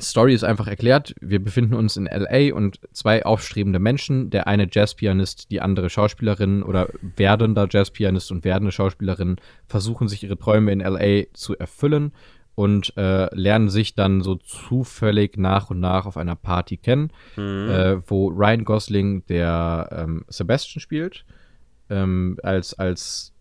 Story 0.00 0.34
ist 0.34 0.44
einfach 0.44 0.66
erklärt. 0.66 1.14
Wir 1.20 1.42
befinden 1.42 1.74
uns 1.74 1.96
in 1.96 2.06
LA 2.06 2.54
und 2.54 2.80
zwei 2.92 3.24
aufstrebende 3.24 3.78
Menschen, 3.78 4.30
der 4.30 4.46
eine 4.46 4.68
Jazzpianist, 4.70 5.50
die 5.50 5.60
andere 5.60 5.90
Schauspielerin 5.90 6.62
oder 6.62 6.88
werdender 7.16 7.68
Jazzpianist 7.70 8.32
und 8.32 8.44
werdende 8.44 8.72
Schauspielerin 8.72 9.36
versuchen 9.66 10.08
sich 10.08 10.24
ihre 10.24 10.38
Träume 10.38 10.72
in 10.72 10.80
LA 10.80 11.24
zu 11.34 11.56
erfüllen 11.56 12.12
und 12.54 12.96
äh, 12.96 13.34
lernen 13.34 13.70
sich 13.70 13.94
dann 13.94 14.20
so 14.20 14.36
zufällig 14.36 15.36
nach 15.38 15.70
und 15.70 15.80
nach 15.80 16.06
auf 16.06 16.16
einer 16.16 16.36
Party 16.36 16.76
kennen, 16.76 17.10
äh, 17.36 18.00
wo 18.06 18.28
Ryan 18.28 18.64
Gosling 18.64 19.24
der 19.26 19.88
ähm, 19.92 20.24
Sebastian 20.28 20.80
spielt, 20.80 21.24
ähm, 21.88 22.38
als, 22.42 22.74
als 22.78 23.31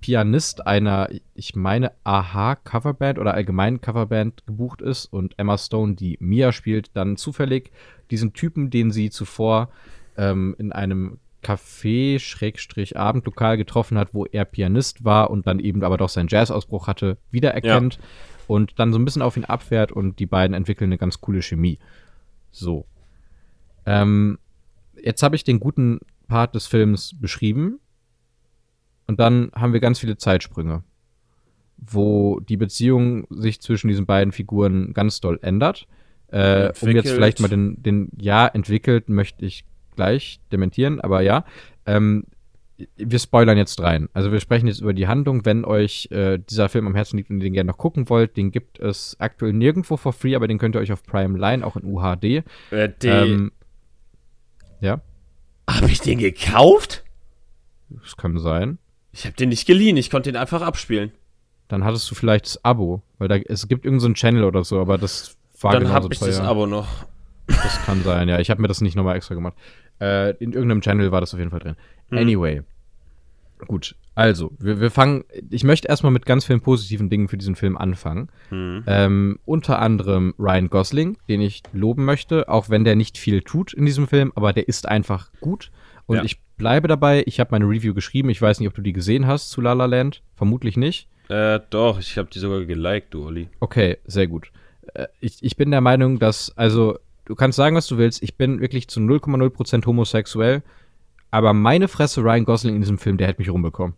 Pianist 0.00 0.66
einer, 0.66 1.08
ich 1.34 1.54
meine, 1.54 1.92
Aha-Coverband 2.04 3.18
oder 3.18 3.34
allgemein 3.34 3.80
Coverband 3.80 4.46
gebucht 4.46 4.82
ist 4.82 5.06
und 5.06 5.38
Emma 5.38 5.58
Stone, 5.58 5.94
die 5.94 6.16
Mia 6.20 6.52
spielt, 6.52 6.90
dann 6.94 7.16
zufällig 7.16 7.70
diesen 8.10 8.32
Typen, 8.32 8.70
den 8.70 8.90
sie 8.90 9.10
zuvor 9.10 9.70
ähm, 10.16 10.54
in 10.58 10.72
einem 10.72 11.18
Café, 11.42 12.18
Schrägstrich, 12.18 12.96
Abendlokal 12.96 13.56
getroffen 13.56 13.98
hat, 13.98 14.12
wo 14.12 14.26
er 14.26 14.44
Pianist 14.44 15.04
war 15.04 15.30
und 15.30 15.46
dann 15.46 15.60
eben 15.60 15.84
aber 15.84 15.96
doch 15.96 16.08
seinen 16.08 16.28
Jazzausbruch 16.28 16.88
hatte, 16.88 17.18
wiedererkennt 17.30 17.98
und 18.46 18.78
dann 18.78 18.92
so 18.92 18.98
ein 18.98 19.04
bisschen 19.04 19.22
auf 19.22 19.36
ihn 19.36 19.44
abfährt 19.44 19.92
und 19.92 20.18
die 20.18 20.26
beiden 20.26 20.54
entwickeln 20.54 20.88
eine 20.88 20.98
ganz 20.98 21.20
coole 21.20 21.42
Chemie. 21.42 21.78
So. 22.50 22.86
Ähm, 23.84 24.38
jetzt 25.00 25.22
habe 25.22 25.36
ich 25.36 25.44
den 25.44 25.60
guten 25.60 26.00
Part 26.26 26.54
des 26.54 26.66
Films 26.66 27.14
beschrieben. 27.20 27.78
Und 29.06 29.20
dann 29.20 29.50
haben 29.54 29.72
wir 29.72 29.80
ganz 29.80 29.98
viele 29.98 30.16
Zeitsprünge, 30.16 30.82
wo 31.76 32.40
die 32.40 32.56
Beziehung 32.56 33.26
sich 33.30 33.60
zwischen 33.60 33.88
diesen 33.88 34.06
beiden 34.06 34.32
Figuren 34.32 34.94
ganz 34.94 35.20
doll 35.20 35.38
ändert. 35.42 35.86
Äh, 36.28 36.72
um 36.80 36.90
jetzt 36.90 37.10
vielleicht 37.10 37.40
mal 37.40 37.48
den, 37.48 37.82
den 37.82 38.10
Ja 38.20 38.46
entwickelt, 38.46 39.08
möchte 39.08 39.44
ich 39.44 39.64
gleich 39.94 40.40
dementieren, 40.52 41.00
aber 41.00 41.20
ja. 41.20 41.44
Ähm, 41.86 42.24
wir 42.96 43.18
spoilern 43.18 43.56
jetzt 43.56 43.80
rein. 43.80 44.08
Also 44.12 44.32
wir 44.32 44.40
sprechen 44.40 44.66
jetzt 44.66 44.80
über 44.80 44.92
die 44.92 45.06
Handlung. 45.06 45.46
Wenn 45.46 45.64
euch 45.64 46.08
äh, 46.10 46.38
dieser 46.38 46.68
Film 46.68 46.86
am 46.86 46.94
Herzen 46.94 47.16
liegt 47.16 47.30
und 47.30 47.38
ihr 47.38 47.44
den 47.44 47.54
gerne 47.54 47.68
noch 47.68 47.78
gucken 47.78 48.10
wollt, 48.10 48.36
den 48.36 48.50
gibt 48.50 48.78
es 48.80 49.16
aktuell 49.18 49.54
nirgendwo 49.54 49.96
for 49.96 50.12
free, 50.12 50.36
aber 50.36 50.46
den 50.46 50.58
könnt 50.58 50.76
ihr 50.76 50.80
euch 50.80 50.92
auf 50.92 51.02
Prime 51.02 51.38
leihen, 51.38 51.62
auch 51.62 51.76
in 51.76 51.84
UHD. 51.84 52.44
Äh, 52.70 52.88
Ähm, 53.02 53.52
ja, 54.80 55.00
Hab 55.68 55.88
ich 55.88 56.00
den 56.00 56.18
gekauft? 56.18 57.04
das 57.88 58.16
kann 58.16 58.38
sein. 58.38 58.78
Ich 59.16 59.24
habe 59.24 59.34
den 59.34 59.48
nicht 59.48 59.66
geliehen, 59.66 59.96
ich 59.96 60.10
konnte 60.10 60.30
den 60.30 60.36
einfach 60.38 60.60
abspielen. 60.62 61.10
Dann 61.68 61.84
hattest 61.84 62.08
du 62.10 62.14
vielleicht 62.14 62.44
das 62.44 62.64
Abo, 62.64 63.02
weil 63.18 63.28
da 63.28 63.36
es 63.36 63.66
gibt 63.66 63.84
irgendeinen 63.84 64.00
so 64.00 64.06
einen 64.08 64.14
Channel 64.14 64.44
oder 64.44 64.62
so, 64.62 64.78
aber 64.80 64.98
das 64.98 65.36
war 65.60 65.72
Dann 65.72 65.82
genauso 65.84 65.94
habe 66.04 66.12
ich 66.14 66.20
teuer. 66.20 66.28
das 66.28 66.40
Abo 66.40 66.66
noch. 66.66 66.86
Das 67.46 67.82
kann 67.86 68.02
sein, 68.02 68.28
ja. 68.28 68.38
Ich 68.40 68.50
habe 68.50 68.60
mir 68.60 68.68
das 68.68 68.80
nicht 68.82 68.94
nochmal 68.94 69.16
extra 69.16 69.34
gemacht. 69.34 69.54
Äh, 70.00 70.30
in 70.36 70.52
irgendeinem 70.52 70.82
Channel 70.82 71.10
war 71.12 71.20
das 71.20 71.32
auf 71.32 71.38
jeden 71.40 71.50
Fall 71.50 71.60
drin. 71.60 71.76
Mhm. 72.10 72.18
Anyway. 72.18 72.62
Gut, 73.66 73.96
also, 74.14 74.52
wir, 74.58 74.80
wir 74.80 74.90
fangen. 74.90 75.24
Ich 75.48 75.64
möchte 75.64 75.88
erstmal 75.88 76.12
mit 76.12 76.26
ganz 76.26 76.44
vielen 76.44 76.60
positiven 76.60 77.08
Dingen 77.08 77.28
für 77.28 77.38
diesen 77.38 77.56
Film 77.56 77.78
anfangen. 77.78 78.28
Mhm. 78.50 78.84
Ähm, 78.86 79.38
unter 79.46 79.78
anderem 79.78 80.34
Ryan 80.38 80.68
Gosling, 80.68 81.16
den 81.28 81.40
ich 81.40 81.62
loben 81.72 82.04
möchte, 82.04 82.50
auch 82.50 82.68
wenn 82.68 82.84
der 82.84 82.96
nicht 82.96 83.16
viel 83.16 83.40
tut 83.40 83.72
in 83.72 83.86
diesem 83.86 84.08
Film, 84.08 84.30
aber 84.34 84.52
der 84.52 84.68
ist 84.68 84.86
einfach 84.86 85.30
gut. 85.40 85.70
Und 86.04 86.16
Ja. 86.16 86.24
ich 86.24 86.38
bleibe 86.56 86.88
dabei, 86.88 87.22
ich 87.26 87.40
habe 87.40 87.48
meine 87.52 87.66
Review 87.68 87.94
geschrieben. 87.94 88.30
Ich 88.30 88.40
weiß 88.42 88.58
nicht, 88.60 88.68
ob 88.68 88.74
du 88.74 88.82
die 88.82 88.92
gesehen 88.92 89.26
hast 89.26 89.50
zu 89.50 89.60
La 89.60 89.72
La 89.72 89.86
Land. 89.86 90.22
Vermutlich 90.34 90.76
nicht. 90.76 91.08
Äh, 91.28 91.60
doch, 91.70 91.98
ich 91.98 92.16
habe 92.18 92.28
die 92.32 92.38
sogar 92.38 92.64
geliked, 92.64 93.12
du 93.14 93.24
Olli. 93.26 93.48
Okay, 93.60 93.98
sehr 94.06 94.26
gut. 94.26 94.50
Äh, 94.94 95.06
Ich, 95.20 95.42
ich 95.42 95.56
bin 95.56 95.70
der 95.70 95.80
Meinung, 95.80 96.18
dass, 96.18 96.56
also, 96.56 96.98
du 97.24 97.34
kannst 97.34 97.56
sagen, 97.56 97.74
was 97.76 97.86
du 97.88 97.98
willst, 97.98 98.22
ich 98.22 98.36
bin 98.36 98.60
wirklich 98.60 98.88
zu 98.88 99.00
0,0% 99.00 99.84
homosexuell, 99.86 100.62
aber 101.32 101.52
meine 101.52 101.88
Fresse 101.88 102.22
Ryan 102.22 102.44
Gosling 102.44 102.76
in 102.76 102.80
diesem 102.82 102.98
Film, 102.98 103.16
der 103.16 103.26
hätte 103.28 103.40
mich 103.42 103.50
rumbekommen. 103.50 103.94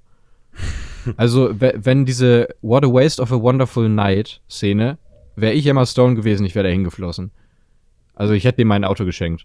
Also, 1.16 1.58
we- 1.58 1.74
wenn 1.76 2.04
diese 2.04 2.48
What 2.60 2.84
a 2.84 2.88
Waste 2.88 3.22
of 3.22 3.32
a 3.32 3.40
Wonderful 3.40 3.88
Night 3.88 4.42
Szene, 4.50 4.98
wäre 5.36 5.54
ich 5.54 5.66
Emma 5.66 5.86
Stone 5.86 6.16
gewesen, 6.16 6.44
ich 6.44 6.54
wäre 6.54 6.64
da 6.66 6.70
hingeflossen. 6.70 7.30
Also, 8.14 8.34
ich 8.34 8.44
hätte 8.44 8.60
ihm 8.60 8.68
mein 8.68 8.84
Auto 8.84 9.04
geschenkt. 9.06 9.44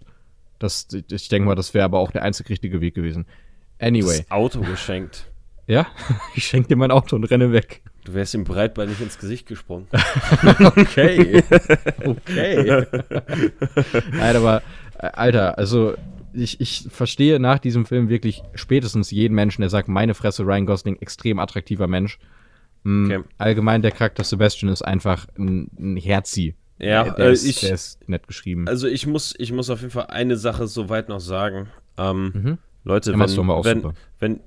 Das, 0.64 0.88
ich 1.10 1.28
denke 1.28 1.46
mal, 1.46 1.54
das 1.54 1.74
wäre 1.74 1.84
aber 1.84 1.98
auch 1.98 2.10
der 2.10 2.22
einzig 2.22 2.48
richtige 2.48 2.80
Weg 2.80 2.94
gewesen. 2.94 3.26
Anyway, 3.78 4.18
Das 4.18 4.30
Auto 4.30 4.60
geschenkt. 4.60 5.30
ja, 5.66 5.86
ich 6.34 6.44
schenke 6.44 6.68
dir 6.68 6.76
mein 6.76 6.90
Auto 6.90 7.16
und 7.16 7.24
renne 7.24 7.52
weg. 7.52 7.82
Du 8.04 8.12
wärst 8.14 8.34
ihm 8.34 8.44
breitbeinig 8.44 9.00
ins 9.00 9.18
Gesicht 9.18 9.46
gesprungen. 9.46 9.86
Okay. 10.76 11.42
okay. 12.04 12.86
Nein, 14.12 14.36
aber, 14.36 14.62
äh, 14.98 15.06
Alter, 15.06 15.56
also 15.58 15.94
ich, 16.32 16.60
ich 16.60 16.86
verstehe 16.90 17.40
nach 17.40 17.58
diesem 17.58 17.86
Film 17.86 18.08
wirklich 18.08 18.42
spätestens 18.54 19.10
jeden 19.10 19.34
Menschen, 19.34 19.62
der 19.62 19.70
sagt, 19.70 19.88
meine 19.88 20.14
Fresse, 20.14 20.42
Ryan 20.44 20.66
Gosling, 20.66 20.96
extrem 21.00 21.38
attraktiver 21.38 21.86
Mensch. 21.86 22.18
Mm, 22.82 23.04
Okay. 23.06 23.24
Allgemein, 23.38 23.82
der 23.82 23.92
Charakter 23.92 24.24
Sebastian 24.24 24.72
ist 24.72 24.82
einfach 24.82 25.26
ein, 25.38 25.70
ein 25.78 25.96
Herzi. 25.96 26.54
Ja, 26.78 27.04
der, 27.04 27.12
der, 27.14 27.26
äh, 27.26 27.32
ist, 27.32 27.44
ich- 27.44 27.60
der 27.60 27.74
ist 27.74 28.08
nett 28.08 28.26
geschrieben. 28.26 28.66
Also 28.68 28.86
ich 28.88 29.06
muss, 29.06 29.34
ich 29.38 29.52
muss 29.52 29.70
auf 29.70 29.80
jeden 29.80 29.92
Fall 29.92 30.06
eine 30.06 30.36
Sache 30.36 30.66
soweit 30.66 31.08
noch 31.08 31.20
sagen. 31.20 31.68
Ähm, 31.96 32.32
Mhm. 32.34 32.58
Leute, 32.84 33.12
Emma 33.12 33.26
wenn, 33.28 33.50
auch 33.50 33.64
wenn, 33.64 33.82
super. 33.82 33.94
wenn 34.18 34.40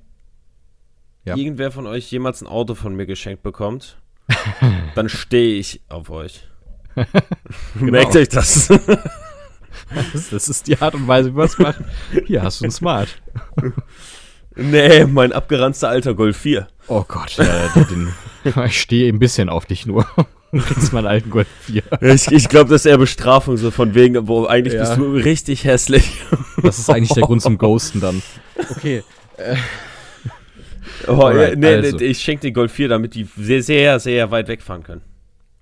Ja. 1.24 1.36
irgendwer 1.36 1.70
von 1.72 1.86
euch 1.86 2.10
jemals 2.10 2.40
ein 2.42 2.46
Auto 2.46 2.74
von 2.74 2.94
mir 2.94 3.06
geschenkt 3.06 3.42
bekommt, 3.42 3.98
dann 4.94 5.08
stehe 5.08 5.58
ich 5.58 5.80
auf 5.88 6.10
euch. 6.10 6.46
Genau. 7.78 7.92
Merkt 7.92 8.16
euch 8.16 8.28
das? 8.28 8.68
Das, 10.12 10.30
das 10.30 10.48
ist 10.48 10.66
die 10.66 10.78
Art 10.80 10.94
und 10.94 11.06
Weise, 11.08 11.30
wie 11.30 11.36
man 11.36 11.46
es 11.46 11.58
macht. 11.58 11.80
Hier 12.26 12.42
hast 12.42 12.60
du 12.60 12.64
ein 12.66 12.70
Smart. 12.70 13.08
nee, 14.56 15.04
mein 15.06 15.32
abgeranzter 15.32 15.88
alter 15.88 16.14
Golf 16.14 16.36
4. 16.38 16.66
Oh 16.88 17.04
Gott, 17.06 17.38
äh, 17.38 17.68
den, 17.88 18.12
ich 18.66 18.80
stehe 18.80 19.10
ein 19.12 19.18
bisschen 19.18 19.48
auf 19.48 19.66
dich 19.66 19.86
nur. 19.86 20.06
Du 20.52 20.60
kriegst 20.60 20.92
meinen 20.94 21.06
alten 21.06 21.28
Golf 21.30 21.46
4. 21.62 21.82
Ich, 22.00 22.28
ich 22.32 22.48
glaube, 22.48 22.70
das 22.70 22.82
ist 22.82 22.86
eher 22.90 22.96
Bestrafung, 22.98 23.56
so 23.58 23.70
von 23.70 23.94
wegen, 23.94 24.28
wo 24.28 24.46
eigentlich 24.46 24.74
Ja. 24.74 24.80
bist 24.80 24.96
du 24.96 25.12
richtig 25.12 25.64
hässlich. 25.64 26.22
Das 26.62 26.78
ist 26.78 26.88
eigentlich 26.90 27.12
der 27.12 27.24
Grund 27.24 27.42
zum 27.42 27.58
Ghosten 27.58 28.00
dann. 28.00 28.22
Okay. 28.70 29.02
Oh, 31.06 31.12
Alright, 31.22 31.50
ja, 31.50 31.56
nee, 31.56 31.66
also. 31.74 31.96
nee, 31.96 32.04
ich 32.06 32.18
schenke 32.20 32.42
den 32.42 32.54
Golf 32.54 32.72
4, 32.72 32.88
damit 32.88 33.14
die 33.14 33.24
sehr, 33.36 33.62
sehr, 33.62 34.00
sehr 34.00 34.30
weit 34.30 34.48
wegfahren 34.48 34.82
können. 34.82 35.02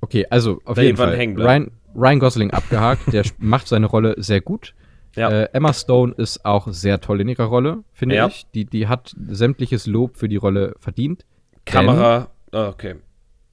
Okay, 0.00 0.24
also 0.30 0.60
auf 0.64 0.76
Da 0.76 0.82
jeden 0.82 0.96
Fall. 0.96 1.16
hängen 1.16 1.34
bleiben. 1.34 1.64
Ryan, 1.64 1.70
Ryan 1.94 2.18
Gosling 2.20 2.50
abgehakt, 2.52 3.12
der 3.12 3.24
macht 3.38 3.68
seine 3.68 3.86
Rolle 3.86 4.14
sehr 4.18 4.40
gut. 4.40 4.74
Ja. 5.14 5.30
Äh, 5.30 5.48
Emma 5.52 5.72
Stone 5.72 6.14
ist 6.16 6.44
auch 6.44 6.68
sehr 6.70 7.00
toll 7.00 7.20
in 7.22 7.28
ihrer 7.28 7.44
Rolle, 7.44 7.78
finde 7.92 8.16
Ja. 8.16 8.26
ich. 8.28 8.46
Die, 8.54 8.64
die 8.66 8.86
hat 8.86 9.14
sämtliches 9.28 9.86
Lob 9.86 10.16
für 10.16 10.28
die 10.28 10.36
Rolle 10.36 10.74
verdient. 10.78 11.24
Kamera, 11.64 12.28
oh, 12.52 12.58
okay. 12.68 12.96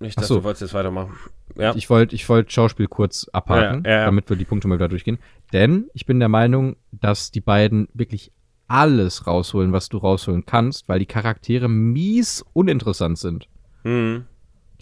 Ich 0.04 0.14
Ach 0.14 0.22
dachte, 0.22 0.28
so. 0.28 0.36
du 0.40 0.44
wolltest 0.44 0.62
jetzt 0.62 0.74
weitermachen. 0.74 1.14
Ja. 1.56 1.76
Ich 1.76 1.90
wollte 1.90 2.16
ich 2.16 2.28
wollt 2.28 2.52
Schauspiel 2.52 2.88
kurz 2.88 3.28
abhaken, 3.32 3.84
Ja, 3.86 3.92
ja, 3.92 4.06
damit 4.06 4.30
wir 4.30 4.38
die 4.38 4.46
Punkte 4.46 4.68
mal 4.68 4.76
wieder 4.76 4.90
durchgehen. 4.90 5.20
Denn 5.52 5.90
ich 5.94 6.06
bin 6.06 6.20
der 6.20 6.30
Meinung, 6.30 6.76
dass 6.92 7.32
die 7.32 7.42
beiden 7.42 7.88
wirklich 7.94 8.32
alles 8.68 9.28
rausholen, 9.28 9.72
was 9.72 9.90
du 9.90 9.98
rausholen 9.98 10.46
kannst, 10.46 10.90
weil 10.90 11.00
die 11.00 11.06
Charaktere 11.06 11.70
mies 11.70 12.44
uninteressant 12.54 13.20
sind. 13.20 13.48
Hm. 13.84 14.26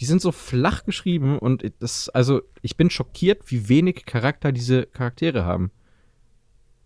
Die 0.00 0.04
sind 0.04 0.20
so 0.20 0.32
flach 0.32 0.84
geschrieben 0.84 1.38
und 1.38 1.70
das, 1.78 2.08
also 2.08 2.42
ich 2.62 2.76
bin 2.76 2.90
schockiert, 2.90 3.50
wie 3.50 3.68
wenig 3.68 4.04
Charakter 4.06 4.50
diese 4.50 4.86
Charaktere 4.86 5.44
haben. 5.44 5.70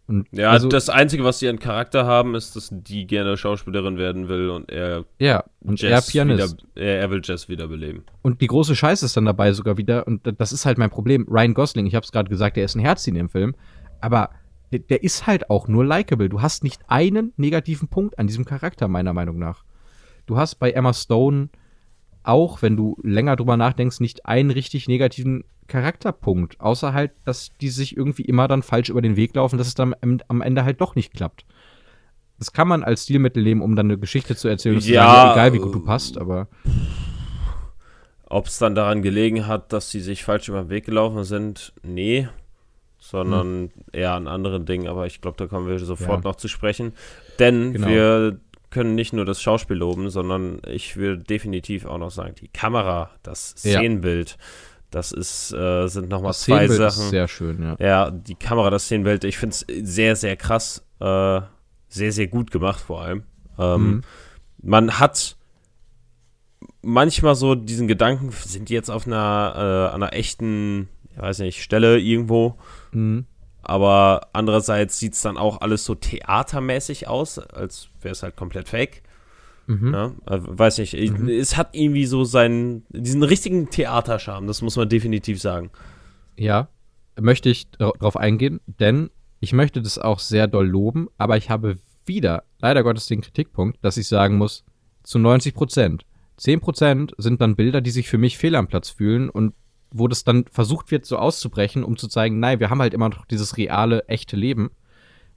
Und 0.08 0.28
Ja, 0.30 0.50
also, 0.50 0.68
das 0.68 0.88
Einzige, 0.88 1.24
was 1.24 1.40
sie 1.40 1.48
an 1.48 1.58
Charakter 1.58 2.06
haben, 2.06 2.34
ist, 2.34 2.54
dass 2.54 2.68
die 2.70 3.06
gerne 3.06 3.36
Schauspielerin 3.36 3.98
werden 3.98 4.28
will 4.28 4.50
und 4.50 4.70
er 4.70 5.04
ja, 5.18 5.44
und 5.60 5.82
er 5.82 5.90
Jazz 5.90 6.10
Pianist. 6.10 6.58
wieder, 6.58 6.84
er, 6.86 7.00
er 7.00 7.10
will 7.10 7.20
Jazz 7.24 7.48
wiederbeleben. 7.48 8.04
Und 8.22 8.40
die 8.40 8.46
große 8.46 8.76
Scheiße 8.76 9.04
ist 9.04 9.16
dann 9.16 9.24
dabei 9.24 9.52
sogar 9.52 9.76
wieder, 9.78 10.06
und 10.06 10.22
das 10.38 10.52
ist 10.52 10.64
halt 10.64 10.78
mein 10.78 10.90
Problem. 10.90 11.26
Ryan 11.28 11.54
Gosling, 11.54 11.86
ich 11.86 11.94
habe 11.94 12.04
es 12.04 12.12
gerade 12.12 12.30
gesagt, 12.30 12.56
der 12.56 12.64
ist 12.64 12.76
ein 12.76 12.80
Herz 12.80 13.06
in 13.06 13.14
dem 13.14 13.28
Film, 13.28 13.56
aber 14.00 14.30
der, 14.70 14.80
der 14.80 15.02
ist 15.02 15.26
halt 15.26 15.50
auch 15.50 15.66
nur 15.66 15.84
likable. 15.84 16.28
Du 16.28 16.40
hast 16.40 16.62
nicht 16.62 16.82
einen 16.86 17.32
negativen 17.36 17.88
Punkt 17.88 18.18
an 18.18 18.26
diesem 18.26 18.44
Charakter, 18.44 18.88
meiner 18.88 19.12
Meinung 19.12 19.38
nach. 19.38 19.64
Du 20.26 20.36
hast 20.36 20.56
bei 20.56 20.70
Emma 20.70 20.92
Stone 20.92 21.48
auch, 22.26 22.62
wenn 22.62 22.76
du 22.76 22.96
länger 23.02 23.36
drüber 23.36 23.56
nachdenkst, 23.56 24.00
nicht 24.00 24.26
einen 24.26 24.50
richtig 24.50 24.88
negativen 24.88 25.44
Charakterpunkt. 25.68 26.60
Außer 26.60 26.92
halt, 26.92 27.12
dass 27.24 27.50
die 27.60 27.68
sich 27.68 27.96
irgendwie 27.96 28.24
immer 28.24 28.48
dann 28.48 28.62
falsch 28.62 28.88
über 28.88 29.02
den 29.02 29.16
Weg 29.16 29.34
laufen, 29.34 29.58
dass 29.58 29.68
es 29.68 29.74
dann 29.74 29.94
am 30.28 30.40
Ende 30.40 30.64
halt 30.64 30.80
doch 30.80 30.94
nicht 30.94 31.14
klappt. 31.14 31.44
Das 32.38 32.52
kann 32.52 32.68
man 32.68 32.82
als 32.82 33.04
Stilmittel 33.04 33.42
nehmen, 33.42 33.62
um 33.62 33.76
dann 33.76 33.86
eine 33.86 33.98
Geschichte 33.98 34.36
zu 34.36 34.48
erzählen. 34.48 34.78
Ja, 34.80 35.04
sagen, 35.04 35.32
egal 35.32 35.52
wie 35.54 35.58
gut 35.58 35.74
du 35.74 35.80
passt, 35.80 36.18
aber. 36.18 36.48
Ob 38.28 38.46
es 38.46 38.58
dann 38.58 38.74
daran 38.74 39.02
gelegen 39.02 39.46
hat, 39.46 39.72
dass 39.72 39.90
sie 39.90 40.00
sich 40.00 40.24
falsch 40.24 40.48
über 40.48 40.62
den 40.62 40.68
Weg 40.68 40.84
gelaufen 40.84 41.24
sind, 41.24 41.72
nee. 41.82 42.28
Sondern 42.98 43.46
hm. 43.46 43.70
eher 43.92 44.12
an 44.12 44.26
anderen 44.26 44.66
Dingen, 44.66 44.88
aber 44.88 45.06
ich 45.06 45.20
glaube, 45.20 45.36
da 45.38 45.46
kommen 45.46 45.68
wir 45.68 45.78
sofort 45.78 46.24
ja. 46.24 46.30
noch 46.30 46.36
zu 46.36 46.48
sprechen. 46.48 46.92
Denn 47.38 47.72
genau. 47.72 47.88
wir 47.88 48.40
können 48.76 48.94
nicht 48.94 49.14
nur 49.14 49.24
das 49.24 49.40
Schauspiel 49.40 49.78
loben, 49.78 50.10
sondern 50.10 50.60
ich 50.66 50.98
will 50.98 51.16
definitiv 51.16 51.86
auch 51.86 51.96
noch 51.96 52.10
sagen, 52.10 52.34
die 52.38 52.48
Kamera, 52.48 53.08
das 53.22 53.52
Szenenbild, 53.52 54.32
ja. 54.32 54.36
das 54.90 55.12
ist, 55.12 55.50
äh, 55.54 55.86
sind 55.86 56.10
nochmal 56.10 56.34
zwei 56.34 56.68
Sachen. 56.68 57.04
Ist 57.04 57.08
sehr 57.08 57.26
schön, 57.26 57.62
ja. 57.62 57.76
Ja, 57.78 58.10
die 58.10 58.34
Kamera, 58.34 58.68
das 58.68 58.84
Szenenbild, 58.84 59.24
ich 59.24 59.38
finde 59.38 59.56
es 59.56 59.94
sehr, 59.94 60.14
sehr 60.14 60.36
krass. 60.36 60.84
Äh, 61.00 61.40
sehr, 61.88 62.12
sehr 62.12 62.26
gut 62.26 62.50
gemacht 62.50 62.78
vor 62.78 63.00
allem. 63.00 63.22
Ähm, 63.58 63.86
mhm. 63.86 64.02
Man 64.60 64.98
hat 64.98 65.38
manchmal 66.82 67.34
so 67.34 67.54
diesen 67.54 67.88
Gedanken, 67.88 68.32
sind 68.32 68.68
die 68.68 68.74
jetzt 68.74 68.90
auf 68.90 69.06
einer, 69.06 69.88
äh, 69.90 69.94
einer 69.94 70.12
echten, 70.12 70.90
ich 71.14 71.18
weiß 71.18 71.38
nicht, 71.38 71.62
Stelle 71.62 71.98
irgendwo. 71.98 72.58
Mhm. 72.92 73.24
Aber 73.68 74.28
andererseits 74.32 74.98
sieht 74.98 75.14
es 75.14 75.22
dann 75.22 75.36
auch 75.36 75.60
alles 75.60 75.84
so 75.84 75.96
theatermäßig 75.96 77.08
aus, 77.08 77.40
als 77.40 77.88
wäre 78.00 78.12
es 78.12 78.22
halt 78.22 78.36
komplett 78.36 78.68
fake. 78.68 79.02
Mhm. 79.66 79.92
Ja, 79.92 80.12
also, 80.24 80.46
weiß 80.56 80.78
nicht, 80.78 80.94
mhm. 80.94 81.28
es 81.28 81.56
hat 81.56 81.70
irgendwie 81.72 82.06
so 82.06 82.22
seinen, 82.22 82.86
diesen 82.90 83.24
richtigen 83.24 83.68
Theaterscharme, 83.68 84.46
das 84.46 84.62
muss 84.62 84.76
man 84.76 84.88
definitiv 84.88 85.40
sagen. 85.40 85.70
Ja, 86.36 86.68
möchte 87.20 87.48
ich 87.48 87.68
darauf 87.72 88.16
eingehen, 88.16 88.60
denn 88.66 89.10
ich 89.40 89.52
möchte 89.52 89.82
das 89.82 89.98
auch 89.98 90.20
sehr 90.20 90.46
doll 90.46 90.68
loben, 90.68 91.08
aber 91.18 91.36
ich 91.36 91.50
habe 91.50 91.78
wieder, 92.04 92.44
leider 92.60 92.84
Gottes, 92.84 93.06
den 93.06 93.20
Kritikpunkt, 93.20 93.84
dass 93.84 93.96
ich 93.96 94.06
sagen 94.06 94.36
muss, 94.36 94.64
zu 95.02 95.18
90 95.18 95.54
Prozent. 95.54 96.06
10 96.36 96.60
Prozent 96.60 97.14
sind 97.18 97.40
dann 97.40 97.56
Bilder, 97.56 97.80
die 97.80 97.90
sich 97.90 98.08
für 98.08 98.18
mich 98.18 98.38
fehl 98.38 98.54
am 98.54 98.68
Platz 98.68 98.90
fühlen 98.90 99.28
und 99.28 99.54
wo 99.90 100.08
das 100.08 100.24
dann 100.24 100.44
versucht 100.50 100.90
wird, 100.90 101.06
so 101.06 101.16
auszubrechen, 101.18 101.84
um 101.84 101.96
zu 101.96 102.08
zeigen, 102.08 102.40
nein, 102.40 102.60
wir 102.60 102.70
haben 102.70 102.80
halt 102.80 102.94
immer 102.94 103.08
noch 103.08 103.24
dieses 103.24 103.56
reale, 103.56 104.08
echte 104.08 104.36
Leben. 104.36 104.70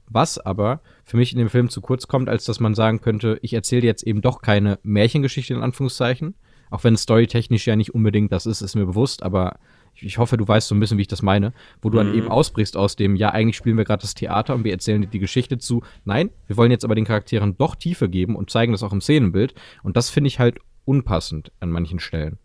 Was 0.08 0.39
aber 0.39 0.82
für 1.04 1.18
mich 1.18 1.34
in 1.34 1.39
dem 1.39 1.50
Film 1.50 1.70
zu 1.70 1.82
kurz 1.82 2.08
kommt, 2.08 2.30
als 2.30 2.45
dass 2.45 2.60
man 2.60 2.74
sagen 2.74 3.00
könnte, 3.00 3.38
ich 3.43 3.54
erzähle 3.54 3.86
jetzt 3.86 4.04
eben 4.04 4.22
doch 4.22 4.41
keine 4.41 4.80
Märchengeschichte 4.82 5.54
in 5.54 5.62
Anführungszeichen, 5.62 6.34
auch 6.72 6.84
wenn 6.84 6.97
storytechnisch 6.97 7.68
ja 7.68 7.76
nicht 7.76 7.93
unbedingt 7.93 8.32
das 8.32 8.45
ist, 8.45 8.62
ist 8.62 8.76
mir 8.76 8.86
bewusst, 8.86 9.24
aber 9.24 9.60
ich 10.02 10.18
hoffe, 10.18 10.38
du 10.38 10.47
weißt 10.47 10.68
so 10.68 10.76
ein 10.76 10.80
bisschen, 10.80 10.97
wie 10.97 11.04
ich 11.04 11.08
das 11.08 11.22
meine, 11.22 11.54
wo 11.82 11.89
du 11.89 12.00
mhm. 12.00 12.06
dann 12.06 12.16
eben 12.16 12.28
ausbrichst 12.28 12.78
aus 12.78 12.95
dem, 12.95 13.16
ja, 13.16 13.30
eigentlich 13.30 13.58
spielen 13.58 13.78
wir 13.78 13.86
gerade 13.86 14.02
das 14.02 14.14
Theater 14.14 14.56
und 14.56 14.64
wir 14.64 14.72
erzählen 14.72 15.02
dir 15.02 15.08
die 15.08 15.20
Geschichte 15.20 15.58
zu. 15.58 15.84
Nein, 16.06 16.30
wir 16.47 16.58
wollen 16.58 16.72
jetzt 16.72 16.86
aber 16.86 16.95
den 16.95 17.06
Charakteren 17.06 17.58
doch 17.58 17.76
Tiefe 17.76 18.10
geben 18.10 18.36
und 18.36 18.50
zeigen 18.50 18.72
das 18.72 18.84
auch 18.84 18.93
im 18.93 19.02
Szenenbild. 19.02 19.54
Und 19.84 19.97
das 19.97 20.10
finde 20.10 20.30
ich 20.30 20.39
halt 20.39 20.60
unpassend 20.86 21.52
an 21.60 21.72
manchen 21.72 22.00
Stellen. 22.00 22.38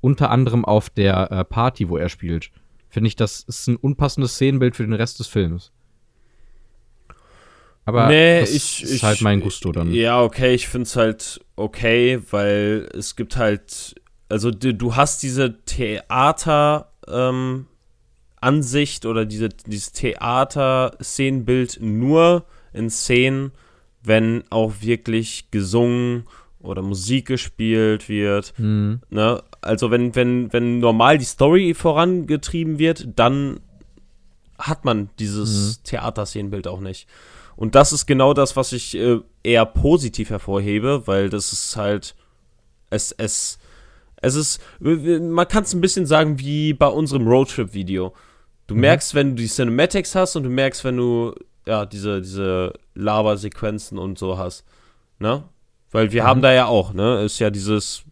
Unter 0.00 0.30
anderem 0.30 0.64
auf 0.64 0.90
der 0.90 1.30
äh, 1.30 1.44
Party, 1.44 1.88
wo 1.88 1.96
er 1.96 2.08
spielt. 2.08 2.50
Finde 2.88 3.08
ich, 3.08 3.16
das 3.16 3.42
ist 3.42 3.68
ein 3.68 3.76
unpassendes 3.76 4.34
Szenenbild 4.34 4.76
für 4.76 4.82
den 4.82 4.94
Rest 4.94 5.20
des 5.20 5.26
Films. 5.26 5.72
Aber 7.84 8.08
nee, 8.08 8.40
das 8.40 8.50
ich, 8.50 8.82
ist 8.82 8.92
ich, 8.92 9.02
halt 9.02 9.20
mein 9.20 9.40
Gusto 9.40 9.72
dann. 9.72 9.92
Ja, 9.92 10.22
okay, 10.22 10.54
ich 10.54 10.68
finde 10.68 10.84
es 10.84 10.96
halt 10.96 11.40
okay, 11.56 12.20
weil 12.30 12.88
es 12.94 13.16
gibt 13.16 13.36
halt 13.36 13.94
also 14.30 14.50
du, 14.50 14.72
du 14.72 14.96
hast 14.96 15.22
diese 15.22 15.58
Theater 15.64 16.92
ähm, 17.08 17.66
Ansicht 18.40 19.04
oder 19.04 19.26
diese, 19.26 19.50
dieses 19.50 19.92
Theater-Szenenbild 19.92 21.78
nur 21.82 22.46
in 22.72 22.88
Szenen, 22.88 23.50
wenn 24.02 24.44
auch 24.48 24.74
wirklich 24.80 25.50
gesungen 25.50 26.26
oder 26.60 26.80
Musik 26.80 27.26
gespielt 27.26 28.08
wird. 28.08 28.54
Mhm. 28.56 29.00
Ne? 29.10 29.42
Also 29.62 29.90
wenn, 29.90 30.14
wenn, 30.14 30.52
wenn 30.52 30.78
normal 30.78 31.18
die 31.18 31.24
Story 31.24 31.74
vorangetrieben 31.74 32.78
wird, 32.78 33.08
dann 33.16 33.60
hat 34.58 34.84
man 34.84 35.10
dieses 35.18 35.78
mhm. 35.78 35.84
Theaterszenenbild 35.84 36.66
auch 36.68 36.80
nicht. 36.80 37.06
Und 37.56 37.74
das 37.74 37.92
ist 37.92 38.06
genau 38.06 38.32
das, 38.32 38.56
was 38.56 38.72
ich 38.72 38.96
äh, 38.96 39.20
eher 39.42 39.66
positiv 39.66 40.30
hervorhebe, 40.30 41.06
weil 41.06 41.28
das 41.28 41.52
ist 41.52 41.76
halt, 41.76 42.14
es, 42.88 43.12
es, 43.12 43.58
es 44.16 44.34
ist, 44.34 44.60
man 44.80 45.48
kann 45.48 45.64
es 45.64 45.74
ein 45.74 45.80
bisschen 45.80 46.06
sagen 46.06 46.38
wie 46.38 46.72
bei 46.72 46.86
unserem 46.86 47.26
Roadtrip-Video. 47.26 48.14
Du 48.66 48.74
mhm. 48.74 48.80
merkst, 48.80 49.14
wenn 49.14 49.30
du 49.30 49.42
die 49.42 49.48
Cinematics 49.48 50.14
hast 50.14 50.36
und 50.36 50.44
du 50.44 50.50
merkst, 50.50 50.84
wenn 50.84 50.96
du 50.96 51.34
ja 51.66 51.84
diese, 51.84 52.22
diese 52.22 52.72
Lava-Sequenzen 52.94 53.98
und 53.98 54.18
so 54.18 54.38
hast. 54.38 54.64
Ne? 55.18 55.44
Weil 55.90 56.12
wir 56.12 56.22
mhm. 56.22 56.26
haben 56.26 56.42
da 56.42 56.52
ja 56.52 56.66
auch, 56.66 56.94
ne? 56.94 57.22
Ist 57.24 57.40
ja 57.40 57.50
dieses, 57.50 58.04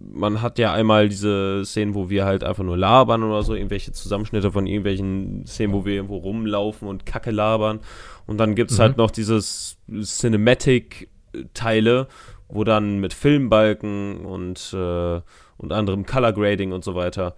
man 0.00 0.42
hat 0.42 0.58
ja 0.58 0.72
einmal 0.72 1.08
diese 1.08 1.62
Szenen, 1.64 1.94
wo 1.94 2.10
wir 2.10 2.24
halt 2.24 2.44
einfach 2.44 2.64
nur 2.64 2.76
labern 2.76 3.22
oder 3.22 3.42
so, 3.42 3.54
irgendwelche 3.54 3.92
Zusammenschnitte 3.92 4.52
von 4.52 4.66
irgendwelchen 4.66 5.46
Szenen, 5.46 5.72
wo 5.72 5.84
wir 5.84 5.94
irgendwo 5.94 6.16
rumlaufen 6.16 6.88
und 6.88 7.06
Kacke 7.06 7.30
labern. 7.30 7.80
Und 8.26 8.38
dann 8.38 8.54
gibt 8.54 8.70
es 8.70 8.78
mhm. 8.78 8.82
halt 8.82 8.96
noch 8.96 9.10
dieses 9.10 9.78
Cinematic-Teile, 9.90 12.08
wo 12.48 12.64
dann 12.64 12.98
mit 12.98 13.14
Filmbalken 13.14 14.24
und, 14.24 14.74
äh, 14.74 15.20
und 15.56 15.72
anderem 15.72 16.06
Color 16.06 16.32
Grading 16.32 16.72
und 16.72 16.84
so 16.84 16.94
weiter, 16.94 17.34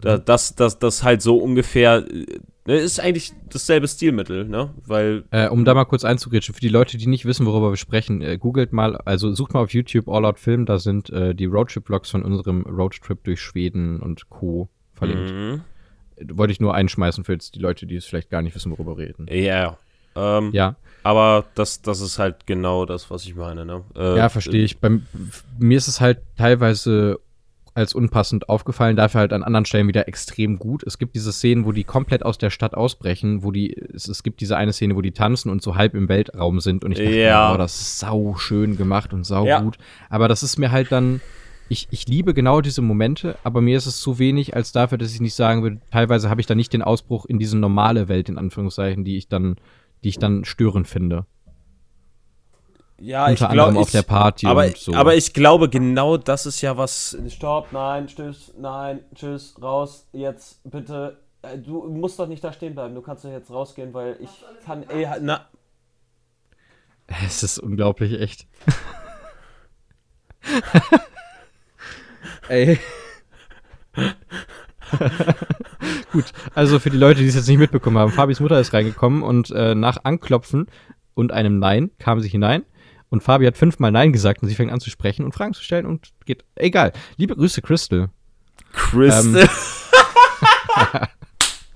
da, 0.00 0.16
mhm. 0.16 0.24
das, 0.24 0.54
das, 0.54 0.78
das 0.78 1.02
halt 1.02 1.22
so 1.22 1.38
ungefähr, 1.38 2.02
ne, 2.02 2.26
ist 2.76 3.00
eigentlich 3.00 3.32
dasselbe 3.50 3.88
Stilmittel, 3.88 4.44
ne? 4.44 4.74
Weil. 4.86 5.24
Äh, 5.30 5.48
um 5.48 5.64
da 5.64 5.74
mal 5.74 5.84
kurz 5.84 6.04
einzugrätschen, 6.04 6.54
für 6.54 6.60
die 6.60 6.68
Leute, 6.68 6.98
die 6.98 7.06
nicht 7.06 7.24
wissen, 7.24 7.46
worüber 7.46 7.70
wir 7.70 7.76
sprechen, 7.76 8.20
äh, 8.22 8.36
googelt 8.38 8.72
mal, 8.72 8.96
also 8.96 9.32
sucht 9.32 9.54
mal 9.54 9.62
auf 9.62 9.72
YouTube 9.72 10.08
All 10.08 10.24
Out 10.24 10.38
Film, 10.38 10.66
da 10.66 10.78
sind 10.78 11.10
äh, 11.10 11.34
die 11.34 11.46
Roadtrip-Vlogs 11.46 12.10
von 12.10 12.22
unserem 12.22 12.62
Roadtrip 12.62 13.24
durch 13.24 13.40
Schweden 13.40 14.00
und 14.00 14.28
Co. 14.28 14.68
verlinkt. 14.94 15.32
Mhm. 15.32 15.60
Wollte 16.36 16.52
ich 16.52 16.60
nur 16.60 16.74
einschmeißen 16.74 17.24
für 17.24 17.32
jetzt 17.32 17.54
die 17.54 17.60
Leute, 17.60 17.86
die 17.86 17.96
es 17.96 18.04
vielleicht 18.04 18.30
gar 18.30 18.42
nicht 18.42 18.54
wissen, 18.54 18.72
worüber 18.72 18.98
wir 18.98 19.06
reden. 19.06 19.26
Ja. 19.30 19.78
Ähm, 20.16 20.50
ja. 20.52 20.76
Aber 21.04 21.46
das, 21.54 21.80
das 21.80 22.00
ist 22.00 22.18
halt 22.18 22.46
genau 22.46 22.84
das, 22.84 23.10
was 23.10 23.24
ich 23.24 23.34
meine. 23.34 23.64
Ne? 23.64 23.84
Äh, 23.96 24.16
ja, 24.16 24.28
verstehe 24.28 24.64
ich. 24.64 24.78
Bei 24.78 24.98
mir 25.58 25.78
ist 25.78 25.88
es 25.88 26.00
halt 26.00 26.18
teilweise 26.36 27.20
als 27.78 27.94
unpassend 27.94 28.48
aufgefallen, 28.48 28.96
dafür 28.96 29.20
halt 29.20 29.32
an 29.32 29.42
anderen 29.42 29.64
Stellen 29.64 29.88
wieder 29.88 30.08
extrem 30.08 30.58
gut. 30.58 30.82
Es 30.82 30.98
gibt 30.98 31.14
diese 31.14 31.32
Szenen, 31.32 31.64
wo 31.64 31.72
die 31.72 31.84
komplett 31.84 32.24
aus 32.24 32.38
der 32.38 32.50
Stadt 32.50 32.74
ausbrechen, 32.74 33.42
wo 33.42 33.52
die, 33.52 33.74
es, 33.94 34.08
es 34.08 34.22
gibt 34.22 34.40
diese 34.40 34.56
eine 34.56 34.72
Szene, 34.72 34.96
wo 34.96 35.00
die 35.00 35.12
tanzen 35.12 35.50
und 35.50 35.62
so 35.62 35.76
halb 35.76 35.94
im 35.94 36.08
Weltraum 36.08 36.60
sind 36.60 36.84
und 36.84 36.92
ich 36.92 36.98
dachte, 36.98 37.16
ja. 37.16 37.54
oh, 37.54 37.56
das 37.56 37.80
ist 37.80 37.98
sau 37.98 38.34
schön 38.36 38.76
gemacht 38.76 39.12
und 39.12 39.24
sau 39.24 39.46
ja. 39.46 39.60
gut. 39.60 39.78
Aber 40.10 40.28
das 40.28 40.42
ist 40.42 40.58
mir 40.58 40.70
halt 40.70 40.92
dann, 40.92 41.20
ich, 41.68 41.88
ich 41.90 42.06
liebe 42.06 42.34
genau 42.34 42.60
diese 42.60 42.82
Momente, 42.82 43.36
aber 43.44 43.60
mir 43.60 43.76
ist 43.76 43.86
es 43.86 44.00
zu 44.00 44.18
wenig 44.18 44.56
als 44.56 44.72
dafür, 44.72 44.98
dass 44.98 45.14
ich 45.14 45.20
nicht 45.20 45.34
sagen 45.34 45.62
würde, 45.62 45.78
teilweise 45.90 46.28
habe 46.28 46.40
ich 46.40 46.46
da 46.46 46.54
nicht 46.54 46.72
den 46.72 46.82
Ausbruch 46.82 47.24
in 47.26 47.38
diese 47.38 47.56
normale 47.56 48.08
Welt, 48.08 48.28
in 48.28 48.38
Anführungszeichen, 48.38 49.04
die 49.04 49.16
ich 49.16 49.28
dann 49.28 49.56
die 50.04 50.10
ich 50.10 50.18
dann 50.18 50.44
störend 50.44 50.86
finde. 50.86 51.26
Ja, 53.00 53.26
Unter 53.26 53.46
ich 53.46 53.52
glaube 53.52 53.78
auf 53.78 53.90
der 53.90 54.02
Party 54.02 54.46
aber, 54.46 54.66
und 54.66 54.76
so. 54.76 54.94
Aber 54.94 55.14
ich 55.14 55.32
glaube, 55.32 55.68
genau 55.68 56.16
das 56.16 56.46
ist 56.46 56.60
ja 56.60 56.76
was. 56.76 57.16
Stopp, 57.28 57.72
nein, 57.72 58.08
tschüss, 58.08 58.52
nein, 58.58 59.00
tschüss, 59.14 59.54
raus, 59.62 60.08
jetzt 60.12 60.60
bitte. 60.68 61.18
Äh, 61.42 61.58
du 61.58 61.84
musst 61.84 62.18
doch 62.18 62.26
nicht 62.26 62.42
da 62.42 62.52
stehen 62.52 62.74
bleiben. 62.74 62.96
Du 62.96 63.02
kannst 63.02 63.24
doch 63.24 63.30
jetzt 63.30 63.50
rausgehen, 63.50 63.94
weil 63.94 64.16
ich 64.20 64.30
kann. 64.64 64.82
Ey, 64.88 65.06
na. 65.20 65.46
Es 67.24 67.42
ist 67.42 67.58
unglaublich, 67.58 68.20
echt. 68.20 68.46
ey. 72.48 72.78
Gut, 76.12 76.32
also 76.54 76.78
für 76.78 76.90
die 76.90 76.96
Leute, 76.96 77.20
die 77.20 77.28
es 77.28 77.34
jetzt 77.34 77.48
nicht 77.48 77.58
mitbekommen 77.58 77.98
haben, 77.98 78.12
Fabis 78.12 78.40
Mutter 78.40 78.60
ist 78.60 78.72
reingekommen 78.72 79.22
und 79.22 79.50
äh, 79.50 79.74
nach 79.74 80.04
Anklopfen 80.04 80.66
und 81.14 81.32
einem 81.32 81.58
Nein 81.58 81.90
kam 81.98 82.20
sie 82.20 82.28
hinein. 82.28 82.64
Und 83.10 83.22
Fabi 83.22 83.46
hat 83.46 83.56
fünfmal 83.56 83.90
Nein 83.90 84.12
gesagt 84.12 84.42
und 84.42 84.48
sie 84.48 84.54
fängt 84.54 84.72
an 84.72 84.80
zu 84.80 84.90
sprechen 84.90 85.24
und 85.24 85.32
Fragen 85.32 85.54
zu 85.54 85.62
stellen 85.62 85.86
und 85.86 86.08
geht. 86.26 86.44
Egal. 86.56 86.92
Liebe 87.16 87.34
Grüße, 87.34 87.62
Crystal. 87.62 88.10
Crystal. 88.72 89.42
Ähm, 89.42 89.48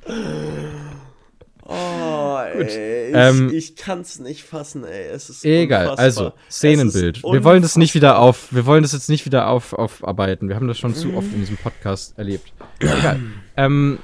oh, 1.65 2.39
ey, 2.39 3.09
ich, 3.09 3.15
ähm, 3.15 3.51
ich 3.53 3.77
kann's 3.77 4.19
nicht 4.19 4.43
fassen, 4.43 4.85
ey. 4.85 5.07
Es 5.07 5.31
ist 5.31 5.45
egal. 5.45 5.91
Unfassbar. 5.91 6.05
Also 6.05 6.33
Szenenbild. 6.51 7.23
Wir 7.23 7.45
wollen 7.45 7.63
das 7.63 7.77
nicht 7.77 7.95
wieder 7.95 8.19
auf. 8.19 8.53
Wir 8.53 8.67
wollen 8.67 8.83
das 8.83 8.93
jetzt 8.93 9.09
nicht 9.09 9.25
wieder 9.25 9.49
auf, 9.49 9.73
aufarbeiten. 9.73 10.49
Wir 10.49 10.57
haben 10.57 10.69
das 10.69 10.79
schon 10.79 10.95
zu 10.95 11.15
oft 11.15 11.33
in 11.33 11.41
diesem 11.41 11.57
Podcast 11.57 12.19
erlebt. 12.19 12.53
Egal. 12.79 13.21
ähm, 13.57 13.99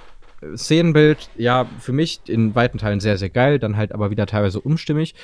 Szenenbild, 0.56 1.30
ja, 1.36 1.68
für 1.80 1.92
mich 1.92 2.20
in 2.26 2.54
weiten 2.54 2.78
Teilen 2.78 3.00
sehr, 3.00 3.18
sehr 3.18 3.30
geil, 3.30 3.58
dann 3.58 3.76
halt 3.76 3.92
aber 3.92 4.10
wieder 4.10 4.26
teilweise 4.26 4.60
umstimmig. 4.60 5.14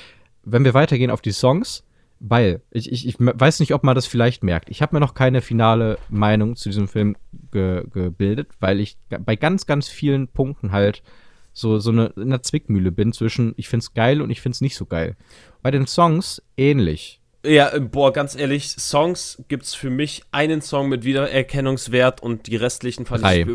Wenn 0.43 0.65
wir 0.65 0.73
weitergehen 0.73 1.09
auf 1.09 1.21
die 1.21 1.31
Songs, 1.31 1.83
weil 2.19 2.61
ich, 2.71 2.91
ich, 2.91 3.07
ich 3.07 3.15
weiß 3.19 3.59
nicht, 3.59 3.73
ob 3.73 3.83
man 3.83 3.95
das 3.95 4.05
vielleicht 4.05 4.43
merkt. 4.43 4.69
Ich 4.69 4.81
habe 4.81 4.95
mir 4.95 4.99
noch 4.99 5.13
keine 5.13 5.41
finale 5.41 5.97
Meinung 6.09 6.55
zu 6.55 6.69
diesem 6.69 6.87
Film 6.87 7.15
ge 7.51 7.85
gebildet, 7.91 8.49
weil 8.59 8.79
ich 8.79 8.97
bei 9.09 9.35
ganz, 9.35 9.65
ganz 9.65 9.87
vielen 9.87 10.27
Punkten 10.27 10.71
halt 10.71 11.03
so, 11.53 11.79
so 11.79 11.91
eine, 11.91 12.07
in 12.17 12.23
einer 12.23 12.41
Zwickmühle 12.41 12.91
bin 12.91 13.13
zwischen 13.13 13.53
ich 13.57 13.69
find's 13.69 13.93
geil 13.93 14.21
und 14.21 14.29
ich 14.29 14.41
find's 14.41 14.61
nicht 14.61 14.75
so 14.75 14.85
geil. 14.85 15.15
Bei 15.61 15.71
den 15.71 15.87
Songs 15.87 16.41
ähnlich. 16.57 17.21
Ja, 17.45 17.73
äh, 17.73 17.79
boah, 17.79 18.11
ganz 18.11 18.35
ehrlich, 18.35 18.69
Songs 18.69 19.43
gibt's 19.47 19.73
für 19.75 19.89
mich 19.89 20.23
einen 20.31 20.61
Song 20.61 20.89
mit 20.89 21.03
Wiedererkennungswert 21.03 22.21
und 22.21 22.47
die 22.47 22.55
restlichen 22.55 23.05
fand 23.05 23.23
Drei. 23.23 23.41
ich 23.41 23.47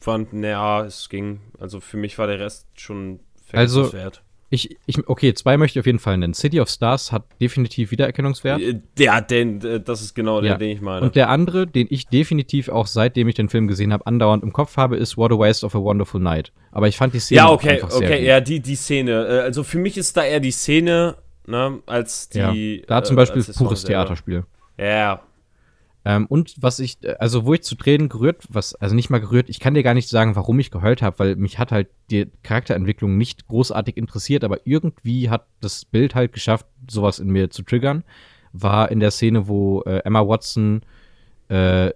fand, 0.00 0.32
naja, 0.32 0.84
es 0.84 1.08
ging. 1.08 1.40
Also 1.58 1.80
für 1.80 1.96
mich 1.96 2.18
war 2.18 2.26
der 2.26 2.40
Rest 2.40 2.66
schon 2.74 3.20
Also, 3.52 3.84
vergessenswert. 3.84 4.22
Ich, 4.48 4.76
ich, 4.86 5.08
okay, 5.08 5.34
zwei 5.34 5.56
möchte 5.56 5.78
ich 5.78 5.82
auf 5.82 5.86
jeden 5.86 5.98
Fall 5.98 6.16
nennen. 6.18 6.32
City 6.32 6.60
of 6.60 6.68
Stars 6.68 7.10
hat 7.10 7.24
definitiv 7.40 7.90
Wiedererkennungswert. 7.90 8.60
Äh, 8.60 8.80
Der, 8.96 9.20
den, 9.20 9.60
äh, 9.64 9.80
das 9.80 10.02
ist 10.02 10.14
genau 10.14 10.40
der, 10.40 10.52
Ja. 10.52 10.56
den 10.58 10.70
ich 10.70 10.80
meine. 10.80 11.04
Und 11.04 11.16
der 11.16 11.30
andere, 11.30 11.66
den 11.66 11.88
ich 11.90 12.06
definitiv 12.06 12.68
auch 12.68 12.86
seitdem 12.86 13.26
ich 13.26 13.34
den 13.34 13.48
Film 13.48 13.66
gesehen 13.66 13.92
habe, 13.92 14.06
andauernd 14.06 14.44
im 14.44 14.52
Kopf 14.52 14.76
habe, 14.76 14.96
ist 14.96 15.16
What 15.16 15.32
a 15.32 15.38
Waste 15.38 15.66
of 15.66 15.74
a 15.74 15.80
Wonderful 15.80 16.20
Night. 16.20 16.52
Aber 16.70 16.86
ich 16.86 16.96
fand 16.96 17.12
die 17.14 17.18
Szene 17.18 17.38
ja, 17.38 17.50
okay, 17.50 17.70
einfach 17.70 17.90
sehr 17.90 18.06
okay, 18.08 18.18
gut. 18.18 18.26
ja, 18.28 18.40
die, 18.40 18.60
die 18.60 18.76
Szene. 18.76 19.26
Äh, 19.26 19.40
Also 19.40 19.64
für 19.64 19.78
mich 19.78 19.96
ist 19.98 20.16
da 20.16 20.22
eher 20.24 20.38
die 20.40 20.52
Szene, 20.52 21.16
ne, 21.46 21.80
als 21.86 22.28
die. 22.28 22.38
ja. 22.38 22.86
Da 22.86 23.02
zum 23.02 23.16
äh, 23.16 23.22
Beispiel 23.22 23.42
pures 23.42 23.80
selber. 23.82 23.94
Theaterspiel. 24.04 24.44
Ja, 24.78 25.22
Ähm, 26.08 26.26
und 26.26 26.54
was 26.60 26.78
ich, 26.78 27.02
äh, 27.02 27.16
also 27.18 27.44
wo 27.44 27.54
ich 27.54 27.62
zu 27.62 27.74
Tränen 27.74 28.08
gerührt, 28.08 28.44
was, 28.48 28.74
also 28.76 28.94
nicht 28.94 29.10
mal 29.10 29.18
gerührt, 29.20 29.48
ich 29.48 29.58
kann 29.58 29.74
dir 29.74 29.82
gar 29.82 29.94
nicht 29.94 30.08
sagen, 30.08 30.36
warum 30.36 30.58
ich 30.60 30.70
geheult 30.70 31.02
habe, 31.02 31.18
weil 31.18 31.34
mich 31.36 31.58
hat 31.58 31.72
halt 31.72 31.88
die 32.10 32.28
Charakterentwicklung 32.44 33.18
nicht 33.18 33.48
großartig 33.48 33.96
interessiert, 33.96 34.44
aber 34.44 34.60
irgendwie 34.64 35.30
hat 35.30 35.46
das 35.60 35.84
Bild 35.84 36.14
halt 36.14 36.32
geschafft, 36.32 36.66
sowas 36.88 37.18
in 37.18 37.28
mir 37.30 37.50
zu 37.50 37.62
triggern, 37.62 38.04
war 38.52 38.90
in 38.92 39.00
der 39.00 39.10
Szene, 39.10 39.48
wo 39.48 39.82
äh, 39.82 39.98
Emma 40.04 40.20
Watson 40.26 40.82
äh, 41.48 41.90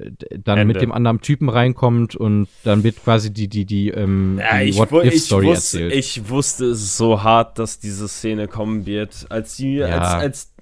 dann 0.44 0.58
Ende. 0.58 0.64
mit 0.74 0.80
dem 0.82 0.92
anderen 0.92 1.20
Typen 1.20 1.48
reinkommt 1.48 2.14
und 2.14 2.46
dann 2.62 2.84
wird 2.84 3.02
quasi 3.02 3.32
die, 3.32 3.48
die, 3.48 3.64
die, 3.64 3.88
ähm, 3.90 4.38
Ja, 4.40 4.58
die 4.60 4.70
ich, 4.70 4.76
wu- 4.78 4.84
ich, 4.84 4.90
What-If-Story 4.92 5.46
wusste, 5.46 5.82
erzählt. 5.84 5.94
ich 6.04 6.28
wusste 6.28 6.66
es 6.66 6.96
so 6.96 7.22
hart, 7.22 7.58
dass 7.58 7.80
diese 7.80 8.06
Szene 8.08 8.46
kommen 8.48 8.86
wird. 8.86 9.26
Als 9.28 9.56
sie, 9.56 9.76
Ja. 9.78 9.86
als, 9.86 10.08
als, 10.22 10.52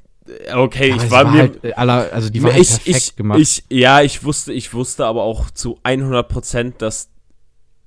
okay, 0.54 0.92
Aber 0.92 0.96
ich 1.00 1.04
es 1.06 1.10
war, 1.10 1.30
mir, 1.30 1.40
halt, 1.40 1.64
äh, 1.64 1.72
also 1.72 2.30
die 2.30 2.42
war 2.42 2.52
halt 2.52 2.62
ich, 2.62 2.68
perfekt 2.68 2.96
ich, 2.96 3.16
gemacht. 3.16 3.38
ich, 3.40 3.64
ja, 3.70 4.00
ich 4.02 4.24
wusste, 4.24 4.52
ich 4.52 4.72
wusste 4.74 5.06
aber 5.06 5.22
auch 5.22 5.50
zu 5.50 5.78
100 5.82 6.28
Prozent, 6.28 6.82
dass 6.82 7.08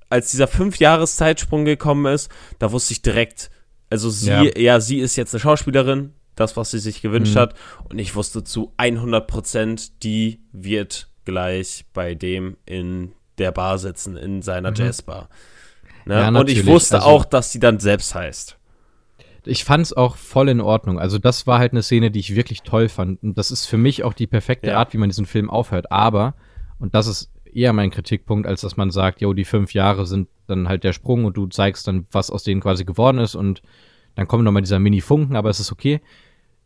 als 0.09 0.31
dieser 0.31 0.47
fünf 0.47 0.77
Jahres 0.77 1.15
Zeitsprung 1.15 1.65
gekommen 1.65 2.13
ist, 2.13 2.29
da 2.59 2.71
wusste 2.71 2.93
ich 2.93 3.01
direkt, 3.01 3.49
also 3.89 4.09
sie, 4.09 4.29
Ja. 4.29 4.43
ja, 4.57 4.79
sie 4.81 4.99
ist 4.99 5.15
jetzt 5.15 5.33
eine 5.33 5.39
Schauspielerin, 5.39 6.13
das, 6.35 6.57
was 6.57 6.71
sie 6.71 6.79
sich 6.79 7.01
gewünscht 7.01 7.35
Mhm. 7.35 7.39
hat, 7.39 7.53
und 7.89 7.99
ich 7.99 8.15
wusste 8.15 8.43
zu 8.43 8.73
100 8.77 9.27
Prozent, 9.27 10.03
die 10.03 10.41
wird 10.51 11.09
gleich 11.25 11.85
bei 11.93 12.15
dem 12.15 12.57
in 12.65 13.13
der 13.37 13.51
Bar 13.51 13.77
sitzen, 13.77 14.17
in 14.17 14.41
seiner 14.41 14.71
Mhm. 14.71 14.75
Jazzbar. 14.77 15.29
Ne? 16.05 16.15
Ja, 16.15 16.29
und 16.29 16.49
ich 16.49 16.65
wusste 16.65 16.95
also- 16.97 17.07
auch, 17.07 17.25
dass 17.25 17.51
sie 17.51 17.59
dann 17.59 17.79
selbst 17.79 18.15
heißt. 18.15 18.57
Ich 19.45 19.63
fand's 19.63 19.93
auch 19.93 20.17
voll 20.17 20.49
in 20.49 20.61
Ordnung. 20.61 20.99
Also 20.99 21.17
das 21.17 21.47
war 21.47 21.59
halt 21.59 21.71
eine 21.71 21.81
Szene, 21.81 22.11
die 22.11 22.19
ich 22.19 22.35
wirklich 22.35 22.61
toll 22.61 22.89
fand. 22.89 23.23
Und 23.23 23.37
das 23.37 23.51
ist 23.51 23.65
für 23.65 23.77
mich 23.77 24.03
auch 24.03 24.13
die 24.13 24.27
perfekte 24.27 24.67
Ja. 24.67 24.77
Art, 24.77 24.93
wie 24.93 24.97
man 24.97 25.09
diesen 25.09 25.25
Film 25.25 25.49
aufhört. 25.49 25.91
Aber, 25.91 26.35
und 26.79 26.93
das 26.93 27.07
ist 27.07 27.31
eher 27.53 27.73
mein 27.73 27.91
Kritikpunkt, 27.91 28.47
als 28.47 28.61
dass 28.61 28.77
man 28.77 28.91
sagt, 28.91 29.21
jo, 29.21 29.33
die 29.33 29.45
fünf 29.45 29.73
Jahre 29.73 30.05
sind 30.05 30.29
dann 30.47 30.67
halt 30.67 30.83
der 30.83 30.93
Sprung 30.93 31.25
und 31.25 31.37
du 31.37 31.47
zeigst 31.47 31.87
dann, 31.87 32.07
was 32.11 32.29
aus 32.29 32.43
denen 32.43 32.61
quasi 32.61 32.85
geworden 32.85 33.17
ist 33.17 33.35
und 33.35 33.61
dann 34.15 34.27
kommt 34.27 34.43
nochmal 34.43 34.61
dieser 34.61 34.79
Mini-Funken, 34.79 35.35
aber 35.35 35.49
es 35.49 35.59
ist 35.59 35.71
okay. 35.71 36.01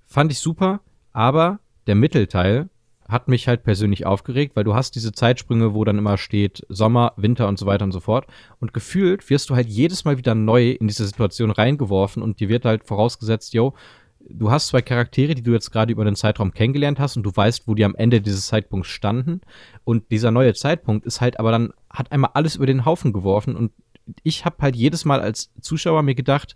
Fand 0.06 0.32
ich 0.32 0.40
super, 0.40 0.82
aber 1.12 1.60
der 1.88 1.96
Mittelteil 1.96 2.70
hat 3.08 3.28
mich 3.28 3.48
halt 3.48 3.64
persönlich 3.64 4.06
aufgeregt, 4.06 4.56
weil 4.56 4.64
du 4.64 4.74
hast 4.74 4.96
diese 4.96 5.12
Zeitsprünge, 5.12 5.74
wo 5.74 5.84
dann 5.84 5.98
immer 5.98 6.18
steht 6.18 6.66
Sommer, 6.70 7.14
Winter 7.18 7.48
und 7.48 7.60
so 7.60 7.66
weiter 7.66 7.86
und 7.86 7.92
so 7.92 8.00
fort. 8.00 8.26
Und 8.60 8.74
gefühlt 8.74 9.30
wirst 9.30 9.50
du 9.50 9.56
halt 9.56 9.68
jedes 9.68 10.06
Mal 10.06 10.18
wieder 10.18 10.34
neu 10.34 10.72
in 10.72 10.88
diese 10.88 11.06
Situation 11.06 11.52
reingeworfen 11.52 12.24
und 12.24 12.40
dir 12.40 12.50
wird 12.50 12.66
halt 12.66 12.84
vorausgesetzt, 12.84 13.54
yo, 13.54 13.76
du 14.28 14.50
hast 14.50 14.68
zwei 14.68 14.82
Charaktere, 14.82 15.36
die 15.36 15.44
du 15.44 15.52
jetzt 15.52 15.72
gerade 15.72 15.92
über 15.92 16.04
den 16.04 16.16
Zeitraum 16.16 16.52
kennengelernt 16.52 17.00
hast 17.00 17.16
und 17.16 17.24
du 17.24 17.32
weißt, 17.34 17.68
wo 17.68 17.76
die 17.76 17.86
am 17.86 17.96
Ende 17.96 18.22
dieses 18.22 18.48
Zeitpunkts 18.48 18.90
standen. 18.90 19.42
Und 19.84 20.10
dieser 20.12 20.32
neue 20.32 20.56
Zeitpunkt 20.56 21.06
ist 21.06 21.22
halt 21.22 21.40
aber 21.40 21.52
dann, 21.52 21.74
hat 21.92 22.12
einmal 22.12 22.32
alles 22.34 22.56
über 22.56 22.66
den 22.66 22.86
Haufen 22.86 23.14
geworfen 23.14 23.56
und 23.56 23.72
ich 24.24 24.46
habe 24.46 24.58
halt 24.62 24.76
jedes 24.76 25.06
Mal 25.06 25.20
als 25.20 25.52
Zuschauer 25.62 26.04
mir 26.04 26.16
gedacht, 26.16 26.56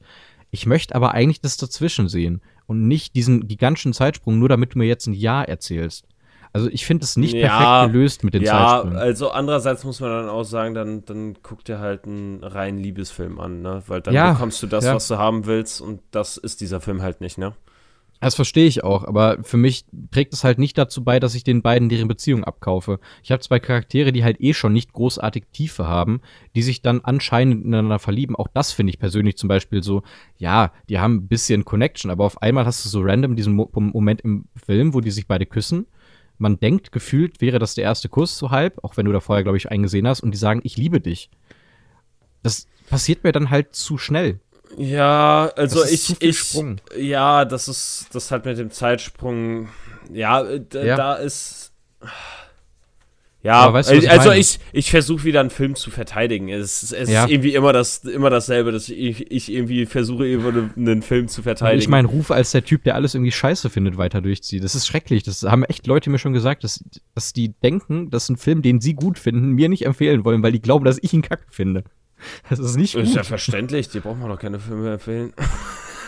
ich 0.51 0.65
möchte 0.65 0.95
aber 0.95 1.13
eigentlich 1.13 1.41
das 1.41 1.57
dazwischen 1.57 2.09
sehen 2.09 2.41
und 2.65 2.87
nicht 2.87 3.15
diesen 3.15 3.47
gigantischen 3.47 3.93
Zeitsprung, 3.93 4.39
nur 4.39 4.49
damit 4.49 4.73
du 4.73 4.79
mir 4.79 4.85
jetzt 4.85 5.07
ein 5.07 5.13
Jahr 5.13 5.47
erzählst. 5.47 6.07
Also 6.53 6.69
ich 6.69 6.85
finde 6.85 7.05
es 7.05 7.15
nicht 7.17 7.39
Ja, 7.39 7.39
perfekt 7.39 7.77
gelöst 7.79 8.23
mit 8.23 8.33
den 8.33 8.43
Ja, 8.43 8.81
Zeitsprüngen. 8.81 8.97
also 8.97 9.31
andererseits 9.31 9.83
muss 9.83 9.99
man 9.99 10.09
dann 10.11 10.29
auch 10.29 10.43
sagen, 10.43 10.73
dann, 10.73 11.05
dann 11.05 11.37
guck 11.43 11.63
dir 11.65 11.79
halt 11.79 12.05
einen 12.05 12.43
reinen 12.43 12.79
Liebesfilm 12.79 13.39
an, 13.39 13.61
ne? 13.61 13.83
Weil 13.87 14.01
dann 14.01 14.13
Ja, 14.13 14.23
bekommst 14.23 14.63
du 14.63 14.67
das, 14.67 14.85
ja. 14.85 14.93
was 14.93 15.07
du 15.07 15.17
haben 15.17 15.45
willst 15.45 15.81
und 15.81 16.01
das 16.11 16.37
ist 16.37 16.61
dieser 16.61 16.79
Film 16.81 17.01
halt 17.01 17.21
nicht, 17.21 17.37
ne? 17.37 17.55
Das 18.21 18.35
verstehe 18.35 18.67
ich 18.67 18.83
auch, 18.83 19.05
aber 19.05 19.37
für 19.45 19.55
mich 19.55 19.85
trägt 20.11 20.33
es 20.33 20.43
halt 20.43 20.59
nicht 20.59 20.77
dazu 20.77 21.05
bei, 21.05 21.21
dass 21.21 21.35
ich 21.35 21.45
den 21.45 21.61
beiden 21.61 21.87
deren 21.87 22.09
Beziehung 22.09 22.43
abkaufe. 22.43 22.99
Ich 23.23 23.31
habe 23.31 23.39
zwei 23.41 23.61
Charaktere, 23.61 24.11
die 24.11 24.25
halt 24.25 24.41
eh 24.41 24.53
schon 24.53 24.73
nicht 24.73 24.91
großartig 24.91 25.45
Tiefe 25.53 25.87
haben, 25.87 26.19
die 26.53 26.61
sich 26.61 26.81
dann 26.81 26.99
anscheinend 26.99 27.63
ineinander 27.63 27.97
verlieben. 27.97 28.35
Auch 28.35 28.49
das 28.53 28.73
finde 28.73 28.91
ich 28.91 28.99
persönlich 28.99 29.37
zum 29.37 29.47
Beispiel 29.47 29.81
so, 29.83 30.03
ja, 30.37 30.73
die 30.89 30.99
haben 30.99 31.15
ein 31.15 31.27
bisschen 31.29 31.63
Connection, 31.63 32.11
aber 32.11 32.25
auf 32.25 32.41
einmal 32.41 32.65
hast 32.65 32.83
du 32.83 32.89
so 32.89 32.99
random 33.01 33.37
diesen 33.37 33.53
Mo 33.55 33.69
Moment 33.73 34.19
im 34.19 34.49
Film, 34.65 34.93
wo 34.93 34.99
die 34.99 35.11
sich 35.11 35.25
beide 35.25 35.45
küssen. 35.45 35.85
Man 36.39 36.59
denkt, 36.59 36.91
gefühlt 36.91 37.41
wäre 37.41 37.59
das 37.59 37.75
der 37.75 37.83
erste 37.83 38.09
Kuss, 38.09 38.37
so 38.37 38.49
halb, 38.49 38.83
auch 38.83 38.97
wenn 38.97 39.05
du 39.05 39.11
da 39.11 39.19
vorher, 39.19 39.43
glaube 39.43 39.57
ich, 39.57 39.69
eingesehen 39.69 40.07
hast, 40.07 40.21
und 40.21 40.31
die 40.31 40.37
sagen, 40.37 40.61
ich 40.63 40.77
liebe 40.77 40.99
dich. 41.01 41.29
Das 42.43 42.65
passiert 42.89 43.23
mir 43.23 43.31
dann 43.33 43.49
halt 43.49 43.75
zu 43.75 43.97
schnell. 43.97 44.39
Ja, 44.77 45.51
also 45.55 45.83
ich, 45.83 46.21
ich, 46.21 46.39
Sprung. 46.39 46.77
ja, 46.95 47.43
das 47.43 47.67
ist, 47.67 48.07
das 48.13 48.31
halt 48.31 48.45
mit 48.45 48.57
dem 48.57 48.71
Zeitsprung, 48.71 49.69
ja, 50.11 50.41
äh, 50.43 50.61
Ja. 50.73 50.95
da 50.95 51.15
ist, 51.15 51.73
ja, 53.41 53.53
Aber 53.53 53.75
weißt 53.75 53.91
du, 53.91 53.95
was 53.97 54.03
ich 54.03 54.09
also 54.11 54.29
meine? 54.29 54.41
ich, 54.41 54.59
ich 54.73 54.91
versuche 54.91 55.23
wieder 55.23 55.39
einen 55.39 55.49
Film 55.49 55.75
zu 55.75 55.91
verteidigen. 55.91 56.49
Es, 56.49 56.91
es 56.91 57.09
Ja. 57.09 57.23
ist 57.23 57.31
irgendwie 57.31 57.55
immer 57.55 57.71
das, 57.71 57.99
immer 58.03 58.29
dasselbe, 58.29 58.71
dass 58.71 58.89
ich, 58.89 59.31
ich 59.31 59.51
irgendwie 59.51 59.85
versuche, 59.85 60.25
einen 60.25 61.01
Film 61.01 61.27
zu 61.29 61.41
verteidigen. 61.41 61.79
ich 61.81 61.87
meinen 61.87 62.05
Ruf 62.05 62.31
als 62.31 62.51
der 62.51 62.65
Typ, 62.65 62.83
der 62.83 62.95
alles 62.95 63.15
irgendwie 63.15 63.31
scheiße 63.31 63.69
findet, 63.69 63.97
weiter 63.97 64.21
durchzieht. 64.21 64.63
Das 64.63 64.75
ist 64.75 64.87
schrecklich. 64.87 65.23
Das 65.23 65.43
haben 65.43 65.63
echt 65.63 65.87
Leute 65.87 66.09
mir 66.09 66.19
schon 66.19 66.33
gesagt, 66.33 66.63
dass, 66.65 66.83
dass 67.15 67.31
die 67.31 67.53
denken, 67.63 68.09
dass 68.09 68.27
ein 68.29 68.35
Film, 68.37 68.61
den 68.61 68.81
sie 68.81 68.93
gut 68.93 69.17
finden, 69.17 69.51
mir 69.51 69.69
nicht 69.69 69.85
empfehlen 69.85 70.25
wollen, 70.25 70.43
weil 70.43 70.51
die 70.51 70.61
glauben, 70.61 70.83
dass 70.83 70.99
ich 71.01 71.13
ihn 71.13 71.21
kacke 71.21 71.45
finde. 71.49 71.83
Das 72.49 72.59
ist 72.59 72.75
nicht 72.75 72.95
gut. 72.95 73.03
ist 73.03 73.15
ja 73.15 73.23
verständlich, 73.23 73.87
dir 73.87 74.01
braucht 74.01 74.19
man 74.19 74.27
doch 74.27 74.39
keine 74.39 74.59
Filme 74.59 74.91
empfehlen. 74.93 75.31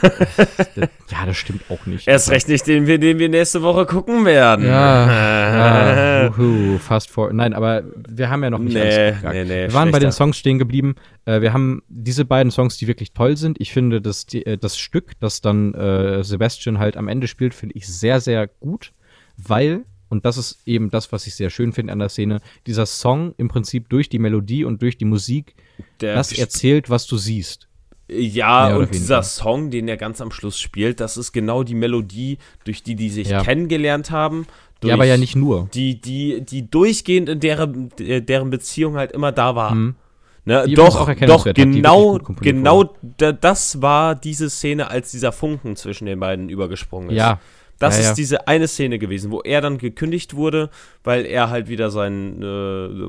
Ja, 0.01 1.25
das 1.25 1.37
stimmt 1.37 1.63
auch 1.69 1.85
nicht. 1.85 2.07
Erst 2.07 2.29
recht 2.31 2.47
nicht 2.47 2.65
den, 2.67 2.87
wir- 2.87 2.97
den 2.99 3.19
wir 3.19 3.29
nächste 3.29 3.61
Woche 3.61 3.85
gucken 3.85 4.25
werden. 4.25 4.65
Ja, 4.65 6.25
ja 6.25 6.29
uhu, 6.37 6.77
fast 6.79 7.09
vor. 7.09 7.31
Nein, 7.33 7.53
aber 7.53 7.83
wir 8.09 8.29
haben 8.29 8.43
ja 8.43 8.49
noch 8.49 8.59
nicht 8.59 8.73
Nee, 8.73 8.81
alles 8.81 9.23
nee, 9.23 9.43
nee, 9.43 9.67
Wir 9.67 9.73
waren 9.73 9.91
bei 9.91 9.99
den. 9.99 10.11
Songs 10.11 10.37
stehen 10.37 10.59
geblieben. 10.59 10.95
Äh, 11.25 11.41
wir 11.41 11.53
haben 11.53 11.83
diese 11.87 12.25
beiden 12.25 12.51
Songs, 12.51 12.77
die 12.77 12.87
wirklich 12.87 13.13
toll 13.13 13.37
sind. 13.37 13.59
Ich 13.59 13.71
finde, 13.73 14.01
das, 14.01 14.25
äh, 14.33 14.57
das 14.57 14.77
Stück, 14.77 15.13
das 15.19 15.41
dann 15.41 15.73
äh, 15.73 16.23
Sebastian 16.23 16.79
halt 16.79 16.97
am 16.97 17.07
Ende 17.07 17.27
spielt, 17.27 17.53
finde 17.53 17.75
ich 17.75 17.87
sehr, 17.87 18.19
sehr 18.19 18.47
gut, 18.47 18.91
weil, 19.37 19.81
und 20.09 20.25
das 20.25 20.37
ist 20.37 20.59
eben 20.65 20.89
das, 20.89 21.11
was 21.11 21.27
ich 21.27 21.35
sehr 21.35 21.49
schön 21.49 21.73
finde 21.73 21.93
an 21.93 21.99
der 21.99 22.09
Szene, 22.09 22.41
dieser 22.67 22.85
Song 22.85 23.33
im 23.37 23.47
Prinzip 23.47 23.89
durch 23.89 24.09
die 24.09 24.19
Melodie 24.19 24.65
und 24.65 24.81
durch 24.81 24.97
die 24.97 25.05
Musik 25.05 25.55
Der 26.01 26.15
das 26.15 26.31
erzählt, 26.37 26.89
was 26.89 27.07
du 27.07 27.17
siehst. 27.17 27.67
Ja, 28.13 28.67
oder 28.69 28.79
und 28.79 28.93
dieser 28.93 29.15
weniger. 29.17 29.23
Song, 29.23 29.69
den 29.71 29.87
er 29.87 29.95
ganz 29.97 30.19
am 30.19 30.31
Schluss 30.31 30.59
spielt, 30.59 30.99
das 30.99 31.15
ist 31.17 31.31
genau 31.31 31.63
die 31.63 31.75
Melodie, 31.75 32.39
durch 32.65 32.83
die 32.83 32.95
die 32.95 33.09
sich 33.09 33.29
Ja. 33.29 33.41
kennengelernt 33.41 34.11
haben. 34.11 34.45
Ja, 34.83 34.95
aber 34.95 35.05
ja 35.05 35.15
nicht 35.15 35.35
nur. 35.35 35.69
Die, 35.73 36.01
die, 36.01 36.41
die 36.43 36.69
durchgehend 36.69 37.29
in 37.29 37.39
deren, 37.39 37.89
deren 37.97 38.49
Beziehung 38.49 38.97
halt 38.97 39.11
immer 39.11 39.31
da 39.31 39.55
war. 39.55 39.75
Mhm. 39.75 39.95
Ne? 40.43 40.65
Doch, 40.73 41.05
doch, 41.07 41.53
genau, 41.53 42.17
genau 42.41 42.95
da, 43.17 43.31
das 43.31 43.81
war 43.83 44.15
diese 44.15 44.49
Szene, 44.49 44.89
als 44.89 45.11
dieser 45.11 45.31
Funken 45.31 45.75
zwischen 45.75 46.07
den 46.07 46.19
beiden 46.19 46.49
übergesprungen 46.49 47.11
ist. 47.11 47.17
Ja. 47.17 47.39
Das 47.77 47.95
Ja, 47.95 48.01
ist 48.01 48.07
ja. 48.09 48.13
diese 48.15 48.47
eine 48.47 48.67
Szene 48.67 48.97
gewesen, 48.99 49.31
wo 49.31 49.41
er 49.41 49.61
dann 49.61 49.77
gekündigt 49.77 50.35
wurde, 50.35 50.69
weil 51.03 51.25
er 51.25 51.49
halt 51.51 51.69
wieder 51.69 51.91
sein, 51.91 52.41
äh, 52.41 52.45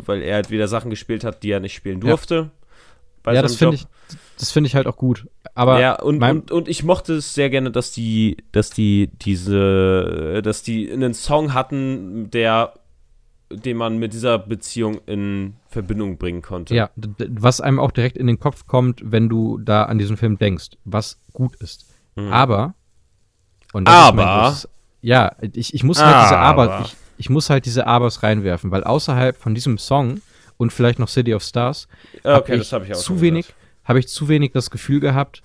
weil 0.06 0.22
er 0.22 0.34
halt 0.36 0.50
wieder 0.50 0.68
Sachen 0.68 0.90
gespielt 0.90 1.24
hat, 1.24 1.42
die 1.42 1.50
er 1.50 1.60
nicht 1.60 1.74
spielen 1.74 2.00
Ja. 2.02 2.08
durfte. 2.10 2.50
Bei 3.22 3.34
Ja, 3.34 3.42
das 3.42 3.56
finde 3.56 3.76
ich, 3.76 3.86
das 4.38 4.50
finde 4.50 4.68
ich 4.68 4.74
halt 4.74 4.86
auch 4.86 4.96
gut. 4.96 5.28
Aber 5.54 5.80
ja, 5.80 5.94
und, 6.00 6.18
mein- 6.18 6.40
und, 6.40 6.50
und 6.50 6.68
ich 6.68 6.82
mochte 6.82 7.14
es 7.14 7.34
sehr 7.34 7.50
gerne, 7.50 7.70
dass 7.70 7.92
die, 7.92 8.36
dass 8.52 8.70
die, 8.70 9.10
diese, 9.20 10.40
dass 10.42 10.62
die 10.62 10.90
einen 10.90 11.14
Song 11.14 11.54
hatten, 11.54 12.30
der 12.30 12.74
den 13.52 13.76
man 13.76 13.98
mit 13.98 14.12
dieser 14.12 14.38
Beziehung 14.38 15.00
in 15.06 15.54
Verbindung 15.68 16.16
bringen 16.16 16.42
konnte. 16.42 16.74
Ja, 16.74 16.90
was 16.96 17.60
einem 17.60 17.78
auch 17.80 17.90
direkt 17.90 18.16
in 18.16 18.26
den 18.26 18.40
Kopf 18.40 18.66
kommt, 18.66 19.02
wenn 19.04 19.28
du 19.28 19.58
da 19.58 19.84
an 19.84 19.98
diesen 19.98 20.16
Film 20.16 20.38
denkst, 20.38 20.70
was 20.84 21.18
gut 21.32 21.56
ist. 21.56 21.86
Mhm. 22.16 22.32
Aber, 22.32 22.74
und 23.72 23.88
aber, 23.88 24.46
großes, 24.48 24.68
ja, 25.02 25.36
ich, 25.52 25.74
ich 25.74 25.84
muss 25.84 26.02
halt 26.02 26.14
aber. 26.14 26.28
diese 26.28 26.38
Aber, 26.38 26.84
ich, 26.86 26.96
ich 27.18 27.30
muss 27.30 27.50
halt 27.50 27.66
diese 27.66 27.86
Abers 27.86 28.22
reinwerfen, 28.22 28.70
weil 28.70 28.84
außerhalb 28.84 29.36
von 29.36 29.54
diesem 29.54 29.78
Song 29.78 30.20
und 30.56 30.72
vielleicht 30.72 30.98
noch 30.98 31.08
City 31.08 31.34
of 31.34 31.42
Stars 31.42 31.88
okay, 32.22 32.52
habe 32.52 32.56
ich, 32.56 32.72
hab 32.72 32.88
ich 32.88 32.94
zu 32.94 33.20
wenig, 33.20 33.54
habe 33.84 33.98
ich 33.98 34.08
zu 34.08 34.28
wenig 34.28 34.52
das 34.52 34.70
Gefühl 34.70 35.00
gehabt, 35.00 35.42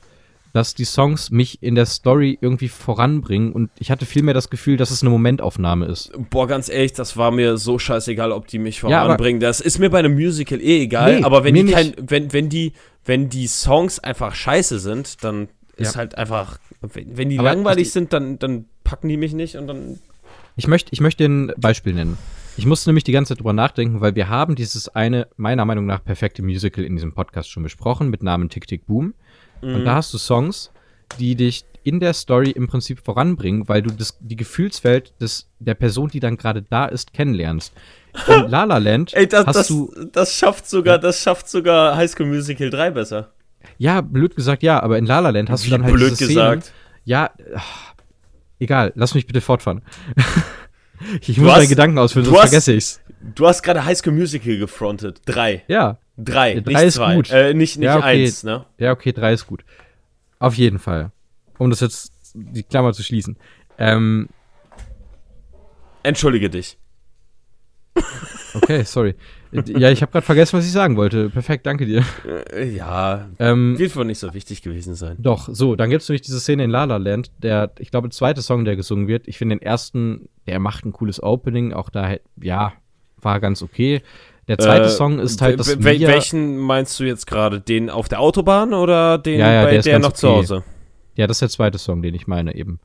dass 0.53 0.73
die 0.73 0.85
Songs 0.85 1.29
mich 1.29 1.61
in 1.61 1.75
der 1.75 1.85
Story 1.85 2.37
irgendwie 2.41 2.69
voranbringen 2.69 3.51
und 3.51 3.69
ich 3.77 3.91
hatte 3.91 4.05
vielmehr 4.05 4.33
das 4.33 4.49
Gefühl, 4.49 4.77
dass 4.77 4.91
es 4.91 5.01
eine 5.01 5.09
Momentaufnahme 5.09 5.85
ist. 5.85 6.11
Boah, 6.29 6.47
ganz 6.47 6.69
ehrlich, 6.69 6.93
das 6.93 7.17
war 7.17 7.31
mir 7.31 7.57
so 7.57 7.77
scheißegal, 7.77 8.31
ob 8.31 8.47
die 8.47 8.57
mich 8.57 8.79
voranbringen. 8.79 9.41
Ja, 9.41 9.47
das 9.47 9.61
ist 9.61 9.77
mir 9.77 9.89
bei 9.89 9.99
einem 9.99 10.15
Musical 10.15 10.59
eh 10.59 10.83
egal, 10.83 11.17
nee, 11.17 11.23
aber 11.23 11.43
wenn 11.43 11.53
die 11.53 11.71
kein, 11.71 11.93
wenn, 11.99 12.33
wenn 12.33 12.49
die, 12.49 12.73
wenn 13.05 13.29
die 13.29 13.47
Songs 13.47 13.99
einfach 13.99 14.33
scheiße 14.33 14.79
sind, 14.79 15.23
dann 15.23 15.47
ist 15.75 15.93
ja. 15.93 15.99
halt 15.99 16.17
einfach, 16.17 16.57
wenn, 16.81 17.17
wenn 17.17 17.29
die 17.29 17.39
aber 17.39 17.49
langweilig 17.49 17.91
sind, 17.91 18.13
dann, 18.13 18.39
dann 18.39 18.65
packen 18.83 19.09
die 19.09 19.17
mich 19.17 19.33
nicht 19.33 19.55
und 19.57 19.67
dann. 19.67 19.99
Ich 20.55 20.67
möchte, 20.67 20.91
ich 20.91 21.01
möchte 21.01 21.25
ein 21.25 21.53
Beispiel 21.57 21.93
nennen. 21.93 22.17
Ich 22.57 22.65
musste 22.65 22.89
nämlich 22.89 23.03
die 23.03 23.11
ganze 23.11 23.29
Zeit 23.29 23.39
drüber 23.39 23.53
nachdenken, 23.53 24.01
weil 24.01 24.15
wir 24.15 24.29
haben 24.29 24.55
dieses 24.55 24.89
eine, 24.89 25.27
meiner 25.37 25.63
Meinung 25.63 25.85
nach, 25.85 26.03
perfekte 26.03 26.41
Musical 26.41 26.83
in 26.83 26.95
diesem 26.95 27.13
Podcast 27.13 27.51
schon 27.51 27.61
besprochen, 27.61 28.09
mit 28.09 28.23
Namen 28.23 28.49
Tick 28.49 28.65
Tick 28.65 28.87
Boom. 28.87 29.13
Mhm. 29.61 29.75
Und 29.75 29.85
da 29.85 29.95
hast 29.95 30.11
du 30.13 30.17
Songs, 30.17 30.71
die 31.19 31.35
dich 31.35 31.65
in 31.83 31.99
der 31.99 32.13
Story 32.13 32.49
im 32.49 32.67
Prinzip 32.67 32.99
voranbringen, 33.05 33.69
weil 33.69 33.83
du 33.83 33.91
das, 33.91 34.17
die 34.19 34.35
Gefühlswelt 34.35 35.13
des, 35.21 35.49
der 35.59 35.75
Person, 35.75 36.09
die 36.09 36.19
dann 36.19 36.35
gerade 36.35 36.63
da 36.63 36.85
ist, 36.85 37.13
kennenlernst. 37.13 37.73
In 38.27 38.49
La 38.49 38.63
La 38.63 38.79
Land 38.79 39.13
Ey, 39.15 39.27
das, 39.27 39.45
hast 39.45 39.55
das, 39.55 39.67
du 39.67 39.93
das 40.11 40.33
schafft 40.33 40.67
sogar, 40.67 40.97
das 40.97 41.21
schafft 41.21 41.47
sogar 41.47 41.95
High 41.95 42.09
School 42.09 42.25
Musical 42.25 42.71
3 42.71 42.89
besser. 42.89 43.31
Ja, 43.77 44.01
blöd 44.01 44.35
gesagt, 44.35 44.63
ja, 44.63 44.81
aber 44.81 44.97
in 44.97 45.05
La 45.05 45.19
La 45.19 45.29
Land 45.29 45.51
hast 45.51 45.63
Wie 45.63 45.69
du 45.69 45.75
dann 45.75 45.83
halt 45.83 45.93
blöd 45.93 46.11
diese 46.11 46.27
gesagt. 46.27 46.63
Szenen, 46.63 46.77
ja, 47.05 47.29
ach, 47.55 47.93
egal, 48.59 48.91
lass 48.95 49.13
mich 49.13 49.27
bitte 49.27 49.41
fortfahren. 49.41 49.83
ich 51.21 51.37
muss 51.37 51.47
meine 51.47 51.67
Gedanken 51.67 51.97
ausführen, 51.97 52.25
sonst 52.25 52.37
hast, 52.37 52.49
vergesse 52.49 52.73
ich's. 52.73 53.01
Du 53.35 53.47
hast 53.47 53.63
gerade 53.63 53.85
High 53.85 53.97
School 53.97 54.13
Musical 54.13 54.57
gefrontet. 54.57 55.21
Drei. 55.25 55.63
Ja. 55.67 55.97
Drei, 56.17 56.55
ja, 56.55 56.61
drei 56.61 56.71
nicht 56.73 56.83
ist 56.83 56.95
zwei. 56.95 57.15
gut. 57.15 57.29
Äh, 57.29 57.53
nicht 57.53 57.77
nicht 57.77 57.85
ja, 57.85 57.97
okay. 57.97 58.23
eins, 58.25 58.43
ne? 58.43 58.65
Ja, 58.77 58.91
okay, 58.91 59.11
drei 59.11 59.33
ist 59.33 59.45
gut. 59.45 59.63
Auf 60.39 60.55
jeden 60.55 60.79
Fall. 60.79 61.11
Um 61.57 61.69
das 61.69 61.79
jetzt 61.79 62.11
die 62.33 62.63
Klammer 62.63 62.93
zu 62.93 63.03
schließen. 63.03 63.37
Ähm, 63.77 64.29
Entschuldige 66.03 66.49
dich. 66.49 66.77
Okay, 68.53 68.83
sorry. 68.83 69.15
Ja, 69.67 69.91
ich 69.91 70.01
habe 70.01 70.11
gerade 70.11 70.25
vergessen, 70.25 70.57
was 70.57 70.65
ich 70.65 70.71
sagen 70.71 70.97
wollte. 70.97 71.29
Perfekt, 71.29 71.65
danke 71.65 71.85
dir. 71.85 72.03
Äh, 72.53 72.69
ja, 72.69 73.29
ähm, 73.39 73.77
wird 73.77 73.95
wohl 73.95 74.05
nicht 74.05 74.19
so 74.19 74.33
wichtig 74.33 74.61
gewesen 74.61 74.95
sein. 74.95 75.17
Doch, 75.19 75.49
so, 75.51 75.75
dann 75.75 75.89
gibt 75.89 76.01
es 76.01 76.09
nämlich 76.09 76.21
diese 76.21 76.39
Szene 76.39 76.65
in 76.65 76.69
La 76.69 76.83
La 76.83 76.97
Land, 76.97 77.31
der, 77.41 77.71
ich 77.79 77.91
glaube, 77.91 78.09
zweite 78.09 78.41
Song, 78.41 78.65
der 78.65 78.75
gesungen 78.75 79.07
wird. 79.07 79.27
Ich 79.27 79.37
finde 79.37 79.55
den 79.55 79.61
ersten, 79.61 80.29
der 80.47 80.59
macht 80.59 80.85
ein 80.85 80.93
cooles 80.93 81.21
Opening, 81.21 81.73
auch 81.73 81.89
da, 81.89 82.15
ja, 82.41 82.73
war 83.21 83.39
ganz 83.39 83.61
okay. 83.61 84.01
Der 84.47 84.57
zweite 84.57 84.85
äh, 84.85 84.89
Song 84.89 85.19
ist 85.19 85.41
halt 85.41 85.59
das 85.59 85.83
wel 85.83 85.99
Welchen 85.99 86.57
meinst 86.57 86.99
du 86.99 87.03
jetzt 87.03 87.27
gerade? 87.27 87.59
Den 87.59 87.89
auf 87.89 88.07
der 88.07 88.21
Autobahn 88.21 88.73
oder 88.73 89.17
den 89.17 89.39
ja, 89.39 89.51
ja, 89.51 89.63
bei 89.63 89.71
der, 89.71 89.81
der 89.81 89.99
noch 89.99 90.09
okay. 90.09 90.17
zu 90.17 90.29
Hause? 90.29 90.63
Ja, 91.15 91.27
das 91.27 91.37
ist 91.37 91.41
der 91.41 91.49
zweite 91.49 91.77
Song, 91.77 92.01
den 92.01 92.15
ich 92.15 92.27
meine 92.27 92.55
eben. 92.55 92.79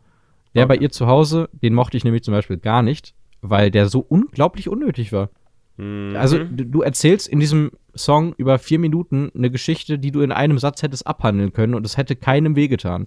Der 0.54 0.64
okay. 0.64 0.76
bei 0.76 0.82
ihr 0.82 0.90
zu 0.90 1.06
Hause, 1.06 1.48
den 1.52 1.74
mochte 1.74 1.96
ich 1.96 2.04
nämlich 2.04 2.24
zum 2.24 2.34
Beispiel 2.34 2.56
gar 2.56 2.82
nicht, 2.82 3.14
weil 3.42 3.70
der 3.70 3.88
so 3.88 4.00
unglaublich 4.00 4.68
unnötig 4.68 5.12
war. 5.12 5.30
Mhm. 5.76 6.16
Also 6.16 6.38
du, 6.38 6.64
du, 6.64 6.82
erzählst 6.82 7.28
in 7.28 7.40
diesem 7.40 7.72
Song 7.94 8.34
über 8.36 8.58
vier 8.58 8.78
Minuten 8.78 9.30
eine 9.34 9.50
Geschichte, 9.50 9.98
die 9.98 10.10
du 10.10 10.20
in 10.20 10.32
einem 10.32 10.58
Satz 10.58 10.82
hättest 10.82 11.06
abhandeln 11.06 11.52
können 11.52 11.74
und 11.74 11.86
es 11.86 11.96
hätte 11.96 12.16
keinem 12.16 12.56
wehgetan. 12.56 13.06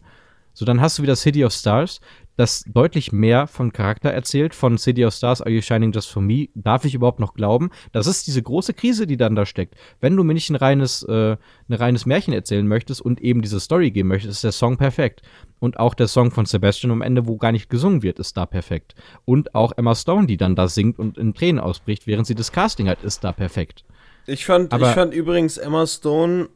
So, 0.54 0.66
dann 0.66 0.80
hast 0.80 0.98
du 0.98 1.04
wieder 1.04 1.16
City 1.16 1.44
of 1.44 1.52
Stars, 1.52 2.00
das 2.38 2.64
deutlich 2.68 3.12
mehr 3.12 3.48
von 3.48 3.72
Charakter 3.72 4.12
erzählt, 4.12 4.54
von 4.54 4.78
City 4.78 5.06
of 5.06 5.14
Stars, 5.14 5.42
Are 5.42 5.50
You 5.50 5.62
Shining 5.62 5.92
Just 5.92 6.12
For 6.12 6.22
Me, 6.22 6.50
darf 6.54 6.86
ich 6.86 6.94
überhaupt 6.94 7.20
noch 7.20 7.34
glauben? 7.34 7.70
Das 7.92 8.08
ist 8.08 8.28
diese 8.28 8.42
große 8.42 8.74
Krise, 8.74 9.08
die 9.08 9.18
dann 9.18 9.36
da 9.36 9.46
steckt. 9.46 9.76
Wenn 10.02 10.16
du 10.16 10.24
mir 10.24 10.34
nicht 10.34 10.50
ein 10.50 10.56
reines, 10.56 11.04
äh, 11.04 11.38
ein 11.70 11.74
reines 11.74 12.06
Märchen 12.06 12.34
erzählen 12.34 12.68
möchtest 12.68 13.02
und 13.02 13.22
eben 13.22 13.42
diese 13.42 13.60
Story 13.60 13.92
geben 13.92 14.10
möchtest, 14.10 14.34
ist 14.34 14.44
der 14.44 14.52
Song 14.52 14.78
perfekt. 14.78 15.22
Und 15.60 15.80
auch 15.80 15.94
der 15.94 16.08
Song 16.08 16.32
von 16.32 16.46
Sebastian 16.46 16.92
am 16.92 17.02
Ende, 17.02 17.26
wo 17.28 17.38
gar 17.38 17.52
nicht 17.52 17.70
gesungen 17.70 18.04
wird, 18.04 18.20
ist 18.20 18.36
da 18.36 18.46
perfekt. 18.46 18.96
Und 19.24 19.56
auch 19.56 19.72
Emma 19.78 19.96
Stone, 19.96 20.28
die 20.28 20.38
dann 20.38 20.56
da 20.56 20.68
singt 20.68 21.00
und 21.00 21.18
in 21.18 21.34
Tränen 21.34 21.60
ausbricht, 21.60 22.08
während 22.08 22.28
sie 22.28 22.36
das 22.36 22.52
Casting 22.52 22.90
hat, 22.90 23.04
ist 23.04 23.24
da 23.24 23.32
perfekt. 23.32 23.86
Ich 24.28 24.46
fand, 24.46 24.74
Aber, 24.74 24.90
ich 24.90 24.96
fand 24.96 25.14
übrigens 25.14 25.58
Emma 25.58 25.86
Stone 25.88 26.50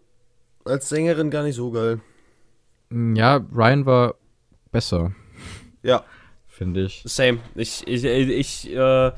als 0.65 0.89
Sängerin 0.89 1.29
gar 1.29 1.43
nicht 1.43 1.55
so 1.55 1.71
geil. 1.71 2.01
Ja, 2.91 3.37
Ryan 3.53 3.85
war 3.85 4.15
besser. 4.71 5.13
Ja. 5.83 6.03
Finde 6.47 6.81
ich. 6.81 7.01
Same. 7.05 7.39
Ich, 7.55 7.87
ich, 7.87 8.03
ich, 8.03 8.75
äh, 8.75 9.11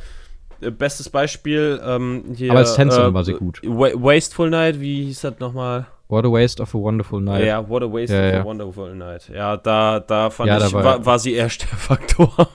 bestes 0.69 1.09
Beispiel, 1.09 1.81
ähm, 1.83 2.23
hier, 2.35 2.51
Aber 2.51 2.59
als 2.59 2.75
Tänzerin 2.75 3.11
äh, 3.11 3.13
war 3.13 3.23
sie 3.23 3.33
gut. 3.33 3.61
Wasteful 3.63 4.49
Night, 4.49 4.79
wie 4.79 5.05
hieß 5.05 5.21
das 5.21 5.39
nochmal? 5.39 5.87
What 6.11 6.25
a 6.25 6.27
Waste 6.27 6.61
of 6.61 6.75
a 6.75 6.77
Wonderful 6.77 7.21
Night. 7.21 7.45
Ja, 7.45 7.69
What 7.69 7.83
a 7.83 7.85
Waste 7.91 8.13
ja, 8.13 8.27
of 8.27 8.33
ja. 8.33 8.41
a 8.41 8.43
Wonderful 8.43 8.93
Night. 8.95 9.31
Ja, 9.33 9.55
da, 9.55 10.01
da 10.01 10.29
fand 10.29 10.49
ja, 10.49 10.57
ich, 10.57 10.73
war, 10.73 11.05
war, 11.05 11.17
sie 11.19 11.33
eher 11.33 11.49
Störfaktor. 11.49 12.49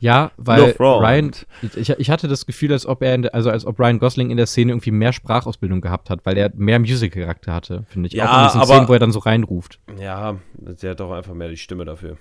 Ja, 0.00 0.30
weil 0.38 0.74
Ryan, 0.78 1.32
ich, 1.76 1.90
ich 1.90 2.10
hatte 2.10 2.28
das 2.28 2.46
Gefühl, 2.46 2.72
als 2.72 2.86
ob 2.86 3.02
er, 3.02 3.18
der, 3.18 3.34
also 3.34 3.50
als 3.50 3.66
ob 3.66 3.78
Ryan 3.78 3.98
Gosling 3.98 4.30
in 4.30 4.38
der 4.38 4.46
Szene 4.46 4.72
irgendwie 4.72 4.90
mehr 4.90 5.12
Sprachausbildung 5.12 5.82
gehabt 5.82 6.08
hat, 6.08 6.24
weil 6.24 6.38
er 6.38 6.50
mehr 6.54 6.78
Musical-Charakter 6.78 7.52
hatte, 7.52 7.84
finde 7.88 8.06
ich. 8.06 8.14
Ja, 8.14 8.24
Auch 8.24 8.38
in 8.38 8.44
diesen 8.44 8.60
aber, 8.62 8.74
Szenen, 8.74 8.88
wo 8.88 8.94
er 8.94 8.98
dann 8.98 9.12
so 9.12 9.18
reinruft. 9.18 9.80
Ja, 10.00 10.36
der 10.54 10.90
hat 10.92 11.00
doch 11.00 11.12
einfach 11.12 11.34
mehr 11.34 11.50
die 11.50 11.58
Stimme 11.58 11.84
dafür. 11.84 12.16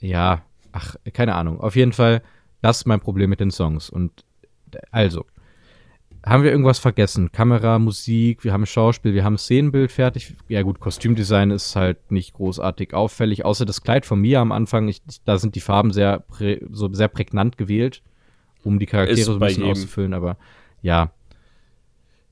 Ja, 0.00 0.42
ach, 0.72 0.96
keine 1.12 1.34
Ahnung. 1.34 1.60
Auf 1.60 1.76
jeden 1.76 1.92
Fall, 1.92 2.22
das 2.62 2.78
ist 2.78 2.86
mein 2.86 3.00
Problem 3.00 3.30
mit 3.30 3.40
den 3.40 3.50
Songs. 3.50 3.90
Und 3.90 4.24
also, 4.90 5.24
haben 6.24 6.42
wir 6.42 6.50
irgendwas 6.50 6.78
vergessen? 6.78 7.32
Kamera, 7.32 7.78
Musik, 7.78 8.44
wir 8.44 8.52
haben 8.52 8.66
Schauspiel, 8.66 9.14
wir 9.14 9.24
haben 9.24 9.38
Szenenbild 9.38 9.90
fertig. 9.90 10.34
Ja 10.48 10.62
gut, 10.62 10.78
Kostümdesign 10.78 11.50
ist 11.50 11.76
halt 11.76 12.12
nicht 12.12 12.34
großartig 12.34 12.92
auffällig, 12.92 13.44
außer 13.44 13.64
das 13.64 13.82
Kleid 13.82 14.04
von 14.04 14.20
mir 14.20 14.40
am 14.40 14.52
Anfang. 14.52 14.88
Ich, 14.88 15.02
da 15.24 15.38
sind 15.38 15.54
die 15.54 15.60
Farben 15.60 15.92
sehr, 15.92 16.24
so 16.70 16.92
sehr 16.92 17.08
prägnant 17.08 17.56
gewählt, 17.56 18.02
um 18.64 18.78
die 18.78 18.86
Charaktere 18.86 19.18
ist 19.18 19.26
so 19.26 19.34
ein 19.34 19.38
bisschen 19.38 19.62
jedem. 19.62 19.72
auszufüllen. 19.72 20.14
Aber 20.14 20.36
ja, 20.82 21.12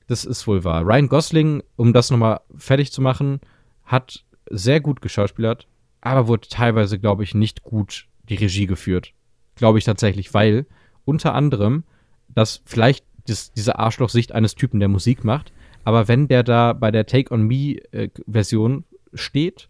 das 0.07 0.23
ist 0.23 0.45
wohl 0.45 0.63
wahr. 0.63 0.85
Ryan 0.85 1.07
Gosling, 1.07 1.63
um 1.75 1.91
das 1.91 2.11
nochmal 2.11 2.41
fertig 2.55 2.91
zu 2.91 3.01
machen, 3.01 3.39
hat 3.85 4.23
sehr 4.51 4.81
gut 4.81 5.01
geschauspielert, 5.01 5.67
aber 6.01 6.27
wurde 6.27 6.47
teilweise, 6.47 6.99
glaube 6.99 7.23
ich, 7.23 7.35
nicht 7.35 7.63
gut 7.63 8.07
die 8.29 8.35
Regie 8.35 8.67
geführt. 8.67 9.13
Glaube 9.55 9.79
ich 9.79 9.85
tatsächlich, 9.85 10.33
weil 10.33 10.65
unter 11.05 11.33
anderem 11.33 11.83
das 12.29 12.61
vielleicht 12.65 13.05
das, 13.27 13.51
diese 13.51 13.77
Arschloch-Sicht 13.77 14.31
eines 14.31 14.55
Typen, 14.55 14.79
der 14.79 14.89
Musik 14.89 15.23
macht. 15.23 15.51
Aber 15.83 16.07
wenn 16.07 16.27
der 16.27 16.43
da 16.43 16.73
bei 16.73 16.91
der 16.91 17.05
Take 17.05 17.33
on 17.33 17.43
Me-Version 17.43 18.83
äh, 18.83 19.17
steht 19.17 19.69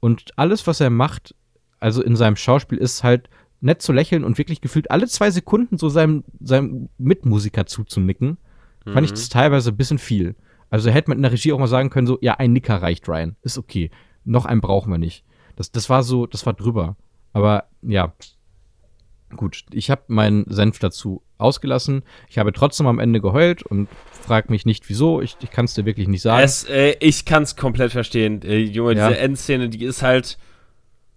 und 0.00 0.32
alles, 0.36 0.66
was 0.66 0.80
er 0.80 0.90
macht, 0.90 1.34
also 1.80 2.02
in 2.02 2.16
seinem 2.16 2.36
Schauspiel, 2.36 2.78
ist 2.78 3.04
halt 3.04 3.28
nett 3.60 3.82
zu 3.82 3.92
lächeln 3.92 4.24
und 4.24 4.38
wirklich 4.38 4.60
gefühlt 4.60 4.90
alle 4.90 5.06
zwei 5.08 5.30
Sekunden 5.30 5.78
so 5.78 5.88
seinem, 5.88 6.24
seinem 6.40 6.88
Mitmusiker 6.98 7.66
zuzunicken, 7.66 8.38
mhm. 8.84 8.92
fand 8.92 9.04
ich 9.04 9.12
mhm. 9.12 9.16
das 9.16 9.28
teilweise 9.28 9.70
ein 9.70 9.76
bisschen 9.76 9.98
viel. 9.98 10.36
Also 10.70 10.90
hätte 10.90 11.10
man 11.10 11.18
in 11.18 11.22
der 11.22 11.32
Regie 11.32 11.52
auch 11.52 11.58
mal 11.58 11.66
sagen 11.66 11.90
können, 11.90 12.06
so, 12.06 12.18
ja, 12.20 12.34
ein 12.34 12.52
Nicker 12.52 12.76
reicht, 12.76 13.08
Ryan. 13.08 13.36
Ist 13.42 13.58
okay. 13.58 13.90
Noch 14.24 14.44
einen 14.44 14.60
brauchen 14.60 14.90
wir 14.90 14.98
nicht. 14.98 15.24
Das, 15.58 15.72
das 15.72 15.90
war 15.90 16.02
so, 16.02 16.26
das 16.26 16.46
war 16.46 16.52
drüber. 16.52 16.96
Aber 17.32 17.64
ja, 17.82 18.12
Gut, 19.36 19.64
ich 19.72 19.90
habe 19.90 20.02
meinen 20.08 20.46
Senf 20.48 20.78
dazu 20.78 21.22
ausgelassen. 21.36 22.02
Ich 22.28 22.38
habe 22.38 22.52
trotzdem 22.52 22.86
am 22.86 22.98
Ende 22.98 23.20
geheult 23.20 23.62
und 23.62 23.88
frag 24.10 24.48
mich 24.48 24.64
nicht 24.64 24.88
wieso. 24.88 25.20
Ich, 25.20 25.36
ich 25.42 25.50
kann 25.50 25.66
es 25.66 25.74
dir 25.74 25.84
wirklich 25.84 26.08
nicht 26.08 26.22
sagen. 26.22 26.42
Es, 26.42 26.64
äh, 26.64 26.96
ich 27.00 27.26
kann 27.26 27.42
es 27.42 27.54
komplett 27.54 27.92
verstehen. 27.92 28.40
Äh, 28.42 28.56
Junge, 28.58 28.94
ja. 28.94 29.08
diese 29.08 29.20
Endszene, 29.20 29.68
die 29.68 29.84
ist 29.84 30.02
halt. 30.02 30.38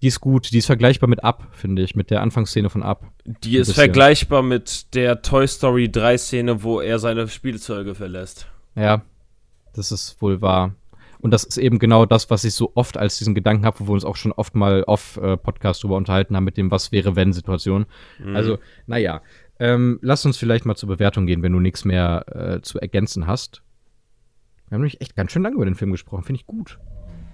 Die 0.02 0.08
ist 0.08 0.20
gut. 0.20 0.52
Die 0.52 0.58
ist 0.58 0.66
vergleichbar 0.66 1.08
mit 1.08 1.24
Up, 1.24 1.48
finde 1.52 1.84
ich, 1.84 1.96
mit 1.96 2.10
der 2.10 2.22
Anfangsszene 2.22 2.70
von 2.70 2.84
Up. 2.84 3.06
Die 3.24 3.58
ist 3.58 3.74
vergleichbar 3.74 4.42
mit 4.42 4.94
der 4.94 5.22
Toy 5.22 5.48
Story 5.48 5.90
3 5.90 6.18
Szene, 6.18 6.64
wo 6.64 6.82
er 6.82 7.00
seine 7.00 7.28
Spielzeuge 7.28 7.96
verlässt. 7.96 8.48
Ja, 8.76 9.04
das 9.74 9.92
ist 9.92 10.22
wohl 10.22 10.42
wahr. 10.42 10.76
Und 11.22 11.32
das 11.32 11.44
ist 11.44 11.58
eben 11.58 11.80
genau 11.80 12.06
das, 12.06 12.30
was 12.30 12.44
ich 12.44 12.54
so 12.54 12.72
oft 12.76 12.98
als 12.98 13.18
diesen 13.18 13.36
Gedanken 13.36 13.66
habe, 13.66 13.80
wo 13.80 13.88
wir 13.88 13.94
uns 13.94 14.06
auch 14.06 14.16
schon 14.16 14.32
oft 14.32 14.56
mal 14.56 14.84
off 14.84 15.18
äh, 15.18 15.38
Podcast 15.38 15.84
drüber 15.84 15.96
unterhalten 15.96 16.36
haben 16.36 16.44
mit 16.44 16.58
dem 16.58 16.72
Was 16.72 16.92
wäre 16.92 17.16
wenn 17.16 17.32
Situation. 17.32 17.86
Mhm. 18.20 18.36
Also, 18.36 18.58
naja. 18.88 19.22
Ähm, 19.60 20.00
lass 20.02 20.26
uns 20.26 20.38
vielleicht 20.38 20.66
mal 20.66 20.76
zur 20.76 20.90
Bewertung 20.90 21.28
gehen, 21.28 21.44
wenn 21.44 21.54
du 21.54 21.60
nichts 21.60 21.86
mehr 21.86 22.26
äh, 22.28 22.62
zu 22.62 22.80
ergänzen 22.80 23.28
hast. 23.28 23.62
Wir 24.68 24.76
haben 24.76 24.82
nämlich 24.82 25.02
echt 25.02 25.16
ganz 25.16 25.32
schön 25.32 25.44
lange 25.44 25.56
über 25.56 25.66
den 25.66 25.76
Film 25.76 25.92
gesprochen. 25.92 26.24
Finde 26.24 26.40
ich 26.40 26.48
gut. 26.48 26.80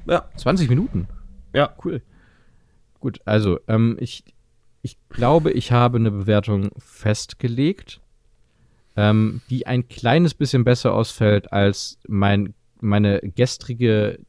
Ja. 0.06 0.26
20 0.36 0.70
Minuten. 0.70 1.08
Ja. 1.54 1.74
Cool. 1.84 2.02
Gut, 3.00 3.22
also, 3.24 3.60
ähm, 3.68 3.96
ich, 4.02 4.26
ich 4.82 4.98
glaube, 5.10 5.52
ich 5.52 5.72
habe 5.72 5.98
eine 5.98 6.12
Bewertung 6.12 6.72
festgelegt. 6.78 8.02
ähm, 8.98 9.42
die 9.50 9.68
ein 9.68 9.88
kleines 9.88 10.34
bisschen 10.34 10.64
besser 10.64 10.94
ausfällt 10.94 11.54
als 11.54 12.00
mein, 12.08 12.56
meine 12.82 13.20
gestrige 13.36 14.20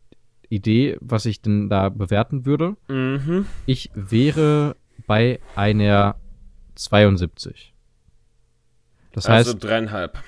Idee, 0.48 0.96
was 1.00 1.26
ich 1.26 1.42
denn 1.42 1.68
da 1.68 1.88
bewerten 1.88 2.46
würde. 2.46 2.76
Mhm. 2.88 3.46
Ich 3.66 3.90
wäre 3.94 4.76
bei 5.06 5.40
einer 5.56 6.16
72. 6.74 7.74
Das 9.12 9.26
also 9.26 9.52
heißt, 9.52 9.64
dreieinhalb. 9.64 10.18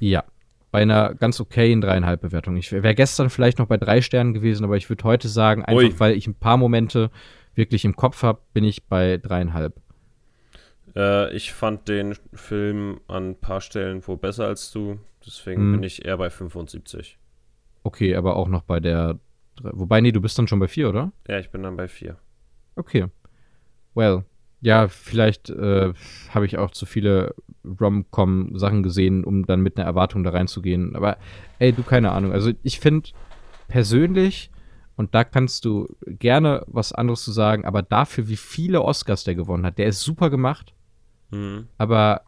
ja, 0.00 0.24
bei 0.70 0.82
einer 0.82 1.14
ganz 1.14 1.40
okayen 1.40 1.80
dreieinhalb 1.80 2.22
Bewertung. 2.22 2.56
Ich 2.56 2.72
wäre 2.72 2.94
gestern 2.94 3.30
vielleicht 3.30 3.58
noch 3.58 3.66
bei 3.66 3.76
drei 3.76 4.00
Sternen 4.00 4.34
gewesen, 4.34 4.64
aber 4.64 4.76
ich 4.76 4.88
würde 4.88 5.04
heute 5.04 5.28
sagen, 5.28 5.64
einfach 5.64 5.82
Ui. 5.82 6.00
weil 6.00 6.16
ich 6.16 6.26
ein 6.26 6.34
paar 6.34 6.56
Momente 6.56 7.10
wirklich 7.54 7.84
im 7.84 7.94
Kopf 7.94 8.22
habe, 8.22 8.40
bin 8.54 8.64
ich 8.64 8.84
bei 8.84 9.18
dreieinhalb. 9.18 9.74
Äh, 10.96 11.34
ich 11.36 11.52
fand 11.52 11.88
den 11.88 12.16
Film 12.32 13.00
an 13.06 13.30
ein 13.30 13.40
paar 13.40 13.60
Stellen 13.60 14.02
wo 14.06 14.16
besser 14.16 14.46
als 14.46 14.70
du. 14.72 14.98
Deswegen 15.24 15.60
Hm. 15.62 15.72
bin 15.72 15.82
ich 15.82 16.04
eher 16.04 16.16
bei 16.16 16.30
75. 16.30 17.18
Okay, 17.82 18.14
aber 18.16 18.36
auch 18.36 18.48
noch 18.48 18.62
bei 18.62 18.80
der. 18.80 19.18
Wobei, 19.62 20.00
nee, 20.00 20.12
du 20.12 20.20
bist 20.20 20.38
dann 20.38 20.48
schon 20.48 20.58
bei 20.60 20.68
vier, 20.68 20.88
oder? 20.88 21.12
Ja, 21.28 21.38
ich 21.38 21.50
bin 21.50 21.62
dann 21.62 21.76
bei 21.76 21.88
4. 21.88 22.16
Okay. 22.76 23.06
Well. 23.94 24.24
Ja, 24.60 24.86
vielleicht 24.88 25.50
äh, 25.50 25.92
habe 26.30 26.46
ich 26.46 26.56
auch 26.56 26.70
zu 26.70 26.86
viele 26.86 27.34
Rom-Com-Sachen 27.80 28.82
gesehen, 28.84 29.24
um 29.24 29.44
dann 29.44 29.60
mit 29.60 29.76
einer 29.76 29.86
Erwartung 29.86 30.22
da 30.22 30.30
reinzugehen. 30.30 30.94
Aber 30.94 31.16
ey, 31.58 31.72
du 31.72 31.82
keine 31.82 32.12
Ahnung. 32.12 32.32
Also 32.32 32.52
ich 32.62 32.78
finde 32.80 33.10
persönlich, 33.68 34.50
und 34.96 35.14
da 35.14 35.24
kannst 35.24 35.64
du 35.64 35.88
gerne 36.06 36.62
was 36.68 36.92
anderes 36.92 37.24
zu 37.24 37.32
sagen, 37.32 37.64
aber 37.64 37.82
dafür, 37.82 38.28
wie 38.28 38.36
viele 38.36 38.82
Oscars 38.82 39.24
der 39.24 39.34
gewonnen 39.34 39.66
hat, 39.66 39.78
der 39.78 39.86
ist 39.86 40.00
super 40.02 40.30
gemacht, 40.30 40.74
Mhm. 41.30 41.66
aber, 41.78 42.22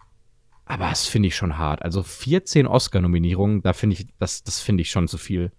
aber 0.67 0.89
das 0.89 1.07
finde 1.07 1.29
ich 1.29 1.37
schon 1.37 1.59
hart. 1.59 1.83
Also 1.83 2.03
14 2.03 2.67
Oscar-Nominierungen, 2.67 3.63
da 3.63 3.73
finde 3.73 3.95
ich, 3.95 4.07
das, 4.19 4.45
das 4.45 4.61
finde 4.61 4.83
ich 4.83 4.91
schon 4.91 5.09
zu 5.09 5.19
viel. 5.19 5.53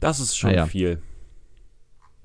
Das 0.00 0.20
ist 0.20 0.36
schon 0.36 0.50
Ah 0.50 0.54
ja. 0.54 0.66
viel. 0.66 1.02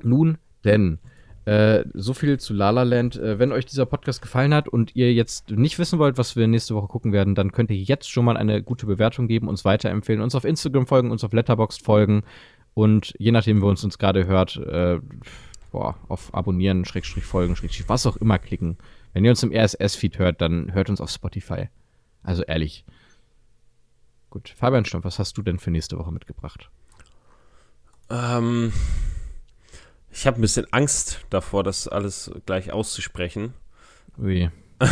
Nun 0.01 0.37
denn, 0.63 0.99
äh, 1.45 1.85
so 1.93 2.13
viel 2.13 2.39
zu 2.39 2.53
La 2.53 2.71
La 2.71 2.83
Land. 2.83 3.15
Äh, 3.15 3.39
wenn 3.39 3.51
euch 3.51 3.65
dieser 3.65 3.85
Podcast 3.85 4.21
gefallen 4.21 4.53
hat 4.53 4.67
und 4.67 4.95
ihr 4.95 5.13
jetzt 5.13 5.49
nicht 5.49 5.79
wissen 5.79 5.97
wollt, 5.97 6.17
was 6.17 6.35
wir 6.35 6.45
nächste 6.45 6.75
Woche 6.75 6.87
gucken 6.87 7.13
werden, 7.13 7.35
dann 7.35 7.51
könnt 7.51 7.71
ihr 7.71 7.77
jetzt 7.77 8.09
schon 8.09 8.25
mal 8.25 8.35
eine 8.35 8.61
gute 8.61 8.85
Bewertung 8.85 9.27
geben, 9.27 9.47
uns 9.47 9.63
weiterempfehlen, 9.63 10.21
uns 10.21 10.35
auf 10.35 10.43
Instagram 10.43 10.87
folgen, 10.87 11.09
uns 11.09 11.23
auf 11.23 11.33
Letterboxd 11.33 11.83
folgen 11.85 12.23
und 12.73 13.13
je 13.17 13.31
nachdem, 13.31 13.61
wo 13.61 13.69
uns 13.69 13.83
uns 13.83 13.97
gerade 13.97 14.27
hört, 14.27 14.57
äh, 14.57 14.99
boah, 15.71 15.95
auf 16.09 16.33
Abonnieren, 16.33 16.85
Schrägstrich 16.85 17.23
folgen, 17.23 17.55
Schrägstrich, 17.55 17.87
was 17.89 18.05
auch 18.05 18.17
immer 18.17 18.39
klicken. 18.39 18.77
Wenn 19.13 19.25
ihr 19.25 19.31
uns 19.31 19.43
im 19.43 19.51
RSS-Feed 19.51 20.19
hört, 20.19 20.41
dann 20.41 20.73
hört 20.73 20.89
uns 20.89 21.01
auf 21.01 21.09
Spotify. 21.09 21.69
Also 22.23 22.43
ehrlich. 22.43 22.85
Gut, 24.29 24.49
Fabian 24.49 24.85
Stumpf, 24.85 25.05
was 25.05 25.19
hast 25.19 25.37
du 25.37 25.41
denn 25.41 25.59
für 25.59 25.71
nächste 25.71 25.97
Woche 25.97 26.11
mitgebracht? 26.11 26.69
Ähm, 28.09 28.71
ich 30.11 30.27
habe 30.27 30.39
ein 30.39 30.41
bisschen 30.41 30.71
Angst 30.71 31.21
davor, 31.29 31.63
das 31.63 31.87
alles 31.87 32.31
gleich 32.45 32.71
auszusprechen. 32.71 33.53
Ui. 34.19 34.49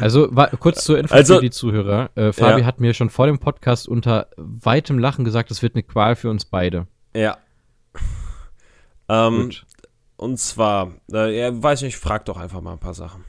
also, 0.00 0.28
kurz 0.58 0.84
zur 0.84 0.98
Info 0.98 1.14
Also- 1.14 1.36
für 1.36 1.42
die 1.42 1.50
Zuhörer. 1.50 2.10
Äh, 2.16 2.32
Fabi 2.32 2.60
Ja. 2.60 2.66
hat 2.66 2.80
mir 2.80 2.94
schon 2.94 3.10
vor 3.10 3.26
dem 3.26 3.38
Podcast 3.38 3.88
unter 3.88 4.28
weitem 4.36 4.98
Lachen 4.98 5.24
gesagt, 5.24 5.50
es 5.50 5.62
wird 5.62 5.74
eine 5.74 5.82
Qual 5.82 6.16
für 6.16 6.30
uns 6.30 6.44
beide. 6.44 6.86
Ja. 7.14 7.38
Ähm, 9.08 9.44
Gut. 9.44 9.66
Und 10.16 10.38
zwar, 10.38 10.92
äh, 11.12 11.38
ja, 11.38 11.62
weiß 11.62 11.82
nicht, 11.82 11.96
frag 11.96 12.24
doch 12.26 12.36
einfach 12.36 12.60
mal 12.60 12.72
ein 12.72 12.78
paar 12.78 12.94
Sachen. 12.94 13.24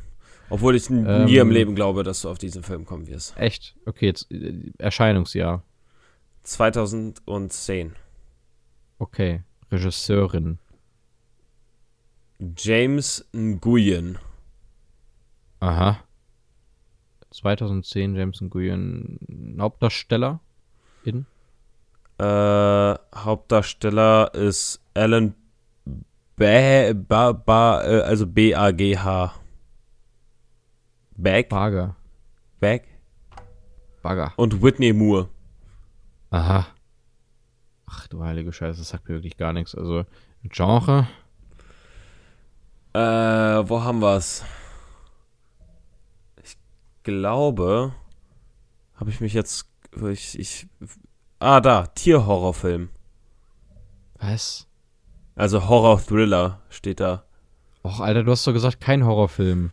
Obwohl 0.49 0.75
ich 0.75 0.89
Ähm. 0.89 1.25
nie 1.25 1.38
im 1.38 1.49
Leben 1.49 1.73
glaube, 1.75 2.03
dass 2.03 2.21
du 2.21 2.29
auf 2.29 2.38
diesen 2.38 2.61
Film 2.63 2.86
kommen 2.86 3.07
wirst. 3.07 3.36
Echt? 3.38 3.75
Okay, 3.86 4.05
jetzt 4.07 4.31
äh, 4.31 4.71
Erscheinungsjahr. 4.77 5.63
2010. 6.43 7.95
Okay. 8.99 9.43
Regisseurin. 9.71 10.59
James 12.57 13.27
Nguyen. 13.33 14.19
Aha. 15.59 15.99
2010 17.31 18.15
James 18.15 18.39
Nguyen 18.41 19.57
Hauptdarsteller 19.59 20.39
in 21.03 21.25
Äh, 22.17 22.95
Hauptdarsteller 23.15 24.33
ist 24.33 24.81
Alan 24.93 25.33
ba 26.36 26.93
ba 26.93 27.33
ba 27.33 27.83
äh, 27.83 28.01
also 28.01 28.25
B-A-G-H. 28.27 29.33
Bag? 31.17 31.49
Bagger. 31.49 31.95
Bag? 32.59 32.83
Bagger. 34.01 34.33
Und 34.36 34.61
Whitney 34.61 34.93
Moore. 34.93 35.29
Aha. 36.29 36.67
Ach 37.88 38.07
du 38.07 38.23
heilige 38.23 38.51
Scheiße, 38.51 38.79
das 38.79 38.89
sagt 38.89 39.07
mir 39.07 39.15
wirklich 39.15 39.38
gar 39.38 39.53
nichts. 39.53 39.75
Also 39.75 40.05
Genre. 40.43 41.07
Äh, 42.93 42.99
wo 42.99 43.81
haben 43.83 44.01
wir's? 44.01 44.43
Ich 46.43 46.57
glaube, 47.03 47.93
habe 48.95 49.09
ich 49.09 49.21
mich 49.21 49.33
jetzt 49.33 49.69
ich, 50.11 50.38
ich 50.38 50.67
Ah, 51.39 51.59
da, 51.59 51.86
Tierhorrorfilm. 51.88 52.89
Was? 54.19 54.67
Also 55.36 55.67
Horror-Thriller 55.67 56.61
steht 56.69 56.99
da. 56.99 57.23
Och, 57.83 57.99
Alter, 57.99 58.23
du 58.23 58.31
hast 58.31 58.45
doch 58.47 58.53
gesagt, 58.53 58.79
kein 58.81 59.05
Horrorfilm. 59.05 59.71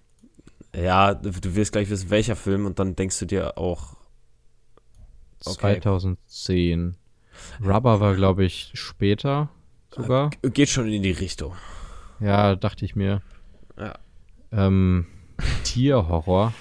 Ja, 0.75 1.15
du 1.15 1.55
wirst 1.55 1.73
gleich 1.73 1.89
wissen, 1.91 2.11
welcher 2.11 2.37
Film 2.37 2.67
und 2.67 2.79
dann 2.79 2.97
denkst 2.97 3.19
du 3.21 3.27
dir 3.27 3.59
auch, 3.59 3.97
Okay. 5.45 5.81
2010. 5.81 6.97
Rubber 7.65 7.99
war, 8.01 8.15
glaube 8.15 8.45
ich, 8.45 8.71
später 8.75 9.49
sogar. 9.91 10.31
geht 10.43 10.69
schon 10.69 10.89
in 10.93 11.03
die 11.03 11.11
Richtung. 11.11 11.55
Ja, 12.21 12.55
dachte 12.55 12.85
ich 12.85 12.95
mir. 12.95 13.23
Ja. 13.77 13.95
Ähm, 14.53 15.07
Tierhorror. 15.65 16.53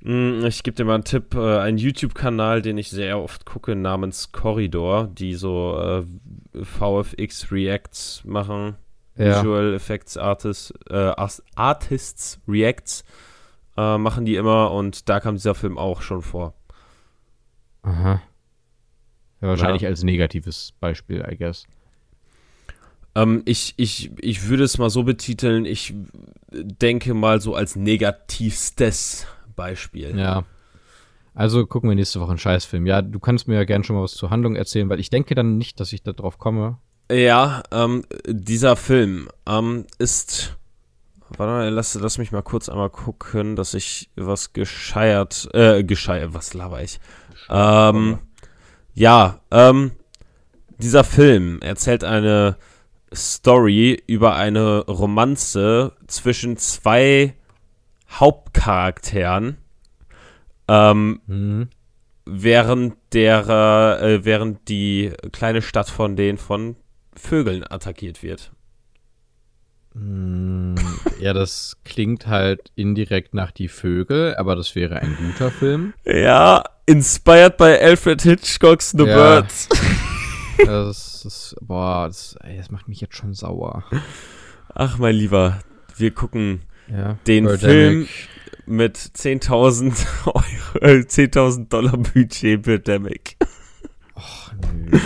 Mm, 0.00 0.44
Ich 0.44 0.62
gebe 0.64 0.74
dir 0.76 0.84
mal 0.84 0.94
einen 0.94 1.04
Tipp, 1.04 1.34
äh, 1.34 1.58
ein 1.58 1.78
YouTube-Kanal, 1.78 2.62
den 2.62 2.78
ich 2.78 2.90
sehr 2.90 3.18
oft 3.20 3.44
gucke, 3.46 3.76
namens 3.76 4.32
Corridor, 4.32 5.06
die 5.06 5.34
so 5.34 5.78
äh, 5.80 6.04
VFX 6.62 7.50
Reacts 7.52 8.22
machen, 8.24 8.76
Ja. 9.16 9.38
Visual 9.40 9.74
Effects 9.74 10.16
Artists, 10.16 10.72
äh, 10.90 11.12
Artists 11.54 12.40
Reacts 12.46 13.04
äh, 13.76 13.98
machen 13.98 14.24
die 14.24 14.36
immer 14.36 14.72
und 14.72 15.08
da 15.08 15.20
kam 15.20 15.36
dieser 15.36 15.54
Film 15.54 15.78
auch 15.78 16.02
schon 16.02 16.22
vor. 16.22 16.54
Aha. 17.82 18.20
Ja, 19.40 19.48
wahrscheinlich 19.48 19.86
als 19.86 20.02
negatives 20.02 20.72
Beispiel, 20.80 21.24
I 21.30 21.36
guess. 21.36 21.66
Ähm, 23.14 23.42
ich, 23.44 23.74
ich, 23.76 24.10
ich 24.18 24.48
würde 24.48 24.64
es 24.64 24.78
mal 24.78 24.90
so 24.90 25.02
betiteln, 25.04 25.64
ich 25.66 25.94
denke 26.52 27.14
mal 27.14 27.40
so 27.40 27.54
als 27.54 27.76
negativstes 27.76 29.26
Beispiel. 29.54 30.18
Ja. 30.18 30.44
Also 31.36 31.66
gucken 31.66 31.90
wir 31.90 31.94
nächste 31.94 32.18
Woche 32.18 32.30
einen 32.30 32.38
Scheißfilm. 32.38 32.86
Ja, 32.86 33.02
du 33.02 33.20
kannst 33.20 33.46
mir 33.46 33.56
ja 33.56 33.64
gerne 33.64 33.84
schon 33.84 33.94
mal 33.94 34.02
was 34.02 34.14
zur 34.14 34.30
Handlung 34.30 34.56
erzählen, 34.56 34.88
weil 34.88 35.00
ich 35.00 35.10
denke 35.10 35.34
dann 35.34 35.58
nicht, 35.58 35.78
dass 35.78 35.92
ich 35.92 36.02
da 36.02 36.12
drauf 36.14 36.38
komme. 36.38 36.78
Ja, 37.12 37.62
ähm, 37.70 38.04
dieser 38.26 38.74
Film 38.74 39.28
ähm, 39.46 39.84
ist. 39.98 40.56
Warte 41.36 41.52
mal, 41.52 41.68
lass, 41.68 41.94
lass 41.94 42.16
mich 42.16 42.32
mal 42.32 42.42
kurz 42.42 42.70
einmal 42.70 42.88
gucken, 42.88 43.54
dass 43.54 43.74
ich 43.74 44.08
was 44.16 44.54
gescheiert. 44.54 45.48
Äh, 45.52 45.84
gescheiert, 45.84 46.32
was 46.32 46.54
laber 46.54 46.82
ich? 46.82 47.00
Ähm, 47.50 48.18
ja, 48.94 49.40
ähm, 49.50 49.92
dieser 50.78 51.04
Film 51.04 51.60
erzählt 51.60 52.02
eine 52.02 52.56
Story 53.14 54.02
über 54.06 54.36
eine 54.36 54.86
Romanze 54.86 55.92
zwischen 56.06 56.56
zwei 56.56 57.34
Hauptcharakteren. 58.10 59.58
Ähm, 60.68 61.20
Mhm. 61.26 61.68
während 62.24 62.96
der, 63.12 63.98
äh, 64.02 64.24
während 64.24 64.68
die 64.68 65.12
kleine 65.32 65.62
Stadt 65.62 65.88
von 65.88 66.16
denen 66.16 66.38
von 66.38 66.76
Vögeln 67.14 67.64
attackiert 67.68 68.22
wird. 68.22 68.52
Mm, 69.94 70.74
Ja, 71.20 71.32
das 71.32 71.76
klingt 71.84 72.26
halt 72.26 72.70
indirekt 72.74 73.32
nach 73.32 73.50
Die 73.50 73.68
Vögel, 73.68 74.34
aber 74.36 74.54
das 74.56 74.74
wäre 74.74 74.96
ein 75.00 75.16
guter 75.16 75.50
Film. 75.50 75.94
Ja, 76.04 76.62
inspired 76.84 77.56
by 77.56 77.78
Alfred 77.80 78.20
Hitchcocks 78.22 78.90
The 78.90 79.04
Ja. 79.04 79.14
Birds. 79.40 79.68
Das 80.64 81.22
ist, 81.26 81.54
boah, 81.60 82.06
das, 82.06 82.34
ey, 82.42 82.56
das 82.56 82.70
macht 82.70 82.88
mich 82.88 83.02
jetzt 83.02 83.14
schon 83.14 83.34
sauer. 83.34 83.84
Ach, 84.74 84.96
mein 84.96 85.14
Lieber, 85.14 85.60
wir 85.98 86.12
gucken 86.12 86.62
Ja. 86.88 87.18
Den 87.26 87.44
Birdemic. 87.44 88.08
Mit 88.66 88.96
10.000 88.96 89.94
Euro, 90.26 90.42
äh, 90.80 91.04
10.000 91.04 91.68
Dollar 91.68 91.96
Budget 91.96 92.62
Birdemic. 92.62 93.36
Ach, 94.14 94.52
nö. 94.74 94.98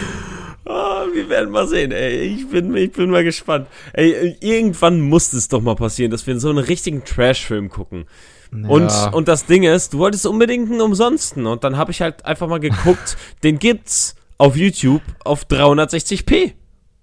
Ah, 0.64 1.04
wir 1.12 1.28
werden 1.28 1.50
mal 1.50 1.66
sehen, 1.66 1.90
ey. 1.90 2.20
Ich 2.20 2.48
bin, 2.48 2.74
ich 2.76 2.92
bin 2.92 3.10
mal 3.10 3.24
gespannt. 3.24 3.66
Ey, 3.92 4.36
irgendwann 4.40 5.00
muss 5.00 5.32
es 5.32 5.48
doch 5.48 5.60
mal 5.60 5.74
passieren, 5.74 6.12
dass 6.12 6.26
wir 6.26 6.38
so 6.38 6.48
einen 6.48 6.58
richtigen 6.58 7.04
Trash-Film 7.04 7.70
gucken. 7.70 8.04
Ja. 8.52 8.68
Und, 8.68 8.92
und 9.12 9.28
das 9.28 9.46
Ding 9.46 9.64
ist, 9.64 9.94
du 9.94 9.98
wolltest 9.98 10.26
unbedingt 10.26 10.70
einen 10.70 10.80
umsonsten. 10.80 11.46
Und 11.46 11.64
dann 11.64 11.76
habe 11.76 11.90
ich 11.90 12.02
halt 12.02 12.24
einfach 12.24 12.46
mal 12.46 12.60
geguckt, 12.60 13.16
den 13.42 13.58
gibt's 13.58 14.14
auf 14.38 14.56
YouTube 14.56 15.02
auf 15.24 15.46
360p. 15.46 16.52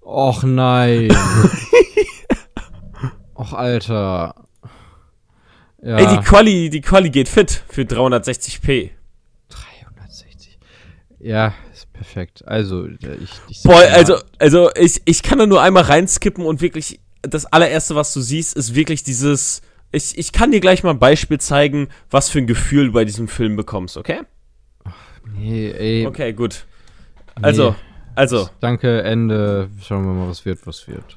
Och 0.00 0.42
nein. 0.44 1.12
Och, 3.34 3.52
Alter. 3.52 4.34
Ja. 5.82 5.96
Ey, 5.96 6.16
die 6.16 6.22
Quali, 6.24 6.70
die 6.70 6.80
Quali 6.80 7.10
geht 7.10 7.28
fit 7.28 7.62
für 7.68 7.82
360p. 7.82 8.90
360. 9.48 10.58
Ja, 11.20 11.54
ist 11.72 11.92
perfekt. 11.92 12.46
Also, 12.46 12.86
ich, 12.86 13.30
ich 13.48 13.62
Boah, 13.62 13.82
also, 13.92 14.16
also 14.38 14.70
ich, 14.74 15.02
ich 15.04 15.22
kann 15.22 15.38
da 15.38 15.46
nur 15.46 15.62
einmal 15.62 15.84
reinskippen 15.84 16.44
und 16.44 16.60
wirklich, 16.60 17.00
das 17.22 17.46
allererste, 17.46 17.94
was 17.94 18.12
du 18.12 18.20
siehst, 18.20 18.56
ist 18.56 18.74
wirklich 18.74 19.02
dieses. 19.04 19.62
Ich, 19.90 20.18
ich 20.18 20.32
kann 20.32 20.50
dir 20.52 20.60
gleich 20.60 20.82
mal 20.82 20.90
ein 20.90 20.98
Beispiel 20.98 21.40
zeigen, 21.40 21.88
was 22.10 22.28
für 22.28 22.38
ein 22.38 22.46
Gefühl 22.46 22.88
du 22.88 22.92
bei 22.92 23.04
diesem 23.04 23.26
Film 23.26 23.56
bekommst, 23.56 23.96
okay? 23.96 24.20
Ach, 24.84 24.92
nee, 25.34 25.70
ey. 25.70 26.06
Okay, 26.06 26.32
gut. 26.32 26.66
Also, 27.40 27.70
nee. 27.70 27.76
also. 28.14 28.50
Danke, 28.60 29.02
Ende. 29.02 29.70
Schauen 29.82 30.04
wir 30.04 30.12
mal, 30.12 30.28
was 30.28 30.44
wird, 30.44 30.66
was 30.66 30.86
wird. 30.88 31.16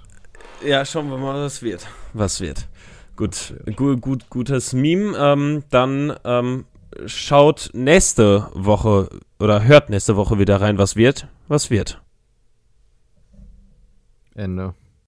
Ja, 0.66 0.86
schauen 0.86 1.10
wir 1.10 1.18
mal, 1.18 1.44
was 1.44 1.62
wird. 1.62 1.88
Was 2.14 2.40
wird. 2.40 2.68
Gut, 3.22 3.54
gut, 3.76 4.02
gut 4.02 4.30
gutes 4.32 4.74
Meme. 4.74 5.16
Ähm, 5.16 5.64
dann 5.70 6.18
ähm, 6.24 6.66
schaut 7.06 7.70
nächste 7.74 8.50
Woche 8.56 9.10
oder 9.40 9.64
hört 9.64 9.92
nächste 9.92 10.16
Woche 10.16 10.40
wieder 10.40 10.60
rein, 10.60 10.80
was 10.80 10.96
wird. 10.96 11.28
Was 11.48 11.70
wird. 11.70 12.02
Ende. 14.34 14.74